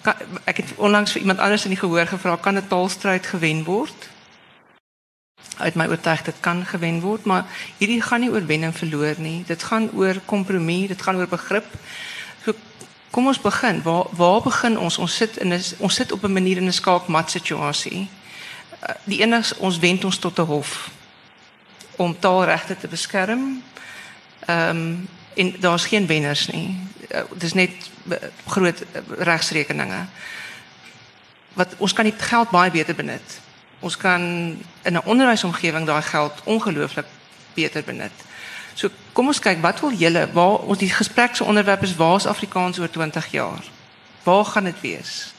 kan, 0.00 0.14
ek 0.44 0.56
het 0.56 0.72
onlangs 0.76 1.12
vir 1.12 1.20
iemand 1.20 1.38
anders 1.38 1.64
in 1.64 1.74
die 1.74 1.80
gehoor 1.80 2.06
gevra 2.06 2.36
kan 2.36 2.56
'n 2.56 2.68
taalstryd 2.68 3.26
gewen 3.26 3.64
word? 3.64 4.08
Uit 5.56 5.74
my 5.74 5.86
oortuig 5.86 6.22
dit 6.22 6.40
kan 6.40 6.66
gewen 6.66 7.00
word, 7.00 7.24
maar 7.24 7.44
hierdie 7.78 8.02
gaan 8.02 8.20
nie 8.20 8.30
oor 8.30 8.46
wen 8.46 8.62
en 8.62 8.72
verloor 8.72 9.14
nie. 9.18 9.44
Dit 9.46 9.62
gaan 9.62 9.90
oor 9.92 10.20
kompromie, 10.24 10.88
dit 10.88 11.02
gaan 11.02 11.16
oor 11.16 11.28
begrip. 11.28 11.66
So 12.44 12.54
Kom 13.10 13.26
ons 13.26 13.40
begin. 13.40 13.82
Waar 13.82 14.06
waar 14.10 14.42
begin 14.42 14.78
ons? 14.78 14.98
Ons 14.98 15.16
sit 15.16 15.36
in 15.36 15.52
'n 15.52 15.62
ons 15.78 15.94
sit 15.94 16.12
op 16.12 16.24
'n 16.24 16.32
manier 16.32 16.56
in 16.56 16.66
'n 16.66 16.72
skaakmat 16.72 17.30
situasie. 17.30 18.08
Uh, 18.82 18.94
die 19.04 19.20
enigste 19.20 19.58
ons 19.58 19.78
wend 19.78 20.04
ons 20.04 20.18
tot 20.18 20.38
'n 20.38 20.42
hof 20.42 20.90
om 21.96 22.18
taalregte 22.18 22.76
te 22.76 22.88
beskerm. 22.88 23.62
Ehm 24.46 24.76
um, 24.76 25.08
en 25.34 25.54
daar's 25.60 25.86
geen 25.86 26.06
wenners 26.06 26.46
nie. 26.46 26.78
Uh, 27.14 27.20
dis 27.34 27.52
net 27.52 27.70
uh, 27.70 27.84
groot 28.46 28.80
uh, 28.80 29.00
regsrekeninge. 29.18 30.06
Wat 31.52 31.74
ons 31.78 31.92
kan 31.92 32.04
die 32.04 32.16
geld 32.16 32.50
baie 32.50 32.70
beter 32.70 32.94
benut. 32.94 33.40
Ons 33.80 33.96
kan 33.96 34.20
in 34.82 34.92
'n 34.92 35.04
onderwysomgewing 35.04 35.86
daai 35.86 36.02
geld 36.02 36.40
ongelooflik 36.44 37.06
beter 37.54 37.82
benut. 37.84 38.12
So 38.74 38.88
kom 39.12 39.26
ons 39.26 39.38
kyk 39.38 39.60
wat 39.60 39.80
wil 39.80 39.92
julle 39.92 40.28
waar 40.32 40.64
ons 40.64 40.78
die 40.78 40.90
gesprek 40.90 41.36
se 41.36 41.44
onderwerp 41.44 41.82
is 41.82 41.96
waar 41.96 42.16
is 42.16 42.26
Afrikaans 42.26 42.78
oor 42.78 42.90
20 42.90 43.26
jaar? 43.30 43.64
Waar 44.22 44.44
gaan 44.44 44.64
dit 44.64 44.80
wees? 44.80 45.34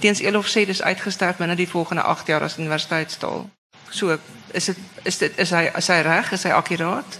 Teens 0.00 0.20
Elof 0.20 0.48
sê 0.48 0.64
dis 0.66 0.82
uitgesterf 0.82 1.36
binne 1.36 1.54
die 1.54 1.68
volgende 1.68 2.02
8 2.02 2.26
jaar 2.26 2.42
as 2.42 2.58
universiteitstaal. 2.58 3.50
So 3.90 4.18
is 4.52 4.64
dit 4.64 4.78
is 5.02 5.18
dit 5.18 5.38
is 5.38 5.50
hy 5.50 5.70
is 5.76 5.88
hy 5.88 6.00
reg? 6.06 6.32
Is 6.32 6.42
hy 6.42 6.50
akkuraat? 6.50 7.18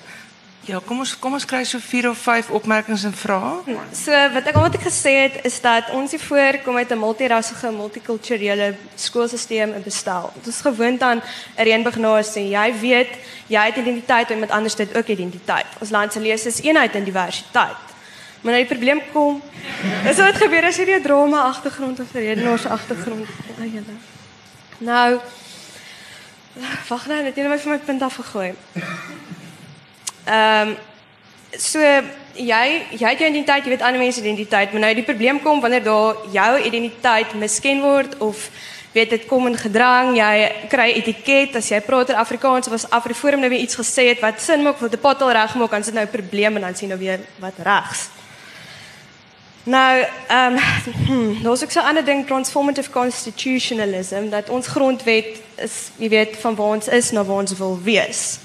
Ja, 0.70 0.78
kom 0.86 1.00
ons 1.02 1.16
kom 1.18 1.34
ons 1.34 1.44
kry 1.50 1.64
so 1.66 1.80
4 1.82 2.06
of 2.12 2.18
5 2.22 2.50
opmerkings 2.54 3.02
en 3.08 3.14
vrae. 3.16 3.74
So 3.96 4.14
wat 4.34 4.46
ek 4.46 4.58
al 4.58 4.66
wat 4.68 4.76
ek 4.78 4.84
gesê 4.86 5.14
het 5.16 5.38
is 5.48 5.56
dat 5.64 5.88
ons 5.96 6.12
hier 6.14 6.22
voor 6.22 6.58
kom 6.62 6.76
uit 6.78 6.92
'n 6.94 6.98
multirassige, 6.98 7.72
multikulturele 7.74 8.74
skoolstelsel 8.94 9.74
en 9.74 9.82
bestel. 9.82 10.30
Dit 10.34 10.46
is 10.46 10.60
gewoond 10.60 11.02
aan 11.02 11.18
'n 11.18 11.62
reënboognasie. 11.62 12.48
Jy 12.54 12.78
weet, 12.80 13.12
jy 13.46 13.64
het 13.66 13.76
identiteit 13.76 14.30
en 14.30 14.38
met 14.38 14.50
anders 14.50 14.74
dit 14.74 14.96
ook 14.96 15.06
identiteit. 15.06 15.66
Ons 15.80 15.90
land 15.90 16.12
se 16.12 16.20
lees 16.20 16.46
is 16.46 16.62
eenheid 16.62 16.94
in 16.94 17.04
diversiteit. 17.04 17.82
Maar 18.40 18.52
nou 18.52 18.64
die 18.64 18.74
probleem 18.74 19.00
kom, 19.12 19.42
is 20.04 20.16
wat 20.16 20.34
gebeur 20.34 20.64
as 20.64 20.76
jy 20.76 20.84
die 20.84 21.00
drama 21.00 21.42
agtergrond 21.42 22.00
of 22.00 22.12
redenaars 22.12 22.66
agtergrond 22.66 23.26
het. 23.26 23.84
Nou 24.78 25.18
Wag 26.88 27.06
nou, 27.06 27.22
net 27.22 27.36
jy 27.36 27.42
het 27.42 27.50
my 27.50 27.58
van 27.58 27.72
my 27.72 27.78
punt 27.78 28.02
af 28.02 28.14
gegooi. 28.14 28.54
Ehm 30.30 30.68
um, 30.68 30.76
so 31.58 31.80
jy 32.38 32.66
jy 32.94 33.08
het 33.08 33.18
jou 33.18 33.28
identiteit, 33.28 33.64
jy 33.64 33.72
weet 33.72 33.82
ander 33.82 33.98
mense 33.98 34.20
identiteit, 34.20 34.72
maar 34.72 34.84
nou 34.84 34.90
die 34.94 35.06
probleem 35.06 35.40
kom 35.42 35.60
wanneer 35.60 35.82
daar 35.82 36.20
jou 36.30 36.52
identiteit 36.62 37.34
misken 37.34 37.80
word 37.82 38.14
of 38.18 38.44
weet 38.92 39.10
dit 39.10 39.26
kom 39.26 39.46
in 39.46 39.56
gedrang, 39.58 40.14
jy 40.18 40.66
kry 40.70 40.88
etiket 40.98 41.56
as 41.58 41.70
jy 41.70 41.80
praat 41.82 42.10
in 42.10 42.18
Afrikaans 42.22 42.70
of 42.70 42.74
as 42.78 42.86
Afriforum 42.90 43.42
nou 43.42 43.50
weer 43.50 43.62
iets 43.62 43.78
gesê 43.78 44.08
het 44.10 44.22
wat 44.22 44.42
sin 44.42 44.62
maak 44.62 44.78
of 44.78 44.90
'n 44.90 44.98
pottel 44.98 45.32
reg 45.32 45.54
maak, 45.54 45.70
dan 45.70 45.84
sit 45.84 45.94
nou 45.94 46.04
'n 46.04 46.10
probleem 46.10 46.56
en 46.56 46.62
dan 46.62 46.76
sien 46.76 46.88
nou 46.88 46.98
weer 46.98 47.20
wat 47.38 47.54
regs. 47.58 48.08
Nou, 49.64 50.04
ehm 50.28 50.56
um, 51.08 51.42
daar's 51.42 51.62
ook 51.62 51.70
so 51.70 51.80
'n 51.80 51.86
ander 51.86 52.04
ding 52.04 52.26
transformative 52.26 52.90
constitutionalism 52.90 54.28
dat 54.30 54.48
ons 54.48 54.66
grondwet 54.66 55.40
is, 55.56 55.90
jy 55.96 56.08
weet, 56.08 56.36
van 56.40 56.54
waar 56.54 56.74
ons 56.74 56.88
is 56.88 57.10
na 57.10 57.24
waar 57.24 57.36
ons 57.36 57.56
wil 57.56 57.78
wees. 57.82 58.38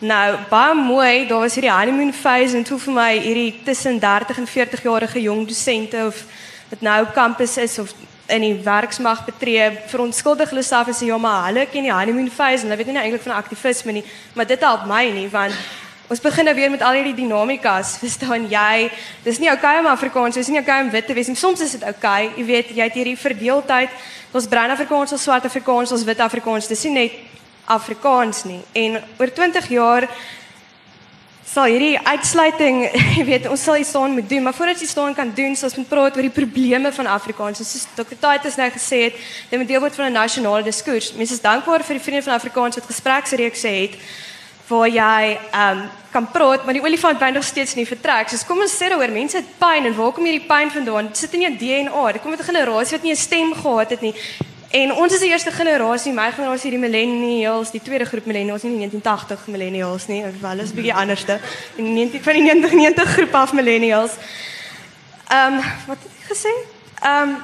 Nou, 0.00 0.38
baie 0.48 0.74
mooi, 0.74 1.26
daar 1.28 1.42
was 1.42 1.54
hierdie 1.58 1.72
honeymoon 1.72 2.12
phase 2.16 2.56
en 2.56 2.62
toe 2.64 2.78
vir 2.80 2.94
my 2.96 3.10
hierdie 3.20 3.50
tussen 3.66 3.98
30 4.00 4.38
en 4.40 4.46
40 4.48 4.82
jarige 4.82 5.20
jong 5.20 5.42
dosente 5.44 6.06
of 6.06 6.22
wat 6.70 6.80
nou 6.80 7.02
kampus 7.12 7.58
is 7.60 7.78
of 7.78 7.92
in 8.32 8.40
die 8.40 8.54
werksmag 8.64 9.26
betree, 9.26 9.66
verontskuldig 9.90 10.54
hulle 10.54 10.62
self 10.64 10.88
en 10.88 10.96
sê 10.96 11.10
ja, 11.10 11.18
maar 11.20 11.50
hulle 11.50 11.66
ken 11.68 11.84
die 11.84 11.92
honeymoon 11.92 12.30
phase 12.32 12.64
en 12.64 12.72
hulle 12.72 12.80
weet 12.80 12.94
nie 12.94 13.02
eintlik 13.02 13.26
van 13.26 13.36
aktivisme 13.36 13.98
nie, 13.98 14.04
maar 14.32 14.48
dit 14.48 14.64
help 14.64 14.86
my 14.88 15.02
nie 15.18 15.26
want 15.28 15.58
ons 16.08 16.24
begin 16.24 16.48
nou 16.48 16.54
weer 16.56 16.72
met 16.72 16.80
al 16.80 16.96
hierdie 16.96 17.18
dinamikas, 17.20 17.98
verstaan 18.00 18.48
jy? 18.48 18.88
Dis 19.26 19.36
nie 19.38 19.52
oukei 19.52 19.76
okay 19.76 19.82
om 19.84 19.90
Afrikaans, 19.92 20.40
dis 20.40 20.48
nie 20.48 20.62
oukei 20.62 20.78
okay 20.78 20.86
om 20.86 20.94
wit 20.96 21.06
te 21.06 21.14
wees 21.14 21.28
nie. 21.28 21.36
Soms 21.38 21.60
is 21.60 21.76
dit 21.76 21.84
oukei, 21.84 22.30
okay. 22.30 22.38
jy 22.40 22.46
weet, 22.48 22.72
jy 22.72 22.88
het 22.88 22.96
hierdie 22.98 23.18
verdeeldheid. 23.20 24.00
Ons 24.32 24.48
bruin 24.48 24.72
Afrikaans, 24.72 25.12
ons 25.12 25.28
swart 25.28 25.46
Afrikaans, 25.46 25.92
ons 25.92 26.08
wit 26.08 26.24
Afrikaans. 26.24 26.66
Dis 26.72 26.82
nie 26.88 26.96
net 26.96 27.20
Afrikaans 27.70 28.44
nie. 28.44 28.60
En 28.72 29.00
oor 29.18 29.32
20 29.32 29.68
jaar 29.72 30.08
sal 31.50 31.66
hierdie 31.72 31.98
uitsluiting, 32.06 32.84
jy 33.18 33.24
weet, 33.26 33.46
ons 33.50 33.62
sal 33.66 33.80
iets 33.80 33.90
staan 33.90 34.14
moet 34.14 34.28
doen, 34.30 34.44
maar 34.46 34.54
voordat 34.54 34.82
jy 34.82 34.86
staan 34.86 35.14
kan 35.18 35.32
doen, 35.34 35.56
sal 35.58 35.70
ons 35.70 35.78
moet 35.80 35.88
praat 35.90 36.16
oor 36.16 36.26
die 36.28 36.34
probleme 36.34 36.92
van 36.94 37.10
Afrikaans. 37.10 37.62
Soos 37.62 37.88
Dr. 37.96 38.14
Titus 38.14 38.58
nou 38.60 38.68
gesê 38.74 39.04
het, 39.08 39.22
dit 39.50 39.58
moet 39.58 39.70
deel 39.70 39.82
word 39.82 39.98
van 39.98 40.10
'n 40.10 40.18
nasionale 40.18 40.62
diskurs. 40.62 41.12
Mense 41.18 41.34
is 41.34 41.42
dankbaar 41.42 41.82
vir 41.82 41.98
die 41.98 42.04
vriende 42.06 42.26
van 42.28 42.38
Afrikaans 42.38 42.78
wat 42.78 42.90
gespreksreekse 42.92 43.68
het 43.68 43.98
waar 44.70 44.88
jy 44.88 45.38
ehm 45.50 45.78
um, 45.78 45.88
kan 46.10 46.26
praat, 46.30 46.64
maar 46.64 46.74
die 46.74 46.82
olifant 46.82 47.18
bly 47.18 47.30
nog 47.30 47.44
steeds 47.44 47.74
nie 47.74 47.86
vertrek. 47.86 48.28
So 48.28 48.46
kom 48.46 48.60
ons 48.60 48.74
sê 48.74 48.88
daaroor, 48.90 49.12
mense 49.14 49.36
het 49.36 49.50
pyn 49.58 49.86
en 49.86 49.94
waar 49.94 50.12
kom 50.12 50.26
hierdie 50.26 50.46
pyn 50.46 50.70
vandaan? 50.70 51.06
Dit 51.06 51.16
sit 51.22 51.34
in 51.34 51.44
jou 51.46 51.52
DNA. 51.58 52.12
Dit 52.12 52.22
kom 52.22 52.30
uit 52.30 52.40
'n 52.40 52.50
generasie 52.50 52.96
wat 52.96 53.02
nie 53.02 53.12
'n 53.12 53.16
stem 53.16 53.54
gehad 53.54 53.90
het 53.90 54.00
nie. 54.00 54.14
En 54.70 54.92
ons 54.94 55.12
is 55.12 55.18
die 55.18 55.32
eerste 55.32 55.50
generasie, 55.50 56.12
my 56.14 56.28
generasie 56.30 56.70
die 56.70 56.78
millennials, 56.78 57.72
die 57.74 57.82
tweede 57.82 58.04
groep 58.06 58.28
millennials, 58.30 58.62
nie 58.62 58.76
die 58.76 58.86
1980 58.86 59.48
millennials 59.50 60.06
nie, 60.06 60.20
wel 60.38 60.62
is 60.62 60.70
bietjie 60.76 60.94
anderste. 60.94 61.40
Die 61.74 61.86
19 61.88 62.22
van 62.22 62.38
die 62.38 62.44
90 62.78 63.10
groep 63.16 63.34
af 63.34 63.52
millennials. 63.52 64.14
Ehm 65.26 65.58
um, 65.58 65.72
wat 65.88 66.06
het 66.06 66.20
jy 66.20 66.28
gesê? 66.28 66.54
Ehm 67.02 67.34
um, 67.34 67.40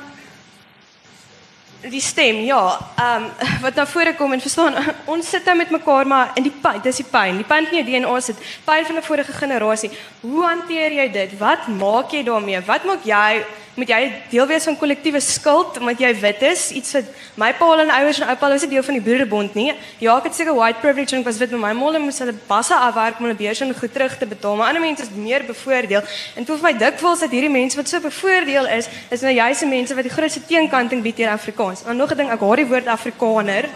die 1.91 2.01
stem, 2.01 2.45
ja. 2.47 2.63
Ehm 2.95 3.27
um, 3.27 3.59
wat 3.67 3.75
nou 3.75 3.89
voorkom 3.97 4.39
en 4.39 4.47
verstaan, 4.47 4.79
ons 5.17 5.29
sit 5.29 5.45
nou 5.51 5.57
met 5.57 5.71
mekaar 5.71 6.07
maar 6.07 6.31
in 6.39 6.47
die 6.47 6.57
pyn, 6.63 6.79
dis 6.87 7.03
die 7.03 7.11
pyn. 7.11 7.43
Die 7.43 7.51
pyn 7.51 7.67
van 7.67 7.79
jou 7.81 7.87
DNA 7.91 8.21
sit, 8.21 8.39
pyn 8.65 8.87
van 8.87 9.03
'n 9.03 9.09
vorige 9.11 9.33
generasie. 9.33 9.91
Hoe 10.21 10.47
hanteer 10.47 10.93
jy 10.93 11.11
dit? 11.11 11.39
Wat 11.39 11.67
maak 11.67 12.15
jy 12.15 12.23
daarmee? 12.23 12.61
Wat 12.61 12.85
maak 12.85 13.03
jy 13.03 13.43
moet 13.77 13.91
jy 13.93 14.01
deel 14.31 14.47
wees 14.49 14.65
van 14.65 14.77
kollektiewe 14.81 15.21
skuld 15.21 15.77
omdat 15.81 16.01
jy 16.01 16.13
wit 16.21 16.43
is 16.49 16.63
iets 16.79 16.95
wat 16.97 17.09
my 17.43 17.51
pa 17.59 17.69
en 17.83 17.91
ouers 17.99 18.21
en 18.21 18.31
oupa 18.33 18.49
was 18.53 18.65
nie 18.65 18.71
deel 18.71 18.85
van 18.87 18.97
die 18.97 19.03
broederbond 19.05 19.55
nie 19.59 19.69
ja 20.01 20.17
ek 20.17 20.31
het 20.31 20.39
seker 20.39 20.57
white 20.57 20.81
privilege 20.81 21.13
en 21.13 21.21
ek 21.21 21.29
was 21.29 21.41
wit 21.43 21.53
met 21.53 21.61
my 21.61 21.73
moeder 21.77 22.01
moes 22.01 22.21
hulle 22.25 22.35
basse 22.49 22.75
afwerk 22.75 23.21
om 23.21 23.29
hulle 23.29 23.39
beurs 23.39 23.61
en 23.61 23.75
goed 23.81 23.93
terug 23.93 24.17
te 24.19 24.29
betaal 24.31 24.57
maar 24.57 24.73
ander 24.73 24.85
mense 24.85 25.05
is 25.05 25.13
meer 25.13 25.45
bevoordeel 25.49 26.01
en 26.37 26.49
toe 26.49 26.57
vir 26.57 26.69
my 26.71 26.75
dikwels 26.85 27.25
dat 27.27 27.37
hierdie 27.37 27.53
mense 27.53 27.77
wat 27.77 27.93
so 27.93 28.01
bevoordeel 28.01 28.71
is 28.79 28.89
is 29.11 29.27
nou 29.27 29.35
juist 29.37 29.67
die 29.67 29.73
mense 29.75 29.99
wat 29.99 30.09
die 30.09 30.15
grootste 30.17 30.45
teenkanting 30.49 31.05
bied 31.05 31.21
teen 31.21 31.35
Afrikaans 31.35 31.85
en 31.85 32.01
nog 32.01 32.11
'n 32.13 32.23
ding 32.23 32.33
ek 32.33 32.41
haat 32.41 32.65
die 32.65 32.71
woord 32.73 32.89
afrikaner 32.89 33.69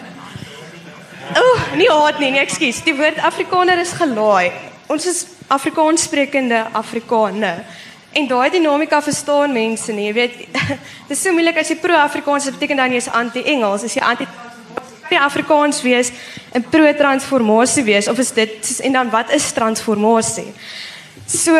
Ooh, 1.30 1.60
nie 1.78 1.86
haat 1.86 2.18
nie, 2.18 2.32
nee, 2.34 2.40
ekskuus. 2.42 2.80
Die 2.82 2.94
woord 2.98 3.18
Afrikaner 3.22 3.78
is 3.78 3.92
gelaai. 3.94 4.50
Ons 4.90 5.06
is 5.06 5.26
Afrikaans 5.46 6.02
sprekende 6.08 6.64
Afrikaner. 6.74 7.62
En 8.12 8.26
daai 8.26 8.50
dinamika 8.50 9.02
verstaan 9.02 9.52
mense 9.52 9.92
nie. 9.92 10.06
Jy 10.08 10.12
weet, 10.12 10.36
dit 11.08 11.16
is 11.16 11.22
so 11.22 11.32
moeilik 11.32 11.56
as 11.62 11.68
jy 11.70 11.76
pro-Afrikaans 11.78 12.50
beteken 12.50 12.76
dan 12.76 12.90
jy 12.90 13.02
is 13.02 13.08
anti-Engels, 13.08 13.86
as 13.86 13.94
jy 13.94 14.02
anti 14.02 14.26
Afrikaans 15.10 15.80
wees 15.82 16.12
en 16.54 16.62
pro-transformasie 16.62 17.82
wees 17.82 18.08
of 18.08 18.18
is 18.22 18.30
dit 18.30 18.68
en 18.86 18.92
dan 18.92 19.10
wat 19.10 19.32
is 19.34 19.48
transformasie? 19.52 20.52
So 21.26 21.58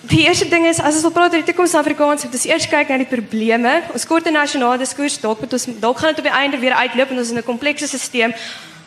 Die 0.00 0.22
eerste 0.24 0.48
ding 0.48 0.64
is 0.64 0.78
as 0.80 0.96
ons 0.96 1.04
wil 1.04 1.12
praat 1.12 1.34
oor 1.34 1.42
die 1.42 1.52
toekoms 1.52 1.74
van 1.76 1.82
Afrikaans, 1.82 2.22
moet 2.24 2.36
ons 2.38 2.46
eers 2.48 2.64
kyk 2.72 2.88
na 2.88 2.96
die 3.02 3.08
probleme. 3.08 3.82
Ons 3.92 4.06
kort 4.08 4.26
'n 4.26 4.32
nasionale 4.32 4.78
diskurs, 4.78 5.20
dalk 5.20 5.40
moet 5.40 5.52
ons 5.52 5.66
dalk 5.76 5.98
gaan 5.98 6.14
dit 6.14 6.24
op 6.24 6.24
die 6.24 6.40
einde 6.40 6.58
weer 6.58 6.72
uitloop 6.72 7.10
en 7.10 7.18
ons 7.18 7.30
in 7.30 7.36
'n 7.36 7.44
komplekse 7.44 7.86
stelsel 7.86 8.32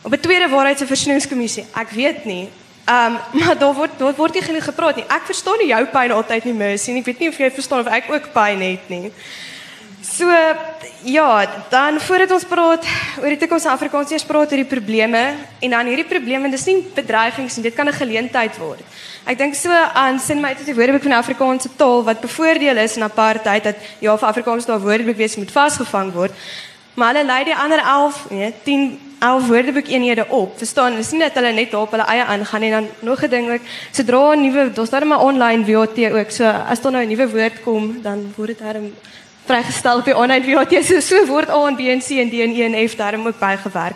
op 0.02 0.12
'n 0.12 0.20
tweede 0.20 0.50
waarheids- 0.50 0.82
en 0.82 0.88
versoeningskommissie. 0.88 1.66
Ek 1.76 1.90
weet 1.92 2.26
nie. 2.26 2.50
Um, 2.84 3.18
maar 3.40 3.58
daar 3.58 3.74
word 3.74 3.96
daar 3.98 4.16
word 4.16 4.34
nie 4.34 4.44
genoeg 4.44 4.68
gepraat 4.68 4.96
nie. 5.00 5.08
Ek 5.08 5.26
verstaan 5.30 5.62
nie 5.62 5.72
jou 5.72 5.86
pyn 5.94 6.12
altyd 6.12 6.50
nie, 6.50 6.54
Mercy. 6.54 6.98
Ek 7.00 7.06
weet 7.08 7.24
nie 7.24 7.32
of 7.32 7.40
jy 7.40 7.52
verstaan 7.52 7.86
of 7.86 7.92
ek 7.92 8.12
ook 8.12 8.32
pyn 8.36 8.64
het 8.66 8.90
nie. 8.92 9.12
So 10.04 10.28
ja, 11.08 11.48
dan 11.72 12.00
voordat 12.04 12.32
ons 12.36 12.44
praat 12.44 12.84
oor 13.22 13.32
die 13.32 13.40
toekoms 13.40 13.64
van 13.64 13.72
Afrikaans, 13.72 14.12
eers 14.12 14.26
praat 14.28 14.52
oor 14.52 14.60
die 14.60 14.68
probleme 14.68 15.22
en 15.64 15.76
dan 15.76 15.88
hierdie 15.88 16.08
probleme, 16.08 16.52
dis 16.52 16.66
nie 16.68 16.82
bedreigings 16.96 17.56
nie, 17.56 17.64
dit 17.70 17.76
kan 17.76 17.88
'n 17.88 17.96
geleentheid 17.96 18.58
word. 18.60 18.84
Ek 19.26 19.38
dink 19.38 19.56
so 19.56 19.72
aan 19.72 20.20
sin 20.20 20.42
my 20.42 20.52
uit 20.52 20.66
die 20.66 20.76
Woordeboek 20.76 21.04
van 21.04 21.16
Afrikaanse 21.24 21.70
taal 21.78 22.04
wat 22.04 22.20
bevoordeel 22.20 22.78
is 22.78 22.98
in 22.98 23.04
apartheid 23.04 23.64
dat 23.64 23.76
ja 24.00 24.18
vir 24.18 24.28
Afrikaans 24.28 24.66
daar 24.66 24.80
Woordeboek 24.80 25.16
wees 25.16 25.36
moet 25.36 25.52
vasgevang 25.52 26.12
word. 26.12 26.32
Maar 26.94 27.14
hulle 27.14 27.26
lei 27.26 27.44
die 27.44 27.56
ander 27.56 27.80
11, 27.80 28.26
nee, 28.30 28.54
10 28.64 29.00
11 29.24 29.48
Woordeboek 29.48 29.88
eenhede 29.88 30.26
op. 30.28 30.58
Verstaan, 30.58 30.96
dis 31.00 31.12
nie 31.12 31.22
dat 31.24 31.38
hulle 31.40 31.54
net 31.56 31.72
daar 31.72 31.86
op 31.86 31.94
hulle 31.96 32.06
eie 32.12 32.24
aangaan 32.24 32.62
en 32.68 32.72
dan 32.72 32.88
nog 33.00 33.24
'n 33.24 33.30
ding 33.30 33.52
ook 33.52 33.62
sodra 33.92 34.34
'n 34.34 34.42
nuwe 34.42 34.72
daar's 34.74 34.90
daar 34.90 35.08
maar 35.08 35.22
online 35.22 35.66
WOT 35.66 35.98
ook. 36.20 36.30
So 36.32 36.44
as 36.44 36.82
daar 36.82 36.92
nou 36.92 37.04
'n 37.04 37.08
nuwe 37.08 37.30
woord 37.30 37.62
kom, 37.64 38.02
dan 38.02 38.34
word 38.36 38.48
dit 38.48 38.60
herm 38.60 38.94
vrygestel 39.46 39.98
op 39.98 40.06
die 40.06 40.18
online 40.18 40.46
WOT. 40.54 40.86
So 40.86 41.00
so 41.00 41.26
word 41.26 41.50
A 41.50 41.68
en 41.68 41.76
B 41.76 41.80
en 41.80 42.00
C 42.00 42.10
en 42.10 42.30
D 42.30 42.34
en 42.34 42.56
E 42.56 42.64
en 42.64 42.90
F 42.90 42.96
daarom 42.96 43.28
ook 43.28 43.40
bygewerk. 43.40 43.96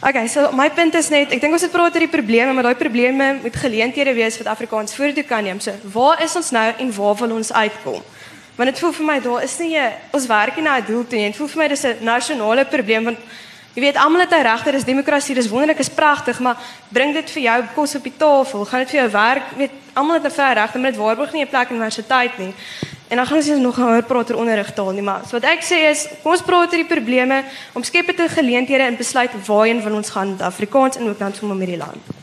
Okay, 0.00 0.28
so 0.28 0.52
my 0.52 0.70
punt 0.70 0.94
is 0.94 1.08
net, 1.08 1.32
ek 1.32 1.40
dink 1.40 1.52
ons 1.52 1.62
het 1.62 1.72
praat 1.72 1.94
oor 1.94 2.04
die 2.04 2.08
probleme, 2.08 2.52
maar 2.52 2.62
daai 2.62 2.78
probleme 2.78 3.32
moet 3.42 3.56
geleenthede 3.56 4.14
wees 4.14 4.38
wat 4.38 4.46
Afrikaans 4.46 4.94
vorentoe 4.94 5.24
kan 5.26 5.42
neem. 5.42 5.58
So, 5.60 5.72
waar 5.82 6.22
is 6.22 6.36
ons 6.36 6.50
nou 6.50 6.72
en 6.78 6.92
waar 6.94 7.16
wil 7.18 7.34
ons 7.34 7.52
uitkom? 7.52 8.02
Want 8.58 8.72
dit 8.72 8.80
voel 8.82 8.92
vir 8.96 9.06
my 9.06 9.20
daar 9.22 9.42
is 9.46 9.58
nie 9.58 9.76
'n 9.78 9.92
ons 10.10 10.26
werk 10.26 10.56
nie 10.56 10.64
na 10.64 10.78
'n 10.78 10.84
doel 10.86 11.06
toe 11.06 11.18
nie. 11.18 11.30
Dit 11.30 11.36
voel 11.36 11.48
vir 11.48 11.62
my 11.62 11.68
dis 11.68 11.84
'n 11.84 11.96
nasionale 12.00 12.64
probleem 12.64 13.04
want 13.04 13.18
jy 13.74 13.80
weet 13.80 13.96
almal 13.96 14.20
het 14.20 14.32
'n 14.32 14.42
regter, 14.42 14.72
dis 14.72 14.84
demokrasie, 14.84 15.34
dis 15.34 15.48
wonderlik, 15.48 15.78
is 15.78 15.88
pragtig, 15.88 16.40
maar 16.40 16.56
bring 16.88 17.14
dit 17.14 17.30
vir 17.30 17.42
jou 17.42 17.64
kos 17.74 17.94
op 17.94 18.02
die 18.02 18.16
tafel? 18.16 18.64
Gaan 18.64 18.80
dit 18.80 18.90
vir 18.90 19.00
jou 19.00 19.10
werk? 19.10 19.42
Weet 19.56 19.70
almal 19.94 20.14
het 20.14 20.24
'n 20.24 20.30
vrye 20.30 20.54
reg, 20.54 20.74
maar 20.74 20.90
dit 20.90 21.00
waarborg 21.00 21.32
nie 21.32 21.44
'n 21.44 21.48
plek 21.48 21.68
in 21.68 21.76
universiteit 21.76 22.38
nie. 22.38 22.54
En 23.08 23.16
dan 23.16 23.26
gaan 23.26 23.36
ons 23.36 23.46
nog 23.46 23.76
hoor 23.76 24.02
praat 24.02 24.30
oor 24.30 24.38
onderrigtaal 24.38 24.90
nie, 24.90 25.02
maar 25.02 25.20
so 25.24 25.38
wat 25.38 25.44
ek 25.44 25.62
sê 25.62 25.88
is, 25.90 26.08
kom 26.22 26.32
ons 26.32 26.42
praat 26.42 26.72
oor 26.72 26.82
die 26.82 26.84
probleme, 26.84 27.44
omskep 27.72 28.06
dit 28.06 28.18
in 28.18 28.28
geleenthede 28.28 28.82
en 28.82 28.96
besluit 28.96 29.30
waarheen 29.46 29.82
wil 29.82 29.94
ons 29.94 30.10
gaan 30.10 30.30
met 30.30 30.42
Afrikaans 30.42 30.96
en 30.96 31.08
ook 31.08 31.18
dan 31.18 31.56
met 31.58 31.66
die 31.66 31.76
land. 31.76 32.17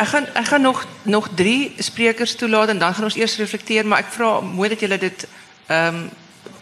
Ek 0.00 0.08
gaan 0.08 0.26
ek 0.32 0.46
gaan 0.48 0.62
nog 0.64 0.86
nog 1.02 1.28
3 1.36 1.74
sprekers 1.78 2.34
toelaat 2.34 2.68
en 2.68 2.78
dan 2.78 2.94
gaan 2.94 3.04
ons 3.04 3.16
eers 3.16 3.36
reflekteer, 3.36 3.86
maar 3.86 3.98
ek 4.00 4.12
vra 4.14 4.40
mooi 4.40 4.68
dat 4.72 4.80
julle 4.80 4.98
dit 4.98 5.26
ehm 5.66 6.08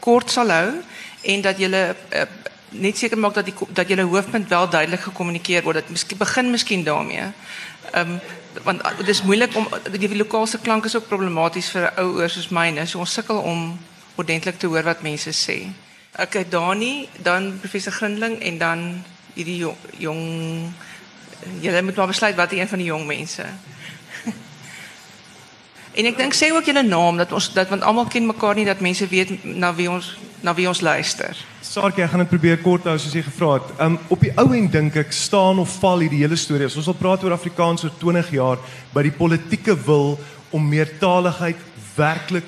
kort 0.02 0.30
sal 0.30 0.50
hou 0.50 0.70
en 1.22 1.40
dat 1.42 1.58
julle 1.58 1.82
uh, 2.14 2.22
net 2.70 2.98
seker 2.98 3.18
maak 3.18 3.34
dat 3.34 3.44
die 3.44 3.54
dat 3.68 3.88
julle 3.88 4.02
hoofpunt 4.02 4.48
wel 4.48 4.68
duidelik 4.68 5.00
gekommunikeer 5.00 5.62
word. 5.62 5.80
Dat 5.80 5.88
miskien 5.88 6.18
begin 6.18 6.50
miskien 6.50 6.84
daarmee. 6.84 7.30
Ehm 7.92 8.18
want 8.62 8.82
dit 8.82 9.06
uh, 9.06 9.14
is 9.14 9.22
moeilik 9.22 9.56
om 9.56 9.68
die 9.92 10.16
lokale 10.16 10.58
klank 10.62 10.84
is 10.84 10.96
ook 10.96 11.08
problematies 11.08 11.70
vir 11.70 11.92
ou 11.96 12.08
ouers 12.18 12.32
soos 12.32 12.48
myne. 12.48 12.86
So 12.86 12.98
ons 12.98 13.12
sukkel 13.12 13.38
om 13.38 13.78
ordentlik 14.14 14.58
te 14.58 14.66
hoor 14.66 14.82
wat 14.82 15.02
mense 15.02 15.30
sê. 15.30 15.60
Okay, 16.18 16.48
Dani, 16.48 17.08
dan 17.22 17.58
professor 17.60 17.92
Grindling 17.92 18.40
en 18.42 18.58
dan 18.58 19.04
hierdie 19.34 19.62
jong 20.02 20.24
julle 21.60 21.82
moet 21.82 21.96
maar 21.96 22.06
besluit 22.06 22.36
wat 22.36 22.52
een 22.52 22.68
van 22.68 22.78
die 22.78 22.88
jong 22.88 23.06
mense. 23.06 23.44
en 25.98 26.08
ek 26.10 26.16
dink 26.18 26.34
sê 26.34 26.52
ook 26.54 26.66
julle 26.68 26.82
naam 26.82 27.16
dat 27.20 27.32
ons 27.32 27.52
dat 27.52 27.68
want 27.68 27.82
almal 27.82 28.06
ken 28.06 28.26
mekaar 28.26 28.54
nie 28.54 28.66
dat 28.68 28.80
mense 28.84 29.06
weet 29.08 29.44
na 29.44 29.74
wie 29.74 29.90
ons 29.90 30.16
na 30.40 30.54
wie 30.54 30.68
ons 30.70 30.80
luister. 30.80 31.36
Saartjie, 31.66 32.04
ek 32.04 32.12
gaan 32.12 32.22
dit 32.22 32.30
probeer 32.30 32.60
kort 32.62 32.86
hou 32.86 32.94
soos 33.00 33.14
jy 33.16 33.24
gevra 33.26 33.56
het. 33.58 33.72
Um 33.82 33.98
op 34.14 34.22
die 34.22 34.32
ou 34.38 34.46
end 34.54 34.72
dink 34.72 34.96
ek 35.00 35.12
staan 35.12 35.58
of 35.58 35.78
val 35.82 36.04
hierdie 36.04 36.22
hele 36.22 36.38
storie. 36.38 36.68
As 36.70 36.78
ons 36.78 36.86
wil 36.92 36.98
praat 36.98 37.24
oor 37.26 37.34
Afrikaans 37.34 37.84
oor 37.84 37.94
20 38.00 38.30
jaar 38.36 38.62
by 38.94 39.04
die 39.08 39.14
politieke 39.14 39.74
wil 39.88 40.16
om 40.54 40.70
meertaligheid 40.70 41.60
werklik 41.96 42.46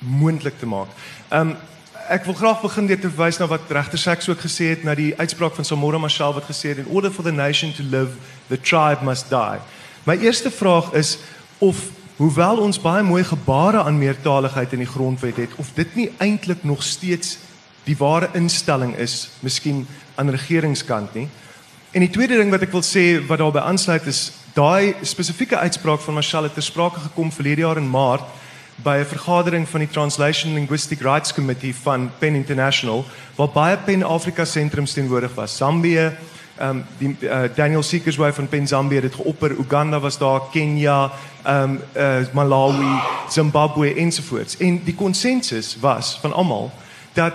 moontlik 0.00 0.56
te 0.60 0.68
maak. 0.68 0.92
Um 1.30 1.56
ek 2.08 2.24
wil 2.24 2.34
graag 2.34 2.60
begin 2.62 2.86
deur 2.86 3.00
te 3.00 3.08
verwys 3.10 3.38
na 3.40 3.46
wat 3.50 3.70
regter 3.74 3.98
Sachs 3.98 4.28
ook 4.28 4.40
gesê 4.44 4.70
het 4.70 4.84
na 4.86 4.94
die 4.94 5.14
uitspraak 5.18 5.54
van 5.54 5.64
Samora 5.64 5.98
Machel 5.98 6.34
wat 6.36 6.46
gesê 6.46 6.70
het 6.70 6.78
in 6.78 6.90
order 6.92 7.10
for 7.10 7.24
the 7.24 7.32
nation 7.32 7.72
to 7.74 7.82
live, 7.82 8.14
the 8.48 8.58
tribe 8.60 9.04
must 9.04 9.30
die. 9.30 9.58
My 10.06 10.16
eerste 10.22 10.50
vraag 10.50 10.92
is 10.92 11.18
of 11.58 11.88
hoewel 12.16 12.62
ons 12.62 12.78
baie 12.80 13.02
mooi 13.02 13.24
gebare 13.24 13.82
aan 13.82 13.98
meertaligheid 13.98 14.72
in 14.72 14.84
die 14.84 14.90
grondwet 14.90 15.36
het 15.36 15.58
of 15.58 15.72
dit 15.74 15.94
nie 15.94 16.08
eintlik 16.22 16.62
nog 16.64 16.82
steeds 16.82 17.38
die 17.84 17.96
ware 17.98 18.30
instelling 18.34 18.96
is, 18.96 19.28
miskien 19.40 19.86
aan 20.14 20.30
regeringskant 20.30 21.14
nie. 21.14 21.28
En 21.90 22.00
die 22.00 22.10
tweede 22.10 22.38
ding 22.38 22.50
wat 22.54 22.62
ek 22.62 22.74
wil 22.74 22.86
sê 22.86 23.18
wat 23.26 23.42
daarbey 23.42 23.62
aansluit 23.62 24.06
is 24.06 24.30
daai 24.54 24.94
spesifieke 25.02 25.58
uitspraak 25.58 26.00
van 26.00 26.14
Marshall 26.14 26.46
het 26.48 26.54
ter 26.54 26.62
sprake 26.62 27.00
gekom 27.10 27.32
verlede 27.32 27.66
jaar 27.66 27.82
in 27.82 27.90
Maart 27.90 28.26
by 28.82 28.98
'n 28.98 29.04
vergadering 29.04 29.68
van 29.68 29.80
die 29.80 29.88
Translation 29.88 30.52
Linguistic 30.52 31.00
Rights 31.00 31.34
Committee 31.34 31.74
van 31.74 32.10
PEN 32.18 32.34
International 32.34 33.04
waar 33.34 33.48
baie 33.48 33.76
PEN 33.76 34.02
Afrika 34.02 34.44
sentrums 34.44 34.92
teenwoordig 34.92 35.34
was. 35.34 35.56
Zambië, 35.56 36.12
ehm 36.56 36.68
um, 36.68 36.84
die 36.98 37.16
uh, 37.20 37.40
Daniel 37.54 37.82
Seekers 37.82 38.16
way 38.16 38.32
van 38.32 38.48
PEN 38.48 38.66
Zambië 38.68 39.00
het 39.00 39.14
geopper, 39.14 39.50
Uganda 39.50 40.00
was 40.00 40.18
daar, 40.18 40.40
Kenia, 40.50 41.10
ehm 41.42 41.62
um, 41.62 41.80
uh, 41.96 42.26
Malawi, 42.32 43.00
Zimbabwe 43.28 43.94
ensovoorts. 43.94 44.56
En 44.56 44.84
die 44.84 44.94
konsensus 44.94 45.76
was 45.80 46.18
van 46.20 46.32
almal 46.32 46.72
dat 47.12 47.34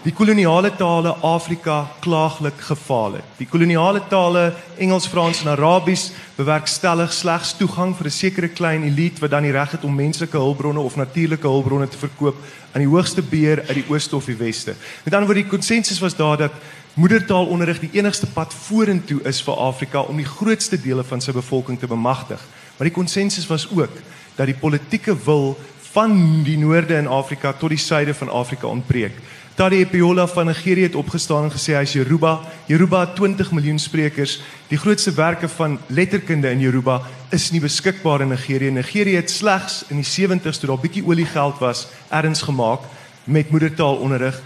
Die 0.00 0.14
koloniale 0.16 0.70
tale 0.78 1.10
Afrika 1.20 1.90
klaaglik 2.00 2.60
gefaal 2.64 3.18
het. 3.18 3.24
Die 3.36 3.46
koloniale 3.46 4.00
tale 4.08 4.54
Engels, 4.78 5.04
Frans 5.06 5.42
en 5.42 5.50
Arabies 5.52 6.06
bewerkstellig 6.38 7.12
slegs 7.12 7.50
toegang 7.58 7.92
vir 7.96 8.06
'n 8.06 8.10
sekere 8.10 8.48
klein 8.48 8.82
elite 8.82 9.20
wat 9.20 9.30
dan 9.30 9.42
die 9.42 9.52
reg 9.52 9.70
het 9.70 9.84
om 9.84 9.94
menslike 9.94 10.36
hulpbronne 10.36 10.80
of 10.80 10.96
natuurlike 10.96 11.46
hulpbronne 11.46 11.88
te 11.88 11.98
verkoop 11.98 12.36
aan 12.72 12.80
die 12.80 12.88
hoogste 12.88 13.22
beheer 13.22 13.64
uit 13.68 13.74
die 13.74 13.90
ooste 13.90 14.16
of 14.16 14.24
die 14.24 14.36
weste. 14.36 14.74
Met 15.04 15.14
ander 15.14 15.26
woorde, 15.26 15.42
die 15.42 15.50
konsensus 15.50 16.00
was 16.00 16.16
daar 16.16 16.36
dat 16.36 16.52
moedertaalonderrig 16.94 17.80
die 17.80 17.92
enigste 17.92 18.26
pad 18.26 18.54
vorentoe 18.54 19.20
is 19.22 19.42
vir 19.42 19.54
Afrika 19.54 20.00
om 20.00 20.16
die 20.16 20.32
grootste 20.38 20.80
dele 20.80 21.04
van 21.04 21.20
sy 21.20 21.32
bevolking 21.32 21.78
te 21.78 21.86
bemagtig. 21.86 22.40
Maar 22.78 22.88
die 22.88 22.96
konsensus 22.96 23.46
was 23.46 23.68
ook 23.68 23.92
dat 24.36 24.46
die 24.46 24.60
politieke 24.60 25.16
wil 25.24 25.58
van 25.92 26.42
die 26.42 26.58
noorde 26.58 26.94
in 26.94 27.06
Afrika 27.06 27.52
tot 27.52 27.68
die 27.68 27.78
suide 27.78 28.14
van 28.14 28.28
Afrika 28.28 28.66
ontbreek. 28.66 29.12
Tadi 29.60 29.76
Epiola 29.76 30.26
van 30.26 30.46
Nigerië 30.46 30.82
het 30.82 30.94
opgestaan 30.94 31.44
en 31.44 31.50
gesê 31.52 31.74
hy's 31.76 31.92
Yoruba. 31.92 32.38
Yoruba 32.66 33.00
het 33.00 33.10
20 33.16 33.50
miljoen 33.52 33.78
sprekers. 33.78 34.38
Die 34.70 34.78
grootste 34.80 35.12
werke 35.12 35.48
van 35.52 35.74
letterkunde 35.86 36.48
in 36.50 36.62
Yoruba 36.64 37.02
is 37.28 37.50
nie 37.52 37.60
beskikbaar 37.60 38.24
in 38.24 38.32
Nigerië. 38.32 38.70
Nigerië 38.70 39.18
het 39.20 39.30
slegs 39.30 39.82
in 39.92 40.00
die 40.00 40.06
70's 40.08 40.62
toe 40.62 40.70
daar 40.70 40.80
bietjie 40.80 41.04
oliegeld 41.04 41.60
was, 41.60 41.86
erns 42.08 42.40
gemaak 42.42 42.88
met 43.24 43.50
moedertaalonderrig 43.50 44.40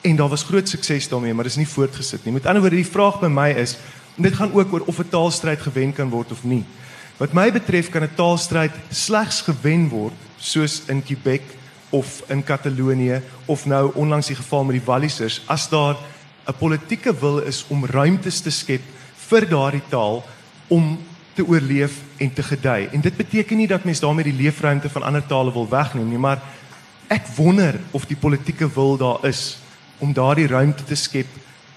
en 0.00 0.16
daar 0.16 0.32
was 0.32 0.48
groot 0.48 0.68
sukses 0.68 1.08
daarmee, 1.08 1.34
maar 1.34 1.44
dit 1.44 1.52
is 1.52 1.60
nie 1.60 1.68
voortgesit 1.68 2.24
nie. 2.24 2.32
Met 2.32 2.46
ander 2.46 2.64
woorde, 2.64 2.80
die 2.80 2.92
vraag 2.96 3.20
by 3.20 3.28
my 3.28 3.50
is, 3.50 3.76
en 4.16 4.24
dit 4.24 4.40
gaan 4.40 4.56
ook 4.56 4.72
oor 4.72 4.88
of 4.88 5.04
'n 5.04 5.08
taalstryd 5.08 5.60
gewen 5.60 5.92
kan 5.92 6.08
word 6.08 6.32
of 6.32 6.44
nie. 6.44 6.64
Wat 7.16 7.32
my 7.32 7.52
betref 7.52 7.90
kan 7.90 8.02
'n 8.02 8.14
taalstryd 8.16 8.72
slegs 8.88 9.40
gewen 9.40 9.88
word 9.88 10.16
soos 10.38 10.82
in 10.88 11.04
Quebec 11.04 11.59
of 11.90 12.22
in 12.26 12.44
Katalonië 12.44 13.20
of 13.46 13.66
nou 13.66 13.90
onlangs 13.94 14.26
die 14.26 14.36
geval 14.36 14.64
met 14.64 14.78
die 14.78 14.86
Wallisers 14.86 15.42
as 15.46 15.68
daar 15.68 15.96
'n 16.46 16.58
politieke 16.58 17.14
wil 17.20 17.38
is 17.38 17.64
om 17.68 17.86
ruimtes 17.86 18.40
te 18.40 18.50
skep 18.50 18.82
vir 19.28 19.48
daardie 19.48 19.82
taal 19.88 20.24
om 20.68 20.98
te 21.34 21.46
oorleef 21.46 21.92
en 22.16 22.32
te 22.32 22.42
gedei. 22.42 22.88
En 22.92 23.00
dit 23.00 23.16
beteken 23.16 23.56
nie 23.56 23.66
dat 23.66 23.84
mens 23.84 24.00
daarmee 24.00 24.24
die 24.24 24.42
leefruimte 24.42 24.90
van 24.90 25.02
ander 25.02 25.26
tale 25.26 25.52
wil 25.52 25.68
wegneem 25.68 26.08
nie, 26.08 26.18
maar 26.18 26.42
ek 27.06 27.26
wonder 27.36 27.80
of 27.90 28.06
die 28.06 28.16
politieke 28.16 28.68
wil 28.74 28.96
daar 28.96 29.24
is 29.26 29.58
om 29.98 30.12
daardie 30.12 30.46
ruimte 30.46 30.84
te 30.84 30.94
skep 30.94 31.26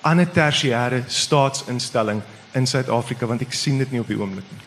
aan 0.02 0.20
'n 0.20 0.32
tersiêre 0.32 1.04
staatsinstelling 1.08 2.22
in 2.52 2.68
Suid-Afrika 2.68 3.26
want 3.26 3.42
ek 3.42 3.54
sien 3.54 3.78
dit 3.78 3.92
nie 3.92 4.00
op 4.00 4.08
die 4.08 4.20
oomblik 4.20 4.46
nie. 4.52 4.62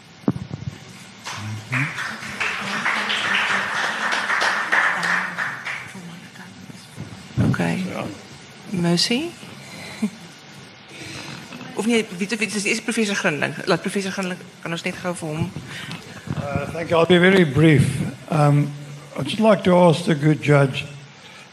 Mm 1.70 1.78
-hmm. 1.78 2.15
Okay. 7.56 7.82
Ja. 7.88 8.04
Mercy. 8.70 9.30
of 11.74 11.86
nie 11.86 12.04
weet 12.18 12.32
of 12.32 12.38
dit 12.38 12.64
is, 12.64 12.82
professor 12.82 13.16
Grundlingh. 13.16 13.54
Laat 13.64 13.80
professor 13.80 14.12
Grundlingh 14.12 14.40
kan 14.60 14.70
ons 14.76 14.82
net 14.84 14.98
gou 15.00 15.14
vir 15.16 15.28
hom. 15.28 15.46
Uh, 16.36 16.66
thank 16.74 16.90
you. 16.90 16.98
I'll 16.98 17.08
be 17.08 17.16
very 17.16 17.44
brief. 17.48 17.88
Um, 18.28 18.68
I'd 19.16 19.24
just 19.24 19.40
like 19.40 19.64
to 19.64 19.72
ask 19.72 20.04
the 20.04 20.14
good 20.14 20.42
judge, 20.42 20.84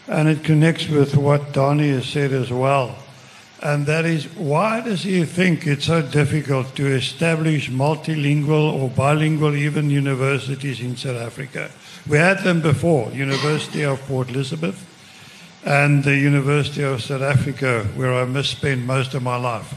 and 0.07 0.27
it 0.27 0.43
connects 0.43 0.89
with 0.89 1.15
what 1.15 1.53
Donnie 1.53 1.95
has 1.95 2.05
said 2.05 2.33
as 2.33 2.51
well. 2.51 2.99
and 3.63 3.85
that 3.85 4.03
is 4.03 4.25
why 4.35 4.81
does 4.81 5.03
he 5.03 5.23
think 5.23 5.65
it's 5.65 5.85
so 5.85 6.01
difficult 6.01 6.75
to 6.75 6.85
establish 6.85 7.69
multilingual 7.69 8.73
or 8.73 8.89
bilingual 8.89 9.55
even 9.55 9.89
universities 9.89 10.81
in 10.81 10.97
South 10.97 11.15
Africa? 11.15 11.71
We 12.05 12.17
had 12.17 12.43
them 12.43 12.59
before, 12.59 13.09
University 13.13 13.85
of 13.85 14.01
Port 14.01 14.31
Elizabeth 14.31 14.92
and 15.65 16.03
the 16.03 16.15
University 16.15 16.83
of 16.83 17.01
South 17.01 17.21
Africa, 17.21 17.83
where 17.95 18.13
I 18.13 18.25
must 18.25 18.51
spend 18.51 18.85
most 18.85 19.13
of 19.13 19.23
my 19.23 19.37
life. 19.37 19.69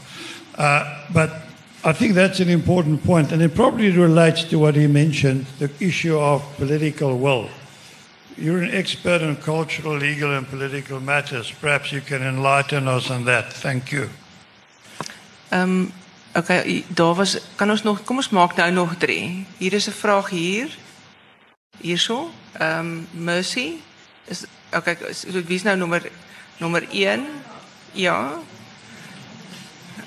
Uh, 0.59 1.07
but 1.13 1.31
I 1.85 1.93
think 1.93 2.15
that's 2.15 2.41
an 2.41 2.49
important 2.49 3.05
point, 3.05 3.33
and 3.33 3.41
it 3.43 3.55
probably 3.55 3.91
relates 3.91 4.45
to 4.45 4.59
what 4.59 4.75
he 4.75 4.87
mentioned 4.89 5.47
the 5.59 5.71
issue 5.79 6.19
of 6.19 6.43
political 6.57 7.19
will. 7.19 7.49
You're 8.37 8.63
an 8.63 8.75
expert 8.75 9.23
in 9.23 9.37
cultural, 9.37 9.97
legal, 9.97 10.35
and 10.35 10.47
political 10.49 11.01
matters. 11.01 11.53
Perhaps 11.53 11.93
you 11.93 12.01
can 12.01 12.23
enlighten 12.23 12.89
us 12.89 13.11
on 13.11 13.25
that. 13.25 13.53
Thank 13.53 13.93
you. 13.93 14.11
Um, 15.53 15.93
okay, 16.37 16.85
daar 16.89 17.15
was 17.15 17.39
kan 17.57 17.71
ons 17.71 17.83
nog 17.83 18.05
kom 18.05 18.17
ons 18.17 18.29
maak 18.29 18.57
nou 18.57 18.71
nog 18.73 18.95
3. 18.99 19.47
Hier 19.57 19.73
is 19.73 19.89
'n 19.89 19.93
vraag 19.93 20.31
hier. 20.31 20.69
Hierso. 21.79 22.31
Um, 22.61 23.07
Mercy 23.13 23.81
is 24.25 24.45
okay, 24.77 24.97
so 25.13 25.45
wie 25.47 25.57
is 25.57 25.63
nou 25.63 25.77
nommer 25.77 26.03
nommer 26.59 26.83
1? 26.93 27.27
Ja. 27.93 28.39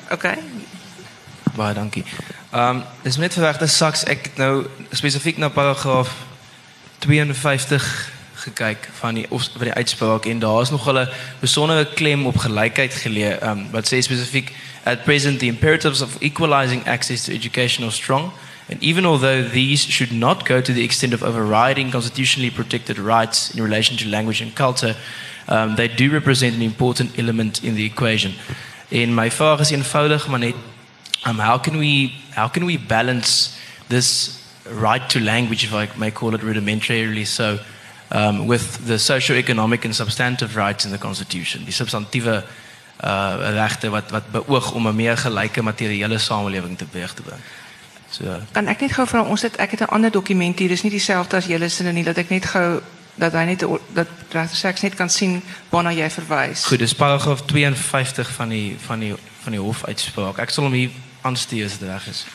Okay. 0.09 0.37
Baie 1.55 1.73
dankie. 1.73 2.03
Ehm 2.51 2.75
um, 2.75 2.83
dis 3.01 3.17
net 3.17 3.33
verwagte 3.33 3.67
saks 3.67 4.03
ek 4.09 4.31
nou 4.37 4.65
spesifiek 4.89 5.37
na 5.37 5.49
paragraaf 5.53 6.09
52 6.99 8.11
gekyk 8.39 8.89
van 8.99 9.13
die 9.13 9.25
of 9.29 9.49
van 9.53 9.69
die 9.69 9.73
uitspraak 9.73 10.25
en 10.25 10.39
daar 10.39 10.61
is 10.61 10.69
nog 10.69 10.89
'n 10.89 11.09
besondere 11.39 11.85
klem 11.93 12.25
op 12.25 12.37
gelykheid 12.37 12.93
geleë 12.93 13.37
um, 13.43 13.67
wat 13.71 13.85
sê 13.85 13.99
spesifiek 14.01 14.53
at 14.83 15.03
present 15.03 15.39
the 15.39 15.45
imperatives 15.45 16.01
of 16.01 16.15
equalizing 16.19 16.87
access 16.87 17.23
to 17.23 17.31
education 17.31 17.85
are 17.85 17.93
strong 17.93 18.31
and 18.69 18.81
even 18.83 19.05
although 19.05 19.41
these 19.41 19.81
should 19.81 20.11
not 20.11 20.45
go 20.45 20.61
to 20.61 20.73
the 20.73 20.83
extent 20.83 21.13
of 21.13 21.23
overriding 21.23 21.91
constitutionally 21.91 22.51
protected 22.51 22.97
rights 22.97 23.53
in 23.55 23.63
relation 23.63 23.97
to 23.97 24.07
language 24.07 24.41
and 24.41 24.55
culture 24.55 24.95
um, 25.47 25.75
they 25.75 25.87
do 25.87 26.11
represent 26.11 26.55
an 26.55 26.61
important 26.61 27.17
element 27.17 27.63
in 27.63 27.75
the 27.75 27.85
equation 27.85 28.33
in 28.89 29.13
my 29.13 29.29
vraag 29.29 29.59
is 29.59 29.71
eenvoudig 29.71 30.27
maar 30.27 30.39
net 30.39 30.55
um, 31.27 31.39
how 31.39 31.57
can 31.57 31.77
we 31.77 32.13
how 32.35 32.47
can 32.47 32.65
we 32.65 32.77
balance 32.77 33.57
this 33.87 34.39
right 34.65 35.09
to 35.09 35.19
language 35.19 35.63
if 35.63 35.73
I 35.73 35.89
may 35.97 36.11
call 36.11 36.33
it 36.33 36.41
rudimentarily 36.41 37.25
so 37.25 37.57
um, 38.11 38.47
with 38.47 38.85
the 38.85 38.97
socio-economic 38.97 39.85
and 39.85 39.95
substantive 39.95 40.55
rights 40.55 40.85
in 40.85 40.91
the 40.91 40.97
constitution 40.97 41.65
die 41.65 41.73
substantieve 41.73 42.43
uh 42.99 43.69
wat 43.89 44.11
wat 44.11 44.31
beoog 44.31 44.73
om 44.73 44.87
'n 44.87 44.95
meer 44.95 45.17
gelyke 45.17 45.61
materiële 45.61 46.17
samelewing 46.17 46.77
te 46.77 46.85
te 46.89 47.21
bring. 47.21 47.41
So 48.19 48.39
kan 48.51 48.67
ek 48.67 48.81
net 48.83 48.91
gou 48.91 49.05
vra 49.07 49.23
ons 49.23 49.41
het 49.47 49.55
ek 49.55 49.71
het 49.71 49.81
'n 49.81 49.93
ander 49.95 50.11
dokument 50.11 50.59
hier 50.59 50.67
dis 50.67 50.83
nie 50.83 50.91
dieselfde 50.91 51.37
as 51.37 51.45
julle 51.45 51.69
sinne 51.69 51.91
nie 51.91 52.03
dat 52.03 52.17
ek 52.17 52.29
net 52.29 52.45
gou 52.45 52.81
dat 53.15 53.33
hy 53.33 53.43
net 53.43 53.63
dat 53.93 54.07
regter 54.31 54.57
seks 54.57 54.81
net 54.81 54.95
kan 54.95 55.09
sien 55.09 55.41
waarna 55.69 55.91
jy 55.91 56.09
verwys. 56.09 56.65
Goed, 56.65 56.79
dis 56.79 56.95
paragraaf 56.95 57.41
52 57.45 58.29
van 58.31 58.49
die 58.49 58.77
van 58.79 58.99
die 58.99 59.15
van 59.43 59.51
die 59.51 59.61
hofuitspraak. 59.61 60.37
Ek 60.37 60.49
sal 60.49 60.63
hom 60.63 60.73
hier 60.73 60.91
aanstuur 61.21 61.65
as 61.65 61.77
dit 61.77 61.89
reg 61.89 62.07
is. 62.07 62.25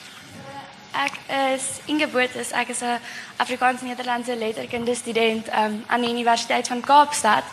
Ek 0.94 1.16
is 1.54 1.64
Inge 1.90 2.06
Botha, 2.08 2.44
ek 2.60 2.68
is 2.68 2.80
'n 2.80 3.00
Afrikaans-Nederlandse 3.36 4.36
letterkunde 4.36 4.94
student 4.94 5.48
um, 5.48 5.84
aan 5.86 6.00
die 6.00 6.10
Universiteit 6.10 6.68
van 6.68 6.80
Kaapstad, 6.80 7.44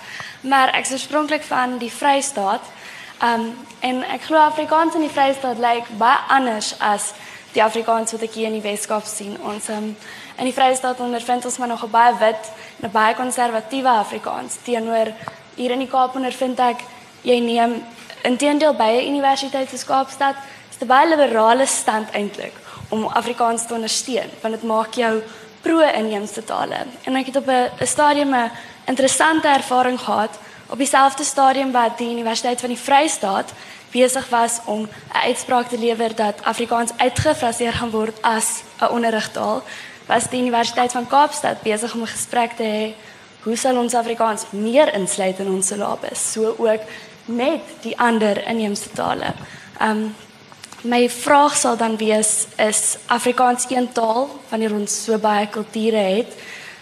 maar 0.41 0.69
ek 0.73 0.85
is 0.85 0.91
oorspronklik 0.91 1.43
van 1.43 1.77
die 1.77 1.91
Vrystaat. 1.91 2.61
Um 3.23 3.53
en 3.79 4.03
ek 4.03 4.21
glo 4.21 4.37
Afrikaans 4.37 4.95
in 4.95 5.01
die 5.01 5.09
Vrystaat 5.09 5.57
lyk 5.57 5.85
baie 5.97 6.17
anders 6.27 6.75
as 6.79 7.13
die 7.53 7.63
Afrikaans 7.63 8.11
wat 8.11 8.21
ek 8.21 8.33
hier 8.33 8.47
in 8.47 8.57
die 8.59 8.63
Weskaap 8.63 9.05
sien. 9.05 9.35
Ons 9.43 9.69
um, 9.69 9.95
in 10.37 10.47
die 10.47 10.55
Vrystaat 10.55 10.99
ondervind 10.99 11.45
ons 11.45 11.57
maar 11.57 11.67
nog 11.67 11.83
'n 11.83 11.91
baie 11.91 12.13
wit 12.19 12.51
en 12.79 12.87
'n 12.87 12.91
baie 12.91 13.15
konservatiewe 13.15 13.89
Afrikaans 13.89 14.57
teenoor 14.63 15.11
hier 15.55 15.71
in 15.71 15.79
die 15.79 15.87
Kaap 15.87 16.15
ondervind 16.15 16.59
ek 16.59 16.83
jy 17.23 17.39
neem 17.39 17.83
intedeel 18.23 18.73
by 18.73 18.89
'n 18.89 19.07
universiteit 19.13 19.69
soos 19.69 19.85
Kaapstad, 19.85 20.35
is 20.69 20.81
'n 20.81 20.87
baie 20.87 21.07
liberale 21.07 21.65
stand 21.65 22.09
eintlik 22.11 22.53
om 22.89 23.05
Afrikaans 23.05 23.65
te 23.65 23.73
ondersteun 23.73 24.29
want 24.41 24.53
dit 24.53 24.63
maak 24.63 24.93
jou 24.93 25.21
pro-inheemse 25.61 26.43
tale. 26.43 26.85
En 27.05 27.15
ek 27.15 27.25
het 27.25 27.35
op 27.35 27.47
'n 27.47 27.85
stadium 27.85 28.33
'n 28.33 28.51
interessante 28.85 29.47
ervaring 29.47 29.99
gehad 29.99 30.39
op 30.71 30.77
dieselfde 30.77 31.23
stadium 31.23 31.71
wat 31.71 31.97
die 31.97 32.09
Universiteit 32.09 32.59
van 32.59 32.69
die 32.69 32.79
Vrystaat 32.79 33.53
besig 33.91 34.29
was 34.29 34.59
om 34.65 34.81
'n 34.81 34.89
uitspraak 35.27 35.67
te 35.67 35.79
lewer 35.79 36.15
dat 36.15 36.43
Afrikaans 36.43 36.91
uitgefraseer 36.97 37.73
gaan 37.73 37.89
word 37.89 38.21
as 38.21 38.63
'n 38.79 38.85
onderrigtaal, 38.85 39.63
was 40.05 40.29
die 40.29 40.41
Universiteit 40.41 40.91
van 40.91 41.07
Kaapstad 41.07 41.61
besig 41.61 41.93
om 41.93 42.01
'n 42.01 42.07
gesprek 42.07 42.51
te 42.51 42.63
hê 42.63 42.93
hoe 43.43 43.55
sal 43.55 43.77
ons 43.77 43.93
Afrikaans 43.93 44.43
meer 44.49 44.93
insluit 44.93 45.39
in 45.39 45.49
ons 45.49 45.67
syllabus, 45.67 46.31
so 46.31 46.55
ook 46.57 46.81
met 47.25 47.61
die 47.81 47.99
ander 47.99 48.47
inheemse 48.47 48.91
tale. 48.91 49.33
Um 49.81 50.15
My 50.81 51.09
vraag 51.09 51.55
sal 51.55 51.77
dan 51.77 51.97
wees 51.97 52.47
is 52.57 52.97
Afrikaans 53.05 53.65
een 53.69 53.91
taal 53.91 54.29
wanneer 54.49 54.73
ons 54.73 55.03
so 55.03 55.17
baie 55.17 55.47
kulture 55.47 55.97
het 55.97 56.33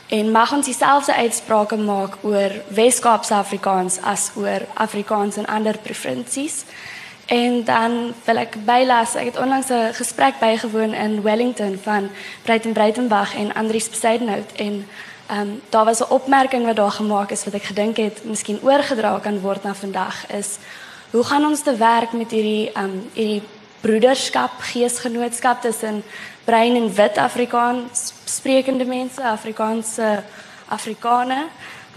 en 0.09 0.31
mag 0.31 0.53
ons 0.53 0.65
dieselfde 0.65 1.13
uitsprake 1.15 1.77
maak 1.77 2.17
oor 2.21 2.51
Wes-Kaapse 2.67 3.33
Afrikaans 3.33 3.99
as 4.01 4.31
oor 4.35 4.65
Afrikaans 4.73 5.37
in 5.37 5.45
ander 5.45 5.77
provinsies? 5.77 6.63
En 7.29 7.63
dan 7.63 8.13
wil 8.25 8.41
ek 8.41 8.55
bylas, 8.65 9.13
ek 9.15 9.25
het 9.29 9.37
onlangs 9.37 9.69
'n 9.69 9.93
gesprek 9.93 10.39
bygewoon 10.39 10.93
in 10.93 11.21
Wellington 11.21 11.79
van 11.83 12.09
Breiten 12.41 12.73
Breitenberg 12.73 13.35
en 13.35 13.53
Andries 13.53 13.89
Besidenhout 13.89 14.51
en 14.55 14.87
ehm 15.27 15.39
um, 15.39 15.61
daar 15.69 15.85
was 15.85 15.99
'n 15.99 16.09
opmerking 16.09 16.65
wat 16.65 16.75
daar 16.75 16.91
gemaak 16.91 17.31
is 17.31 17.43
wat 17.43 17.53
ek 17.53 17.63
gedink 17.63 17.97
het 17.97 18.23
miskien 18.23 18.59
oorgedra 18.63 19.19
kan 19.19 19.39
word 19.39 19.63
na 19.63 19.73
vandag 19.73 20.31
is 20.31 20.57
hoe 21.11 21.23
gaan 21.23 21.45
ons 21.45 21.61
te 21.61 21.75
werk 21.75 22.11
met 22.11 22.31
hierdie 22.31 22.71
ehm 22.71 22.83
um, 22.83 23.09
hierdie 23.13 23.43
broederskap, 23.81 24.51
geesgenootskap 24.59 25.61
tussen 25.61 26.03
bruin 26.49 26.75
en 26.75 26.93
wit 26.93 27.17
Afrikaans 27.17 28.13
sprekende 28.25 28.85
mense, 28.85 29.21
Afrikaanse 29.23 30.23
Afrikane. 30.67 31.47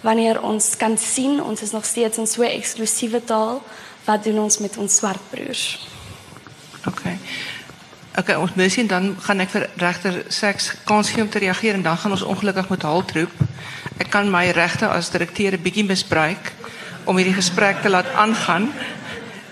Wanneer 0.03 0.43
ons 0.43 0.77
kan 0.77 0.99
sien 0.99 1.39
ons 1.43 1.63
is 1.63 1.73
nog 1.73 1.85
steeds 1.85 2.19
in 2.19 2.27
so 2.27 2.43
'n 2.43 2.57
eksklusiewe 2.59 3.25
taal, 3.25 3.63
wat 4.05 4.25
doen 4.25 4.39
ons 4.39 4.59
met 4.59 4.77
ons 4.77 4.97
swart 4.97 5.25
broers? 5.31 5.89
OK. 6.87 7.03
OK, 8.19 8.29
ons 8.37 8.55
moet 8.55 8.89
dan 8.89 9.17
gaan 9.21 9.41
ek 9.41 9.49
vir 9.49 9.71
regter 9.77 10.25
seks 10.29 10.75
kans 10.85 11.11
gee 11.11 11.23
om 11.23 11.31
te 11.31 11.39
reageer 11.39 11.75
en 11.75 11.83
dan 11.83 11.97
gaan 11.97 12.11
ons 12.11 12.23
ongelukkig 12.23 12.69
moet 12.69 12.83
haltroep. 12.83 13.33
Ek 13.99 14.11
kan 14.11 14.31
my 14.31 14.51
regte 14.51 14.89
as 14.89 15.11
direkteur 15.11 15.53
'n 15.53 15.63
bietjie 15.63 15.85
misbruik 15.85 16.53
om 17.05 17.17
hierdie 17.17 17.41
gesprek 17.41 17.83
te 17.83 17.89
laat 17.89 18.13
aangaan 18.15 18.73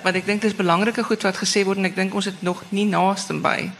want 0.02 0.16
ek 0.16 0.26
dink 0.26 0.40
dis 0.42 0.56
belangrike 0.56 1.02
goed 1.04 1.22
wat 1.22 1.36
gesê 1.36 1.64
word 1.64 1.78
en 1.78 1.84
ek 1.84 1.96
dink 1.96 2.14
ons 2.14 2.24
het 2.24 2.42
nog 2.42 2.62
nie 2.68 2.86
naaste 2.86 3.34
by 3.34 3.70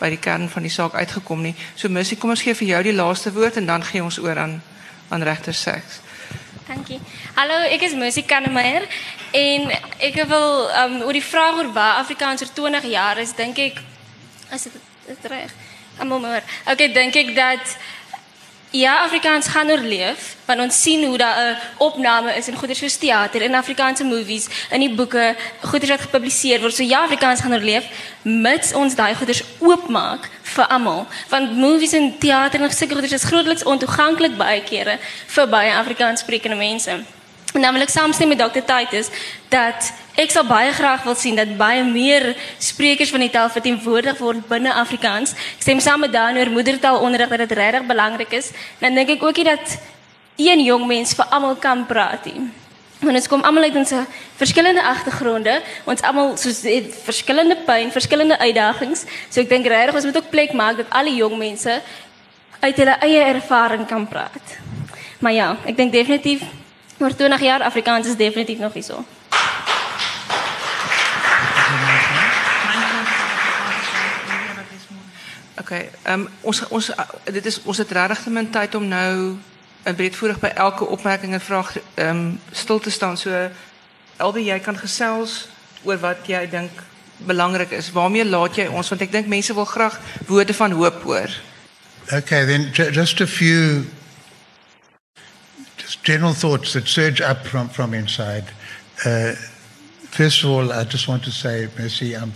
by 0.00 0.08
die 0.12 0.20
kern 0.20 0.48
van 0.48 0.64
die 0.64 0.72
saak 0.72 0.96
uitgekom 0.96 1.42
nie. 1.44 1.54
So 1.76 1.92
Missie, 1.92 2.18
kom 2.18 2.32
ons 2.32 2.42
gee 2.42 2.56
vir 2.56 2.68
jou 2.74 2.82
die 2.88 2.96
laaste 2.96 3.32
woord 3.32 3.60
en 3.60 3.68
dan 3.68 3.84
gee 3.84 4.02
ons 4.02 4.18
oor 4.18 4.38
aan 4.38 4.60
aan 5.10 5.22
regter 5.26 5.54
Seks. 5.54 6.00
Dankie. 6.68 7.00
Hallo, 7.34 7.56
ek 7.66 7.82
is 7.82 7.96
Missie 7.98 8.22
Kannemeyer 8.22 8.84
en 9.34 9.72
ek 9.98 10.20
wil 10.30 10.68
um 10.84 11.00
oor 11.02 11.16
die 11.16 11.24
vraag 11.24 11.58
oor 11.58 11.72
waar 11.74 11.98
Afrikaans 12.04 12.44
oor 12.46 12.52
20 12.54 12.86
jaar 12.92 13.18
is, 13.18 13.34
dink 13.34 13.58
ek 13.58 13.82
as 14.54 14.68
dit 14.70 15.26
reg. 15.32 15.50
Almal 15.98 16.22
maar. 16.22 16.46
Okay, 16.70 16.92
dink 16.94 17.18
ek 17.18 17.34
dat 17.34 17.74
Ja, 18.72 19.02
Afrikaans 19.02 19.46
gaan 19.46 19.70
oorleef, 19.70 20.36
want 20.44 20.60
ons 20.60 20.82
sien 20.82 21.04
hoe 21.04 21.18
daar 21.18 21.38
'n 21.38 21.56
opname 21.76 22.36
is 22.36 22.48
in 22.48 22.56
goeie 22.56 22.74
soos 22.74 22.96
teater 22.96 23.42
en 23.42 23.54
Afrikaanse 23.54 24.04
movies, 24.04 24.46
in 24.70 24.80
die 24.80 24.94
boeke, 24.94 25.36
goeie 25.60 25.86
wat 25.86 26.00
gepubliseer 26.00 26.60
word. 26.60 26.74
So 26.74 26.82
ja, 26.82 27.02
Afrikaans 27.02 27.40
gaan 27.40 27.52
oorleef 27.52 27.84
mits 28.22 28.72
ons 28.72 28.94
daai 28.94 29.14
goeders 29.14 29.42
oopmaak 29.58 30.28
vir 30.42 30.66
almal. 30.66 31.06
Want 31.28 31.56
movies 31.56 31.92
en 31.92 32.18
teater 32.18 32.60
en 32.60 32.70
sulke 32.70 32.92
goeders 32.92 33.12
is 33.12 33.24
grootliks 33.24 33.62
ontoeganklik 33.62 34.36
baie 34.36 34.62
kere 34.62 34.98
vir 35.26 35.48
baie 35.48 35.74
Afrikaans 35.74 36.20
sprekende 36.20 36.56
mense. 36.56 36.90
En 37.54 37.60
dan 37.60 37.72
wil 37.72 37.82
ek 37.82 37.88
saamstem 37.88 38.28
met 38.28 38.38
Dr. 38.38 38.62
Titus 38.62 39.08
dat 39.48 39.92
ek 40.20 40.32
sal 40.34 40.44
baie 40.44 40.72
graag 40.76 41.04
wil 41.06 41.16
sien 41.16 41.38
dat 41.38 41.52
baie 41.56 41.82
meer 41.86 42.34
sprekers 42.60 43.12
van 43.14 43.22
die 43.24 43.30
taal 43.32 43.48
verteenwoordig 43.52 44.18
word 44.20 44.44
binne 44.50 44.72
Afrikaans. 44.76 45.32
Ek 45.56 45.64
stem 45.64 45.80
saam 45.80 46.04
met 46.04 46.12
Dan 46.12 46.36
oor 46.36 46.50
moedertaalonderrig 46.52 47.30
dat 47.32 47.44
dit 47.46 47.56
regtig 47.56 47.86
belangrik 47.88 48.32
is. 48.36 48.50
Dan 48.80 48.98
dink 48.98 49.16
ek 49.16 49.22
ook 49.24 49.40
dat 49.44 49.78
een 50.36 50.64
jong 50.64 50.86
mens 50.86 51.14
vir 51.16 51.28
almal 51.30 51.56
kan 51.56 51.86
praat 51.86 52.24
nie. 52.28 52.48
Want 53.00 53.16
ons 53.16 53.28
kom 53.32 53.44
almal 53.48 53.70
uit 53.70 53.76
ons 53.80 53.92
verskillende 54.36 54.82
agtergronde, 54.84 55.54
ons 55.88 56.02
almal 56.04 56.34
soos 56.36 56.60
verskillende 57.06 57.56
pyn, 57.64 57.92
verskillende 57.92 58.36
uitdagings. 58.38 59.06
So 59.30 59.40
ek 59.40 59.48
dink 59.48 59.68
regtig 59.72 59.96
ons 60.02 60.08
moet 60.10 60.18
ook 60.20 60.28
plek 60.32 60.52
maak 60.52 60.82
dat 60.82 60.92
alle 60.92 61.14
jong 61.16 61.38
mense 61.40 61.78
uit 62.60 62.82
hulle 62.82 62.98
eie 63.06 63.22
ervaring 63.30 63.86
kan 63.88 64.04
praat. 64.08 64.58
Maar 65.20 65.32
ja, 65.32 65.48
ek 65.64 65.80
dink 65.80 65.96
definitief 65.96 66.44
oor 67.00 67.16
20 67.16 67.40
jaar 67.40 67.64
Afrikaans 67.64 68.12
is 68.12 68.20
definitief 68.20 68.60
nog 68.60 68.76
hierso. 68.76 69.00
Okay, 75.60 75.90
ehm 76.02 76.20
um, 76.20 76.28
ons 76.40 76.68
ons 76.68 76.90
dit 77.24 77.46
is 77.46 77.62
ons 77.62 77.78
het 77.78 77.90
regtig 77.92 78.22
te 78.22 78.30
min 78.30 78.50
tyd 78.50 78.74
om 78.74 78.86
nou 78.88 79.36
in 79.84 79.94
breedvoerig 79.94 80.38
by 80.40 80.52
elke 80.54 80.86
opmerking 80.86 81.32
en 81.36 81.40
vraag 81.40 81.74
ehm 81.94 82.08
um, 82.08 82.40
stil 82.52 82.80
te 82.80 82.90
staan. 82.90 83.16
So 83.16 83.48
Albie, 84.16 84.44
jy 84.44 84.58
kan 84.60 84.78
gesels 84.78 85.48
oor 85.82 86.00
wat 86.00 86.26
jy 86.28 86.46
dink 86.50 86.82
belangrik 87.16 87.70
is. 87.76 87.92
Waarmee 87.92 88.24
laat 88.24 88.56
jy 88.56 88.66
ons 88.68 88.88
want 88.88 89.04
ek 89.04 89.12
dink 89.12 89.28
mense 89.28 89.54
wil 89.54 89.68
graag 89.68 90.00
woorde 90.26 90.54
van 90.54 90.72
hoop 90.72 91.02
hoor. 91.02 91.40
Okay, 92.12 92.44
then 92.46 92.70
just 92.72 93.20
a 93.20 93.26
few 93.26 93.84
just 95.76 96.02
general 96.04 96.34
thoughts 96.34 96.72
that 96.72 96.88
surge 96.88 97.20
up 97.20 97.46
from 97.46 97.68
from 97.68 97.94
inside. 97.94 98.44
Uh, 99.04 99.32
first 100.10 100.44
of 100.44 100.50
all, 100.50 100.72
I 100.72 100.84
just 100.84 101.08
want 101.08 101.24
to 101.24 101.30
say, 101.30 101.68
Mercy, 101.78 102.16
I'm 102.16 102.32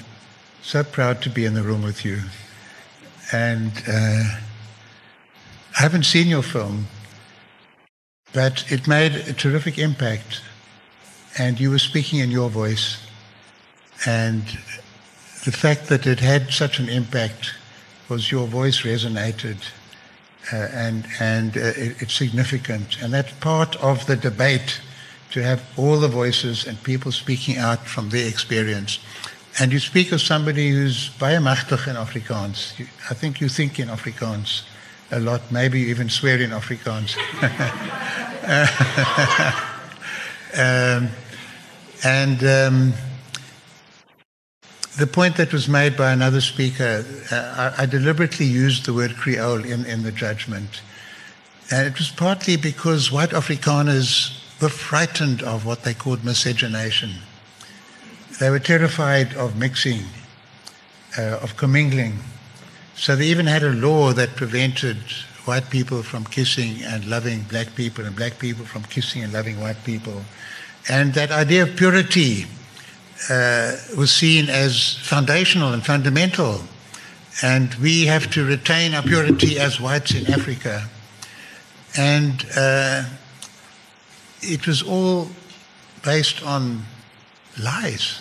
so 0.62 0.84
proud 0.84 1.22
to 1.22 1.30
be 1.30 1.44
in 1.44 1.54
the 1.54 1.62
room 1.62 1.82
with 1.82 2.04
you. 2.04 2.20
And 3.34 3.72
uh, 3.88 4.22
I 5.76 5.82
haven't 5.82 6.04
seen 6.04 6.28
your 6.28 6.42
film, 6.42 6.86
but 8.32 8.64
it 8.70 8.86
made 8.86 9.12
a 9.16 9.32
terrific 9.32 9.76
impact. 9.76 10.40
And 11.36 11.58
you 11.58 11.70
were 11.70 11.80
speaking 11.80 12.20
in 12.20 12.30
your 12.30 12.48
voice. 12.48 12.98
And 14.06 14.42
the 15.44 15.50
fact 15.50 15.88
that 15.88 16.06
it 16.06 16.20
had 16.20 16.52
such 16.52 16.78
an 16.78 16.88
impact 16.88 17.54
was 18.08 18.30
your 18.30 18.46
voice 18.46 18.82
resonated. 18.82 19.58
Uh, 20.52 20.68
and 20.72 21.06
and 21.18 21.56
uh, 21.56 21.72
it, 21.74 22.02
it's 22.02 22.14
significant. 22.14 23.02
And 23.02 23.12
that's 23.12 23.32
part 23.40 23.74
of 23.82 24.06
the 24.06 24.14
debate 24.14 24.80
to 25.32 25.42
have 25.42 25.60
all 25.76 25.98
the 25.98 26.14
voices 26.22 26.68
and 26.68 26.80
people 26.84 27.10
speaking 27.10 27.56
out 27.58 27.84
from 27.84 28.10
their 28.10 28.28
experience. 28.28 29.00
And 29.60 29.72
you 29.72 29.78
speak 29.78 30.10
of 30.10 30.20
somebody 30.20 30.70
who's 30.70 31.10
baie 31.10 31.36
in 31.36 31.44
Afrikaans. 31.44 32.78
You, 32.78 32.86
I 33.08 33.14
think 33.14 33.40
you 33.40 33.48
think 33.48 33.78
in 33.78 33.88
Afrikaans 33.88 34.64
a 35.12 35.20
lot, 35.20 35.52
maybe 35.52 35.80
you 35.80 35.86
even 35.88 36.08
swear 36.08 36.40
in 36.40 36.50
Afrikaans. 36.50 37.16
um, 40.58 41.08
and 42.02 42.44
um, 42.44 42.92
the 44.98 45.06
point 45.06 45.36
that 45.36 45.52
was 45.52 45.68
made 45.68 45.96
by 45.96 46.12
another 46.12 46.40
speaker, 46.40 47.04
uh, 47.30 47.74
I, 47.78 47.82
I, 47.82 47.86
deliberately 47.86 48.46
used 48.46 48.86
the 48.86 48.92
word 48.92 49.16
Creole 49.16 49.64
in, 49.64 49.84
in 49.86 50.02
the 50.02 50.12
judgment. 50.12 50.82
And 51.70 51.86
it 51.86 51.98
was 51.98 52.10
partly 52.10 52.56
because 52.56 53.12
white 53.12 53.30
Afrikaners 53.30 54.40
were 54.60 54.68
frightened 54.68 55.42
of 55.42 55.64
what 55.64 55.84
they 55.84 55.94
called 55.94 56.24
miscegenation. 56.24 57.10
They 58.40 58.50
were 58.50 58.58
terrified 58.58 59.34
of 59.34 59.56
mixing, 59.56 60.00
uh, 61.16 61.38
of 61.42 61.56
commingling. 61.56 62.18
So 62.96 63.14
they 63.16 63.26
even 63.26 63.46
had 63.46 63.62
a 63.62 63.72
law 63.72 64.12
that 64.12 64.34
prevented 64.36 64.98
white 65.44 65.70
people 65.70 66.02
from 66.02 66.24
kissing 66.24 66.82
and 66.82 67.04
loving 67.06 67.42
black 67.42 67.74
people, 67.74 68.04
and 68.04 68.16
black 68.16 68.38
people 68.38 68.64
from 68.64 68.82
kissing 68.84 69.22
and 69.22 69.32
loving 69.32 69.60
white 69.60 69.82
people. 69.84 70.24
And 70.88 71.14
that 71.14 71.30
idea 71.30 71.62
of 71.62 71.76
purity 71.76 72.46
uh, 73.30 73.76
was 73.96 74.10
seen 74.10 74.48
as 74.48 74.96
foundational 74.98 75.72
and 75.72 75.84
fundamental. 75.84 76.62
And 77.42 77.74
we 77.76 78.06
have 78.06 78.30
to 78.32 78.44
retain 78.44 78.94
our 78.94 79.02
purity 79.02 79.58
as 79.58 79.80
whites 79.80 80.14
in 80.14 80.32
Africa. 80.32 80.88
And 81.96 82.44
uh, 82.56 83.04
it 84.42 84.66
was 84.66 84.82
all 84.82 85.28
based 86.04 86.42
on 86.44 86.84
lies. 87.62 88.20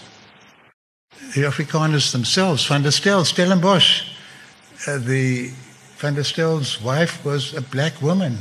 The 1.34 1.41
Afrikaners 1.41 2.11
themselves, 2.11 2.63
Van 2.67 2.84
der 2.84 2.91
Stel, 2.91 3.25
Stellenbosch, 3.25 4.03
uh, 4.88 4.99
the 4.99 5.49
Van 5.97 6.13
der 6.13 6.21
Stel's 6.21 6.79
wife 6.79 7.25
was 7.25 7.55
a 7.55 7.61
black 7.61 7.99
woman. 8.03 8.38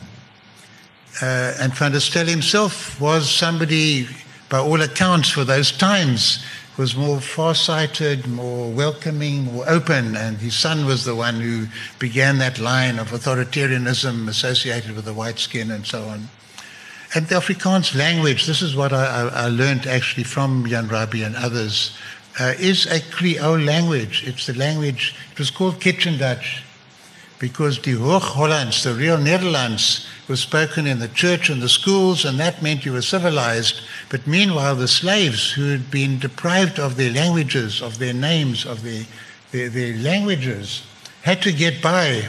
Uh, 1.22 1.55
and 1.59 1.72
Van 1.74 1.93
der 1.93 2.01
Stel 2.01 2.26
himself 2.26 3.01
was 3.01 3.30
somebody, 3.30 4.07
by 4.51 4.59
all 4.59 4.82
accounts, 4.82 5.30
for 5.30 5.43
those 5.43 5.72
times, 5.72 6.45
was 6.76 6.95
more 6.95 7.18
far-sighted, 7.18 8.26
more 8.26 8.70
welcoming, 8.70 9.45
more 9.45 9.64
open, 9.70 10.14
and 10.14 10.36
his 10.36 10.55
son 10.55 10.84
was 10.84 11.07
the 11.07 11.14
one 11.14 11.40
who 11.40 11.66
began 11.99 12.36
that 12.38 12.59
line 12.59 12.99
of 12.99 13.12
authoritarianism 13.12 14.28
associated 14.28 14.95
with 14.95 15.07
the 15.07 15.14
white 15.14 15.38
skin 15.38 15.70
and 15.70 15.86
so 15.86 16.03
on. 16.05 16.28
And 17.14 17.26
the 17.26 17.36
Afrikaans 17.36 17.95
language, 17.95 18.47
this 18.47 18.62
is 18.62 18.74
what 18.74 18.93
I, 18.93 19.05
I, 19.05 19.45
I 19.45 19.49
learned 19.49 19.86
actually 19.86 20.24
from 20.24 20.66
Jan 20.66 20.88
Rabie 20.88 21.24
and 21.24 21.36
others, 21.36 21.97
uh, 22.41 22.55
is 22.59 22.87
a 22.87 23.01
Creole 23.01 23.59
language. 23.59 24.24
It's 24.26 24.47
the 24.47 24.55
language, 24.55 25.14
it 25.33 25.39
was 25.39 25.51
called 25.51 25.80
Kitchen 25.80 26.18
Dutch 26.18 26.62
because 27.39 27.80
the 27.83 27.95
Hoog 27.95 28.20
Hollands, 28.20 28.85
the 28.85 28.95
real 28.95 29.18
Netherlands, 29.18 30.07
was 30.28 30.41
spoken 30.41 30.87
in 30.87 31.01
the 31.01 31.09
church 31.09 31.51
and 31.51 31.61
the 31.61 31.68
schools, 31.68 32.24
and 32.24 32.39
that 32.39 32.62
meant 32.62 32.87
you 32.87 32.93
were 32.93 33.03
civilized. 33.03 33.80
But 34.11 34.28
meanwhile, 34.28 34.76
the 34.76 34.87
slaves 34.87 35.51
who 35.51 35.70
had 35.70 35.91
been 35.91 36.20
deprived 36.20 36.78
of 36.78 36.97
their 36.97 37.12
languages, 37.12 37.83
of 37.83 37.99
their 37.99 38.14
names, 38.14 38.64
of 38.64 38.85
their, 38.85 39.03
their, 39.51 39.68
their 39.68 39.97
languages, 39.97 40.87
had 41.22 41.43
to 41.43 41.53
get 41.53 41.83
by 41.83 42.28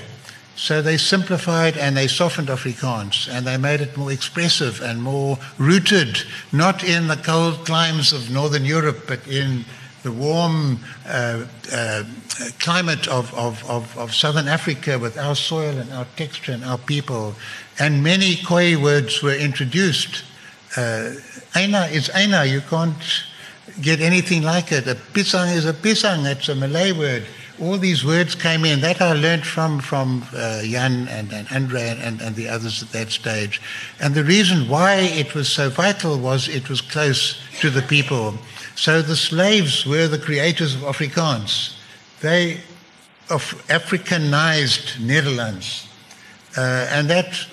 so 0.56 0.82
they 0.82 0.98
simplified 0.98 1.78
and 1.78 1.98
they 1.98 2.08
softened 2.08 2.48
Afrikaans 2.48 3.28
and 3.28 3.46
they 3.46 3.58
made 3.58 3.82
it 3.82 3.98
more 3.98 4.12
expressive 4.12 4.82
and 4.82 5.02
more 5.02 5.38
rooted, 5.58 6.20
not 6.52 6.84
in 6.84 7.08
the 7.08 7.16
cold 7.16 7.66
climes 7.66 8.14
of 8.14 8.30
Northern 8.30 8.64
Europe, 8.66 9.06
but 9.08 9.28
in 9.28 9.66
the 10.04 10.12
warm 10.12 10.80
uh, 11.08 11.46
uh, 11.72 12.04
climate 12.60 13.08
of, 13.08 13.34
of, 13.34 13.64
of, 13.70 13.98
of, 13.98 14.14
Southern 14.14 14.48
Africa 14.48 15.00
with 15.00 15.18
our 15.18 15.36
soil 15.36 15.78
and 15.78 15.92
our 15.94 16.06
texture 16.16 16.52
and 16.52 16.64
our 16.64 16.78
people. 16.78 17.36
And 17.80 18.04
many 18.04 18.36
Khoi 18.36 18.82
words 18.82 19.24
were 19.24 19.36
introduced. 19.36 20.24
Uh, 20.76 21.16
Eina 21.54 21.92
is 21.92 22.10
Eina, 22.10 22.50
you 22.50 22.62
can't 22.62 23.24
get 23.82 24.02
anything 24.02 24.44
like 24.44 24.72
it. 24.72 24.88
A 24.88 24.96
pisang 24.96 25.56
is 25.56 25.66
a 25.66 25.74
pisang, 25.74 26.30
it's 26.30 26.50
a 26.50 26.56
Malay 26.56 26.92
word 26.92 27.26
all 27.62 27.78
these 27.78 28.04
words 28.04 28.36
came 28.36 28.66
in. 28.66 28.82
That 28.82 29.02
I 29.02 29.14
learned 29.14 29.46
from, 29.46 29.80
from 29.80 30.26
uh, 30.34 30.62
Jan 30.64 31.08
and, 31.08 31.32
and 31.32 31.48
Andre 31.52 31.98
and, 32.02 32.22
and 32.22 32.36
the 32.36 32.50
others 32.50 32.82
at 32.82 32.90
that 32.90 33.10
stage. 33.10 33.62
And 34.00 34.16
the 34.16 34.24
reason 34.24 34.68
why 34.68 34.96
it 34.96 35.36
was 35.36 35.50
so 35.50 35.70
vital 35.70 36.18
was 36.18 36.48
it 36.48 36.70
was 36.70 36.82
close 36.82 37.40
to 37.60 37.70
the 37.70 37.82
people. 37.82 38.36
So 38.76 39.02
the 39.02 39.16
slaves 39.16 39.86
were 39.86 40.08
the 40.08 40.18
creators 40.18 40.76
of 40.76 40.82
Afrikaans. 40.82 41.76
They 42.22 42.62
of 43.30 43.44
Africanized 43.68 45.00
Netherlands. 45.00 45.88
Uh, 46.58 46.88
and 46.90 47.10
that 47.10 47.48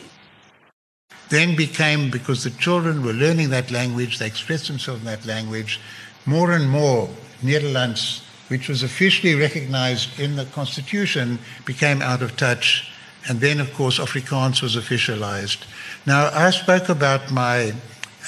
then 1.28 1.56
became, 1.56 2.10
because 2.10 2.42
the 2.42 2.50
children 2.50 3.04
were 3.04 3.12
learning 3.12 3.50
that 3.50 3.70
language, 3.70 4.18
they 4.18 4.26
expressed 4.26 4.66
themselves 4.66 5.00
in 5.00 5.06
that 5.06 5.24
language, 5.24 5.80
more 6.26 6.52
and 6.52 6.68
more 6.68 7.08
Netherlands 7.42 8.22
which 8.50 8.68
was 8.68 8.82
officially 8.82 9.36
recognized 9.36 10.18
in 10.18 10.34
the 10.34 10.44
constitution, 10.46 11.38
became 11.64 12.02
out 12.02 12.20
of 12.20 12.36
touch. 12.36 12.92
And 13.28 13.38
then, 13.40 13.60
of 13.60 13.72
course, 13.74 14.00
Afrikaans 14.00 14.60
was 14.60 14.76
officialized. 14.76 15.66
Now, 16.04 16.30
I 16.34 16.50
spoke 16.50 16.88
about 16.88 17.30
my 17.30 17.72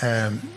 um, 0.00 0.48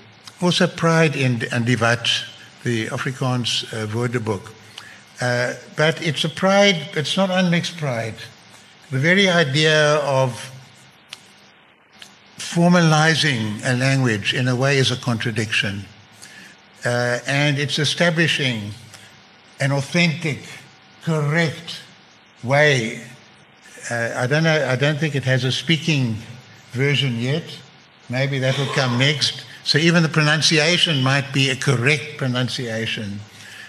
also 0.41 0.67
pride 0.67 1.15
in, 1.15 1.43
in 1.43 1.63
Divat, 1.63 2.25
the 2.63 2.87
Afrikaans 2.87 3.65
uh, 3.73 3.87
Woordeboek. 3.87 4.51
Uh, 5.21 5.53
but 5.77 6.01
it's 6.01 6.25
a 6.25 6.29
pride, 6.29 6.89
it's 6.93 7.15
not 7.15 7.29
unmixed 7.29 7.77
pride. 7.77 8.15
The 8.91 8.99
very 8.99 9.29
idea 9.29 9.95
of 9.97 10.51
formalizing 12.37 13.61
a 13.65 13.75
language 13.75 14.33
in 14.33 14.47
a 14.47 14.55
way 14.55 14.77
is 14.77 14.91
a 14.91 14.97
contradiction. 14.97 15.85
Uh, 16.85 17.19
and 17.25 17.57
it's 17.57 17.79
establishing 17.79 18.71
an 19.59 19.71
authentic, 19.71 20.39
correct 21.03 21.81
way. 22.43 23.01
Uh, 23.89 24.13
I 24.15 24.27
don't 24.27 24.43
know. 24.43 24.67
I 24.67 24.75
don't 24.75 24.97
think 24.99 25.15
it 25.15 25.23
has 25.23 25.43
a 25.43 25.51
speaking 25.51 26.17
version 26.71 27.19
yet. 27.19 27.43
Maybe 28.09 28.37
that 28.39 28.57
will 28.57 28.73
come 28.73 28.99
next. 28.99 29.45
So 29.65 29.77
even 29.77 30.03
the 30.03 30.09
pronunciation 30.09 31.03
might 31.03 31.33
be 31.33 31.49
a 31.49 31.55
correct 31.55 32.17
pronunciation. 32.17 33.19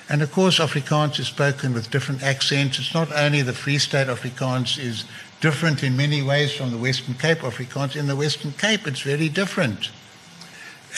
And 0.08 0.22
of 0.22 0.30
course, 0.30 0.60
Afrikaans 0.60 1.18
is 1.18 1.26
spoken 1.26 1.74
with 1.74 1.90
different 1.90 2.22
accents. 2.22 2.78
It's 2.78 2.94
not 2.94 3.10
only 3.12 3.42
the 3.42 3.52
Free 3.52 3.78
State 3.78 4.06
Afrikaans 4.06 4.78
is 4.78 5.04
different 5.40 5.82
in 5.82 5.96
many 5.96 6.22
ways 6.22 6.54
from 6.54 6.70
the 6.70 6.78
Western 6.78 7.14
Cape 7.14 7.38
Afrikaans. 7.38 7.96
In 7.96 8.06
the 8.06 8.14
Western 8.14 8.52
Cape, 8.52 8.86
it's 8.86 9.00
very 9.00 9.28
different. 9.28 9.90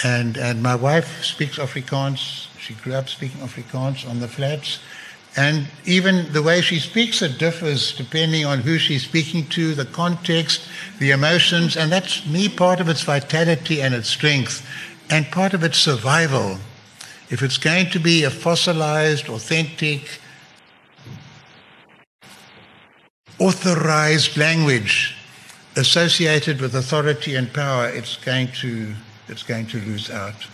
And, 0.05 0.37
and 0.37 0.63
my 0.63 0.75
wife 0.75 1.25
speaks 1.25 1.59
Afrikaans 1.59 2.49
she 2.69 2.75
grew 2.75 2.93
up 2.93 3.09
speaking 3.09 3.41
Afrikaans 3.41 4.07
on 4.07 4.21
the 4.21 4.29
flats. 4.29 4.81
And 5.39 5.69
even 5.85 6.33
the 6.33 6.43
way 6.43 6.61
she 6.61 6.81
speaks 6.81 7.23
it 7.23 7.39
differs 7.39 7.93
depending 7.93 8.45
on 8.45 8.59
who 8.59 8.77
she's 8.77 9.05
speaking 9.05 9.47
to, 9.51 9.73
the 9.73 9.85
context, 9.85 10.63
the 10.99 11.13
emotions, 11.13 11.77
and 11.77 11.93
that's 11.93 12.27
me 12.27 12.49
part 12.49 12.81
of 12.81 12.89
its 12.89 13.05
vitality 13.05 13.81
and 13.81 13.95
its 13.95 14.09
strength, 14.09 14.67
and 15.11 15.31
part 15.31 15.55
of 15.55 15.63
its 15.63 15.79
survival. 15.79 16.59
If 17.31 17.45
it's 17.45 17.57
going 17.57 17.89
to 17.91 18.01
be 18.01 18.25
a 18.25 18.31
fossilized, 18.31 19.29
authentic, 19.29 20.19
authorized 23.39 24.37
language 24.37 25.15
associated 25.77 26.61
with 26.61 26.75
authority 26.75 27.37
and 27.37 27.53
power, 27.53 27.89
it's 27.89 28.17
going 28.17 28.49
to, 28.61 28.93
it's 29.29 29.45
going 29.45 29.69
to 29.69 29.79
lose 29.83 30.11
out. 30.11 30.49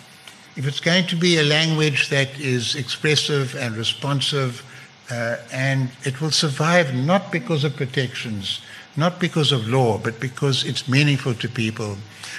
If 0.56 0.66
it's 0.66 0.80
going 0.80 1.06
to 1.06 1.16
be 1.16 1.38
a 1.38 1.42
language 1.42 2.10
that 2.10 2.38
is 2.38 2.76
expressive 2.76 3.56
and 3.56 3.74
responsive, 3.78 4.62
uh, 5.10 5.36
and 5.52 5.90
it 6.04 6.20
will 6.20 6.30
survive 6.30 6.94
not 6.94 7.30
because 7.30 7.64
of 7.64 7.76
protections, 7.76 8.60
not 8.96 9.20
because 9.20 9.52
of 9.52 9.68
law, 9.68 9.98
but 9.98 10.18
because 10.20 10.64
it's 10.64 10.88
meaningful 10.88 11.34
to 11.34 11.48
people. 11.48 11.96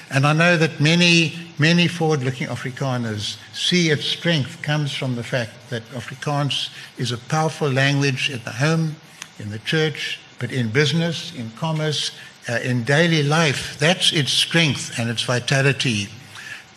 And 0.10 0.26
I 0.26 0.34
know 0.34 0.58
that 0.58 0.80
many, 0.80 1.34
many 1.58 1.88
forward 1.88 2.24
looking 2.24 2.48
Afrikaners 2.48 3.38
see 3.54 3.90
its 3.90 4.06
strength 4.06 4.62
comes 4.62 4.94
from 4.94 5.16
the 5.16 5.24
fact 5.24 5.52
that 5.70 5.84
Afrikaans 5.90 6.70
is 6.98 7.12
a 7.12 7.18
powerful 7.18 7.70
language 7.70 8.30
in 8.30 8.44
the 8.44 8.52
home, 8.52 8.96
in 9.40 9.52
the 9.52 9.60
church, 9.60 10.20
but 10.40 10.52
in 10.52 10.70
business, 10.70 11.34
in 11.36 11.52
commerce, 11.52 12.12
uh, 12.50 12.60
in 12.64 12.84
daily 12.84 13.24
life. 13.24 13.78
That's 13.80 14.12
its 14.12 14.32
strength 14.32 15.00
and 15.00 15.10
its 15.10 15.24
vitality. 15.24 16.10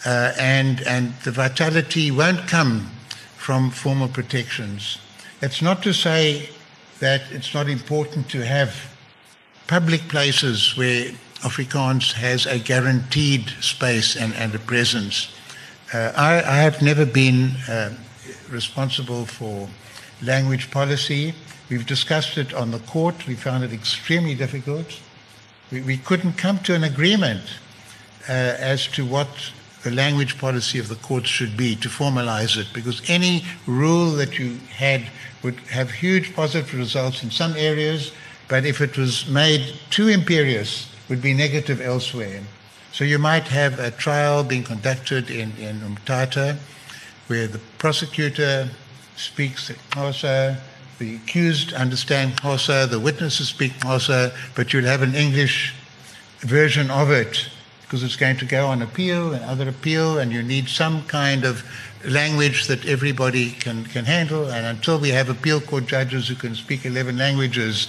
Uh, 0.07 0.32
and, 0.39 0.80
and 0.82 1.14
the 1.24 1.32
vitality 1.32 2.11
won't 2.11 2.47
come 2.47 2.91
from 3.36 3.70
formal 3.70 4.09
protections. 4.09 4.99
It's 5.41 5.62
not 5.62 5.84
to 5.84 5.93
say 5.93 6.49
that 6.99 7.22
it's 7.30 7.55
not 7.55 7.68
important 7.68 8.28
to 8.30 8.45
have 8.45 8.74
public 9.68 10.09
places 10.09 10.76
where 10.76 11.12
Afrikaans 11.43 12.12
has 12.14 12.47
a 12.47 12.59
guaranteed 12.59 13.49
space 13.61 14.16
and, 14.16 14.34
and 14.34 14.53
a 14.55 14.59
presence. 14.59 15.28
Uh, 15.95 16.12
I, 16.16 16.43
I, 16.43 16.57
have 16.57 16.82
never 16.82 17.07
been 17.07 17.53
uh, 17.68 17.95
responsible 18.51 19.26
for 19.26 19.68
language 20.22 20.72
policy. 20.72 21.34
We've 21.70 21.86
discussed 21.86 22.36
it 22.36 22.53
on 22.53 22.72
the 22.72 22.80
court. 22.80 23.28
We 23.28 23.36
found 23.36 23.62
it 23.62 23.72
extremely 23.72 24.34
difficult. 24.34 25.01
We, 25.70 25.82
we 25.82 25.99
couldn't 25.99 26.32
come 26.32 26.59
to 26.64 26.74
an 26.74 26.82
agreement 26.82 27.45
uh, 28.28 28.32
as 28.32 28.89
to 28.89 29.05
what 29.07 29.28
the 29.89 29.95
language 29.95 30.36
policy 30.36 30.78
of 30.78 30.89
the 30.89 30.97
courts 30.97 31.30
should 31.30 31.57
be 31.57 31.74
to 31.74 31.89
formalize 31.89 32.59
it 32.59 32.66
because 32.74 33.01
any 33.09 33.43
rule 33.66 34.11
that 34.11 34.39
you 34.39 34.59
had 34.76 35.03
would 35.43 35.59
have 35.70 35.91
huge 35.91 36.34
positive 36.34 36.74
results 36.74 37.22
in 37.22 37.30
some 37.30 37.55
areas, 37.57 38.12
but 38.49 38.66
if 38.66 38.82
it 38.82 38.99
was 38.99 39.26
made 39.28 39.72
too 39.89 40.09
imperious, 40.09 40.93
would 41.09 41.22
be 41.22 41.32
negative 41.32 41.80
elsewhere. 41.80 42.43
So 42.93 43.05
you 43.05 43.18
might 43.18 43.49
have 43.49 43.78
a 43.78 43.91
trial 43.91 44.45
being 44.45 44.64
conducted 44.64 45.30
in, 45.30 45.53
in 45.57 45.80
Umtata 45.80 46.59
where 47.28 47.47
the 47.47 47.61
prosecutor 47.78 48.68
speaks 49.16 49.70
Xhosa, 49.70 50.59
the 50.99 51.14
accused 51.14 51.72
understands 51.72 52.36
Xhosa, 52.41 52.91
the 52.91 53.01
witnesses 53.01 53.49
speak 53.49 53.72
Xhosa, 53.80 54.34
but 54.55 54.72
you'll 54.74 54.84
have 54.84 55.01
an 55.01 55.14
English 55.14 55.74
version 56.41 56.91
of 56.91 57.11
it 57.11 57.49
because 57.89 58.03
it's 58.03 58.16
going 58.16 58.36
to 58.36 58.45
go 58.45 58.66
on 58.66 58.82
appeal 58.82 59.32
and 59.32 59.43
other 59.47 59.66
appeal, 59.66 60.18
and 60.18 60.30
you 60.30 60.43
need 60.43 60.68
some 60.68 61.03
kind 61.05 61.47
of 61.47 61.64
language 62.05 62.66
that 62.66 62.84
everybody 62.84 63.53
can, 63.53 63.82
can 63.86 64.05
handle. 64.05 64.51
And 64.51 64.66
until 64.66 64.99
we 64.99 65.09
have 65.09 65.30
appeal 65.30 65.59
court 65.59 65.86
judges 65.86 66.28
who 66.28 66.34
can 66.34 66.55
speak 66.55 66.84
11 66.84 67.16
languages, 67.16 67.89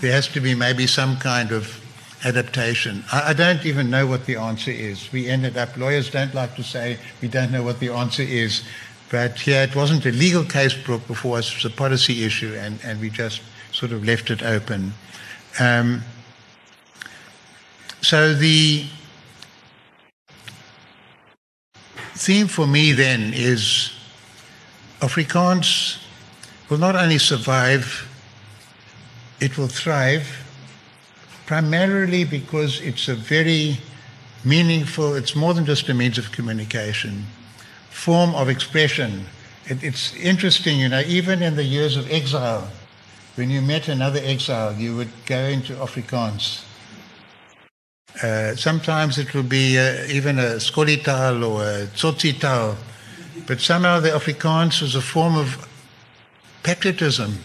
there 0.00 0.12
has 0.12 0.28
to 0.28 0.40
be 0.40 0.54
maybe 0.54 0.86
some 0.86 1.16
kind 1.16 1.50
of 1.50 1.80
adaptation. 2.24 3.02
I, 3.10 3.30
I, 3.30 3.32
don't 3.32 3.66
even 3.66 3.90
know 3.90 4.06
what 4.06 4.26
the 4.26 4.36
answer 4.36 4.70
is. 4.70 5.10
We 5.10 5.28
ended 5.28 5.56
up, 5.56 5.76
lawyers 5.76 6.08
don't 6.08 6.32
like 6.34 6.54
to 6.54 6.62
say 6.62 6.98
we 7.20 7.26
don't 7.26 7.50
know 7.50 7.64
what 7.64 7.80
the 7.80 7.88
answer 7.88 8.22
is. 8.22 8.62
But 9.10 9.40
here 9.40 9.64
it 9.64 9.74
wasn't 9.74 10.06
a 10.06 10.12
legal 10.12 10.44
case 10.44 10.72
brought 10.72 11.04
before 11.08 11.38
us, 11.38 11.50
it 11.50 11.64
was 11.64 11.72
a 11.72 11.76
policy 11.76 12.24
issue, 12.24 12.54
and, 12.56 12.78
and 12.84 13.00
we 13.00 13.10
just 13.10 13.42
sort 13.72 13.90
of 13.90 14.04
left 14.04 14.30
it 14.30 14.44
open. 14.44 14.94
Um, 15.58 16.02
so 18.02 18.34
the 18.34 18.86
theme 22.14 22.46
for 22.46 22.66
me 22.66 22.92
then 22.92 23.32
is 23.34 23.92
Afrikaans 25.00 25.98
will 26.68 26.78
not 26.78 26.94
only 26.94 27.18
survive, 27.18 28.08
it 29.40 29.58
will 29.58 29.68
thrive, 29.68 30.26
primarily 31.46 32.24
because 32.24 32.80
it's 32.80 33.08
a 33.08 33.14
very 33.14 33.78
meaningful, 34.44 35.14
it's 35.14 35.34
more 35.34 35.54
than 35.54 35.64
just 35.64 35.88
a 35.88 35.94
means 35.94 36.18
of 36.18 36.32
communication, 36.32 37.26
form 37.90 38.34
of 38.34 38.48
expression. 38.48 39.26
It, 39.66 39.82
it's 39.82 40.14
interesting, 40.16 40.78
you 40.78 40.88
know, 40.88 41.02
even 41.06 41.42
in 41.42 41.56
the 41.56 41.64
years 41.64 41.96
of 41.96 42.10
exile, 42.10 42.70
when 43.34 43.50
you 43.50 43.62
met 43.62 43.88
another 43.88 44.20
exile, 44.22 44.74
you 44.74 44.96
would 44.96 45.10
go 45.26 45.38
into 45.38 45.74
Afrikaans 45.74 46.64
uh, 48.20 48.54
sometimes 48.56 49.18
it 49.18 49.32
will 49.34 49.42
be 49.42 49.78
uh, 49.78 50.04
even 50.08 50.38
a 50.38 50.58
skolital 50.58 51.48
or 51.48 51.62
a 51.62 51.86
tsotsitaal, 51.86 52.76
but 53.46 53.60
somehow 53.60 54.00
the 54.00 54.10
Afrikaans 54.10 54.82
was 54.82 54.94
a 54.94 55.00
form 55.00 55.36
of 55.36 55.68
patriotism, 56.62 57.38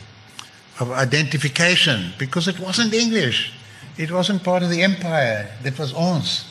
of 0.79 0.91
identification, 0.91 2.11
because 2.17 2.47
it 2.47 2.59
wasn't 2.59 2.93
English. 2.93 3.53
It 3.97 4.11
wasn't 4.11 4.43
part 4.43 4.61
of 4.61 4.69
the 4.69 4.83
empire. 4.83 5.49
That 5.63 5.79
was 5.79 5.93
ons. 5.93 6.45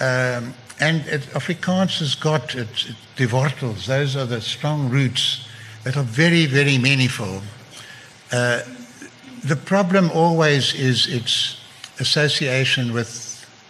Um, 0.00 0.54
and 0.80 1.00
it, 1.06 1.22
Afrikaans 1.32 1.98
has 1.98 2.14
got 2.14 2.54
its, 2.54 2.90
its. 3.16 3.86
Those 3.86 4.14
are 4.14 4.26
the 4.26 4.40
strong 4.40 4.88
roots 4.90 5.48
that 5.82 5.96
are 5.96 6.04
very, 6.04 6.46
very 6.46 6.78
meaningful. 6.78 7.42
Uh, 8.30 8.60
the 9.42 9.56
problem 9.56 10.10
always 10.12 10.74
is 10.74 11.06
its 11.08 11.58
association 11.98 12.92
with 12.92 13.27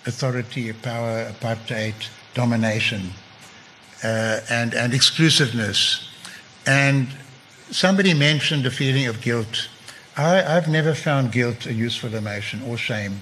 authority, 0.08 0.72
power, 0.72 1.30
apartheid, 1.30 1.94
domination, 2.34 3.10
uh, 4.02 4.40
and, 4.50 4.74
and 4.74 4.94
exclusiveness. 4.94 6.08
And 6.66 7.08
somebody 7.70 8.14
mentioned 8.14 8.66
a 8.66 8.70
feeling 8.70 9.06
of 9.06 9.20
guilt. 9.20 9.68
I, 10.16 10.56
I've 10.56 10.68
never 10.68 10.94
found 10.94 11.32
guilt 11.32 11.66
a 11.66 11.72
useful 11.72 12.14
emotion 12.14 12.62
or 12.62 12.76
shame. 12.76 13.20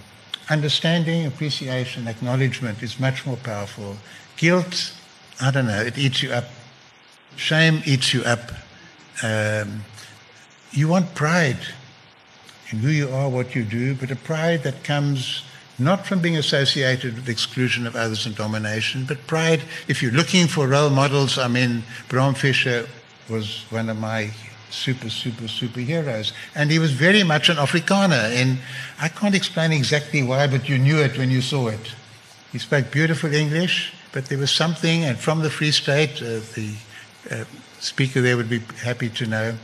Understanding, 0.48 1.26
appreciation, 1.26 2.06
acknowledgement 2.06 2.82
is 2.82 3.00
much 3.00 3.26
more 3.26 3.36
powerful. 3.36 3.96
Guilt, 4.36 4.92
I 5.40 5.50
don't 5.50 5.66
know, 5.66 5.82
it 5.82 5.98
eats 5.98 6.22
you 6.22 6.32
up. 6.32 6.44
Shame 7.36 7.82
eats 7.84 8.14
you 8.14 8.22
up. 8.22 8.52
Um, 9.22 9.84
you 10.70 10.88
want 10.88 11.14
pride 11.14 11.58
in 12.70 12.78
who 12.78 12.88
you 12.88 13.08
are, 13.08 13.28
what 13.28 13.54
you 13.54 13.64
do, 13.64 13.94
but 13.94 14.10
a 14.10 14.16
pride 14.16 14.62
that 14.62 14.84
comes 14.84 15.42
not 15.78 16.06
from 16.06 16.20
being 16.20 16.36
associated 16.36 17.14
with 17.14 17.28
exclusion 17.28 17.86
of 17.86 17.96
others 17.96 18.26
and 18.26 18.34
domination, 18.34 19.04
but 19.06 19.26
pride. 19.26 19.62
If 19.88 20.02
you're 20.02 20.12
looking 20.12 20.46
for 20.46 20.66
role 20.66 20.90
models, 20.90 21.38
I 21.38 21.48
mean, 21.48 21.82
Bram 22.08 22.34
Fischer 22.34 22.86
was 23.28 23.64
one 23.70 23.90
of 23.90 23.98
my 23.98 24.30
super, 24.70 25.10
super, 25.10 25.44
superheroes. 25.44 26.32
And 26.54 26.70
he 26.70 26.78
was 26.78 26.92
very 26.92 27.22
much 27.22 27.48
an 27.48 27.56
Afrikaner. 27.56 28.34
And 28.34 28.58
I 29.00 29.08
can't 29.08 29.34
explain 29.34 29.72
exactly 29.72 30.22
why, 30.22 30.46
but 30.46 30.68
you 30.68 30.78
knew 30.78 30.98
it 30.98 31.18
when 31.18 31.30
you 31.30 31.40
saw 31.40 31.68
it. 31.68 31.94
He 32.52 32.58
spoke 32.58 32.90
beautiful 32.90 33.32
English, 33.32 33.92
but 34.12 34.26
there 34.26 34.38
was 34.38 34.50
something, 34.50 35.04
and 35.04 35.18
from 35.18 35.40
the 35.40 35.50
Free 35.50 35.72
State, 35.72 36.22
uh, 36.22 36.40
the 36.54 36.74
uh, 37.30 37.44
speaker 37.80 38.22
there 38.22 38.36
would 38.36 38.48
be 38.48 38.60
happy 38.82 39.10
to 39.10 39.26
know. 39.26 39.54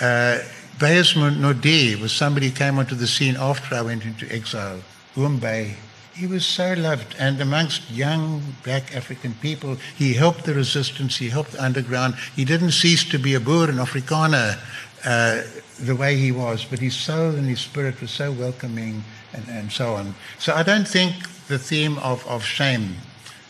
Uh, 0.00 0.38
Beyers 0.80 1.14
Naudé 1.14 2.00
was 2.00 2.10
somebody 2.12 2.48
who 2.48 2.54
came 2.54 2.78
onto 2.78 2.96
the 2.96 3.06
scene 3.06 3.36
after 3.36 3.76
I 3.76 3.82
went 3.82 4.04
into 4.04 4.30
exile. 4.32 4.80
Oom 5.16 5.38
Bey. 5.38 5.76
He 6.14 6.26
was 6.26 6.46
so 6.46 6.74
loved, 6.74 7.16
and 7.18 7.40
amongst 7.40 7.90
young 7.90 8.54
black 8.62 8.94
African 8.94 9.34
people, 9.34 9.76
he 9.96 10.14
helped 10.14 10.44
the 10.44 10.54
resistance, 10.54 11.16
he 11.16 11.28
helped 11.28 11.52
the 11.52 11.62
underground. 11.62 12.14
He 12.36 12.44
didn't 12.44 12.70
cease 12.70 13.04
to 13.10 13.18
be 13.18 13.34
a 13.34 13.40
Boer 13.40 13.68
and 13.68 13.78
Afrikaner 13.78 14.58
uh, 15.04 15.42
the 15.80 15.96
way 15.96 16.16
he 16.16 16.30
was, 16.30 16.64
but 16.64 16.78
his 16.78 16.94
soul 16.94 17.34
and 17.34 17.48
his 17.48 17.60
spirit 17.60 18.00
was 18.00 18.12
so 18.12 18.30
welcoming 18.30 19.02
and, 19.32 19.48
and 19.48 19.72
so 19.72 19.94
on. 19.94 20.14
So 20.38 20.54
I 20.54 20.62
don't 20.62 20.86
think 20.86 21.14
the 21.48 21.58
theme 21.58 21.98
of, 21.98 22.24
of 22.28 22.44
shame 22.44 22.94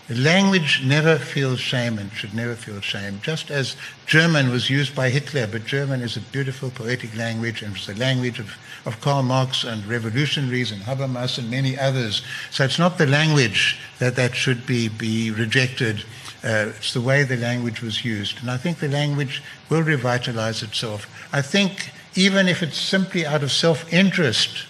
the 0.06 0.16
Language 0.16 0.82
never 0.84 1.16
feels 1.18 1.60
shame 1.60 1.98
and 1.98 2.12
should 2.12 2.34
never 2.34 2.54
feel 2.54 2.80
shame. 2.82 3.20
Just 3.22 3.50
as 3.50 3.74
German 4.04 4.50
was 4.50 4.68
used 4.68 4.94
by 4.94 5.08
Hitler, 5.08 5.46
but 5.46 5.64
German 5.64 6.02
is 6.02 6.14
a 6.14 6.20
beautiful 6.20 6.68
poetic 6.68 7.16
language 7.16 7.62
and 7.62 7.74
it's 7.74 7.86
the 7.86 7.94
language 7.94 8.38
of, 8.38 8.54
of 8.84 9.00
Karl 9.00 9.22
Marx 9.22 9.64
and 9.64 9.84
revolutionaries 9.86 10.72
and 10.72 10.82
Habermas 10.82 11.38
and 11.38 11.50
many 11.50 11.78
others. 11.78 12.22
So 12.50 12.64
it's 12.64 12.78
not 12.78 12.98
the 12.98 13.06
language 13.06 13.78
that, 13.98 14.16
that 14.16 14.34
should 14.34 14.66
be, 14.66 14.88
be 14.88 15.30
rejected. 15.30 16.04
Uh, 16.42 16.72
it's 16.76 16.92
the 16.92 17.00
way 17.00 17.22
the 17.22 17.36
language 17.36 17.80
was 17.80 18.04
used. 18.04 18.40
And 18.40 18.50
I 18.50 18.56
think 18.56 18.78
the 18.78 18.88
language 18.88 19.42
will 19.70 19.82
revitalize 19.82 20.62
itself. 20.62 21.06
I 21.32 21.40
think 21.40 21.92
even 22.14 22.46
if 22.48 22.62
it's 22.62 22.78
simply 22.78 23.24
out 23.24 23.42
of 23.42 23.50
self 23.50 23.92
interest, 23.92 24.66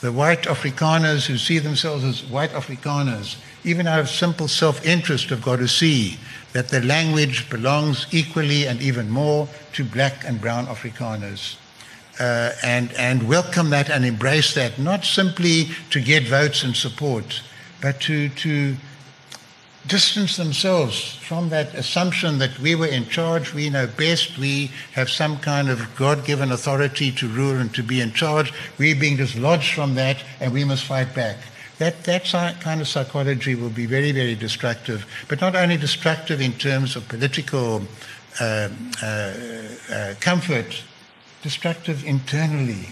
the 0.00 0.12
white 0.12 0.42
Afrikaners 0.42 1.26
who 1.26 1.36
see 1.36 1.58
themselves 1.58 2.04
as 2.04 2.24
white 2.24 2.50
Afrikaners 2.50 3.36
even 3.64 3.86
out 3.86 4.00
of 4.00 4.08
simple 4.08 4.48
self 4.48 4.84
interest, 4.84 5.30
have 5.30 5.42
got 5.42 5.56
to 5.56 5.68
see 5.68 6.18
that 6.52 6.68
the 6.68 6.80
language 6.80 7.48
belongs 7.48 8.06
equally 8.10 8.66
and 8.66 8.80
even 8.82 9.10
more 9.10 9.48
to 9.72 9.84
black 9.84 10.24
and 10.24 10.40
brown 10.40 10.66
Afrikaners. 10.66 11.56
Uh, 12.18 12.52
and, 12.62 12.92
and 12.92 13.28
welcome 13.28 13.70
that 13.70 13.90
and 13.90 14.04
embrace 14.04 14.54
that, 14.54 14.78
not 14.78 15.04
simply 15.04 15.68
to 15.90 16.00
get 16.00 16.24
votes 16.24 16.62
and 16.62 16.76
support, 16.76 17.42
but 17.80 18.00
to, 18.00 18.28
to 18.30 18.76
distance 19.86 20.36
themselves 20.36 21.16
from 21.16 21.48
that 21.48 21.74
assumption 21.74 22.38
that 22.38 22.58
we 22.58 22.74
were 22.74 22.86
in 22.86 23.08
charge, 23.08 23.52
we 23.52 23.68
know 23.70 23.86
best, 23.86 24.38
we 24.38 24.70
have 24.92 25.10
some 25.10 25.38
kind 25.38 25.68
of 25.68 25.94
God 25.96 26.24
given 26.24 26.52
authority 26.52 27.10
to 27.12 27.28
rule 27.28 27.56
and 27.56 27.74
to 27.74 27.82
be 27.82 28.00
in 28.00 28.12
charge. 28.12 28.52
We're 28.78 28.98
being 28.98 29.16
dislodged 29.16 29.74
from 29.74 29.94
that 29.96 30.22
and 30.40 30.52
we 30.52 30.64
must 30.64 30.84
fight 30.84 31.14
back. 31.14 31.38
That, 31.78 32.04
that 32.04 32.24
kind 32.60 32.80
of 32.80 32.86
psychology 32.86 33.56
will 33.56 33.70
be 33.70 33.86
very, 33.86 34.12
very 34.12 34.36
destructive, 34.36 35.04
but 35.28 35.40
not 35.40 35.56
only 35.56 35.76
destructive 35.76 36.40
in 36.40 36.52
terms 36.52 36.94
of 36.94 37.08
political 37.08 37.82
uh, 38.40 38.68
uh, 39.02 39.32
uh, 39.90 40.14
comfort, 40.20 40.84
destructive 41.42 42.04
internally 42.04 42.86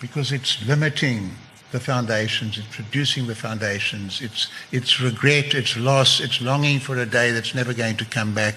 because 0.00 0.32
it's 0.32 0.66
limiting 0.66 1.30
the 1.72 1.80
foundations, 1.80 2.58
it's 2.58 2.78
reducing 2.78 3.26
the 3.26 3.34
foundations, 3.34 4.22
it's, 4.22 4.48
it's 4.70 5.00
regret, 5.00 5.54
it's 5.54 5.76
loss, 5.76 6.20
it's 6.20 6.40
longing 6.40 6.78
for 6.78 6.96
a 6.96 7.06
day 7.06 7.32
that's 7.32 7.54
never 7.54 7.74
going 7.74 7.96
to 7.96 8.04
come 8.04 8.34
back. 8.34 8.54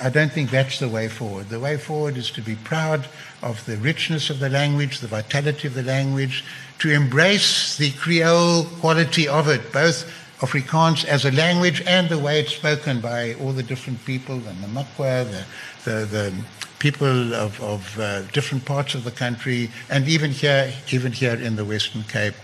I 0.00 0.08
don't 0.08 0.32
think 0.32 0.50
that's 0.50 0.78
the 0.78 0.88
way 0.88 1.08
forward. 1.08 1.48
The 1.48 1.60
way 1.60 1.76
forward 1.76 2.16
is 2.16 2.30
to 2.32 2.40
be 2.40 2.54
proud 2.54 3.06
of 3.42 3.64
the 3.66 3.76
richness 3.76 4.30
of 4.30 4.38
the 4.38 4.48
language, 4.48 5.00
the 5.00 5.08
vitality 5.08 5.66
of 5.66 5.74
the 5.74 5.82
language, 5.82 6.44
to 6.78 6.90
embrace 6.90 7.76
the 7.76 7.90
Creole 7.92 8.64
quality 8.80 9.26
of 9.28 9.48
it, 9.48 9.72
both 9.72 10.10
Afrikaans 10.38 11.04
as 11.04 11.24
a 11.24 11.30
language 11.32 11.82
and 11.86 12.08
the 12.08 12.18
way 12.18 12.40
it's 12.40 12.54
spoken 12.54 13.00
by 13.00 13.34
all 13.34 13.52
the 13.52 13.62
different 13.62 14.04
people, 14.04 14.38
the 14.38 14.50
Namakwa, 14.52 15.24
the, 15.30 15.44
the, 15.84 16.06
the 16.06 16.34
people 16.82 17.32
of, 17.32 17.62
of 17.62 17.96
uh, 18.00 18.22
different 18.32 18.64
parts 18.64 18.96
of 18.96 19.04
the 19.04 19.10
country, 19.12 19.70
and 19.88 20.08
even 20.08 20.32
here, 20.32 20.72
even 20.90 21.12
here 21.12 21.34
in 21.34 21.54
the 21.54 21.64
Western 21.64 22.02
Cape. 22.02 22.34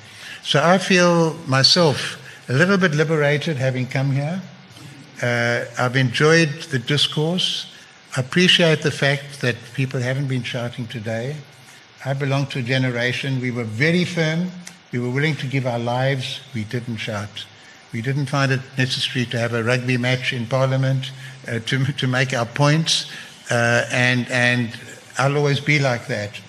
So 0.45 0.63
I 0.63 0.79
feel 0.79 1.35
myself 1.49 2.23
a 2.49 2.53
little 2.53 2.79
bit 2.79 2.95
liberated 2.95 3.57
having 3.57 3.89
come 3.89 4.13
here. 4.13 4.41
Uh, 5.21 5.65
I've 5.77 5.97
enjoyed 5.97 6.51
the 6.71 6.79
discourse. 6.79 7.67
I 8.17 8.21
appreciate 8.21 8.83
the 8.83 8.93
fact 8.93 9.41
that 9.41 9.57
people 9.75 9.99
haven't 9.99 10.29
been 10.29 10.45
shouting 10.45 10.87
today. 10.87 11.35
I 12.05 12.15
belong 12.15 12.47
to 12.53 12.61
a 12.61 12.63
generation, 12.63 13.41
we 13.41 13.51
were 13.51 13.65
very 13.65 14.05
firm. 14.05 14.53
We 14.93 15.01
were 15.01 15.11
willing 15.11 15.35
to 15.37 15.49
give 15.49 15.67
our 15.67 15.81
lives. 15.81 16.41
We 16.55 16.63
didn't 16.63 16.99
shout. 16.99 17.45
We 17.93 18.03
didn't 18.03 18.27
find 18.27 18.53
it 18.53 18.61
necessary 18.77 19.27
to 19.27 19.39
have 19.39 19.53
a 19.53 19.65
rugby 19.65 19.97
match 19.97 20.33
in 20.33 20.47
Parliament 20.47 21.11
uh, 21.49 21.59
to, 21.59 21.93
to 21.93 22.07
make 22.07 22.33
our 22.33 22.47
points. 22.47 23.11
Uh, 23.51 23.87
and, 23.91 24.29
and 24.31 24.79
I'll 25.19 25.37
always 25.37 25.61
be 25.61 25.79
like 25.79 26.07
that. 26.09 26.41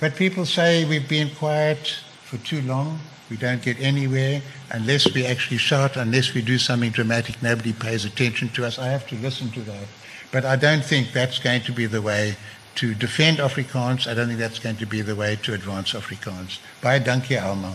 But 0.00 0.16
people 0.16 0.44
say 0.46 0.84
we've 0.84 1.08
been 1.08 1.30
quiet 1.34 1.98
for 2.24 2.36
too 2.38 2.62
long. 2.62 3.00
We 3.30 3.36
don't 3.36 3.62
get 3.62 3.80
anywhere 3.80 4.42
unless 4.70 5.12
we 5.12 5.26
actually 5.26 5.56
shout, 5.56 5.96
unless 5.96 6.34
we 6.34 6.42
do 6.42 6.58
something 6.58 6.90
dramatic. 6.90 7.42
Nobody 7.42 7.72
pays 7.72 8.04
attention 8.04 8.50
to 8.50 8.66
us. 8.66 8.78
I 8.78 8.88
have 8.88 9.06
to 9.08 9.16
listen 9.16 9.50
to 9.52 9.60
that. 9.60 9.86
But 10.30 10.44
I 10.44 10.56
don't 10.56 10.84
think 10.84 11.12
that's 11.12 11.38
going 11.38 11.62
to 11.62 11.72
be 11.72 11.86
the 11.86 12.02
way 12.02 12.36
to 12.76 12.94
defend 12.94 13.38
Afrikaans. 13.38 14.06
I 14.06 14.14
don't 14.14 14.26
think 14.26 14.38
that's 14.38 14.58
going 14.58 14.76
to 14.76 14.86
be 14.86 15.00
the 15.00 15.14
way 15.14 15.36
to 15.42 15.54
advance 15.54 15.92
Afrikaans. 15.92 16.58
Baie 16.82 16.98
dankie 16.98 17.36
almal. 17.40 17.74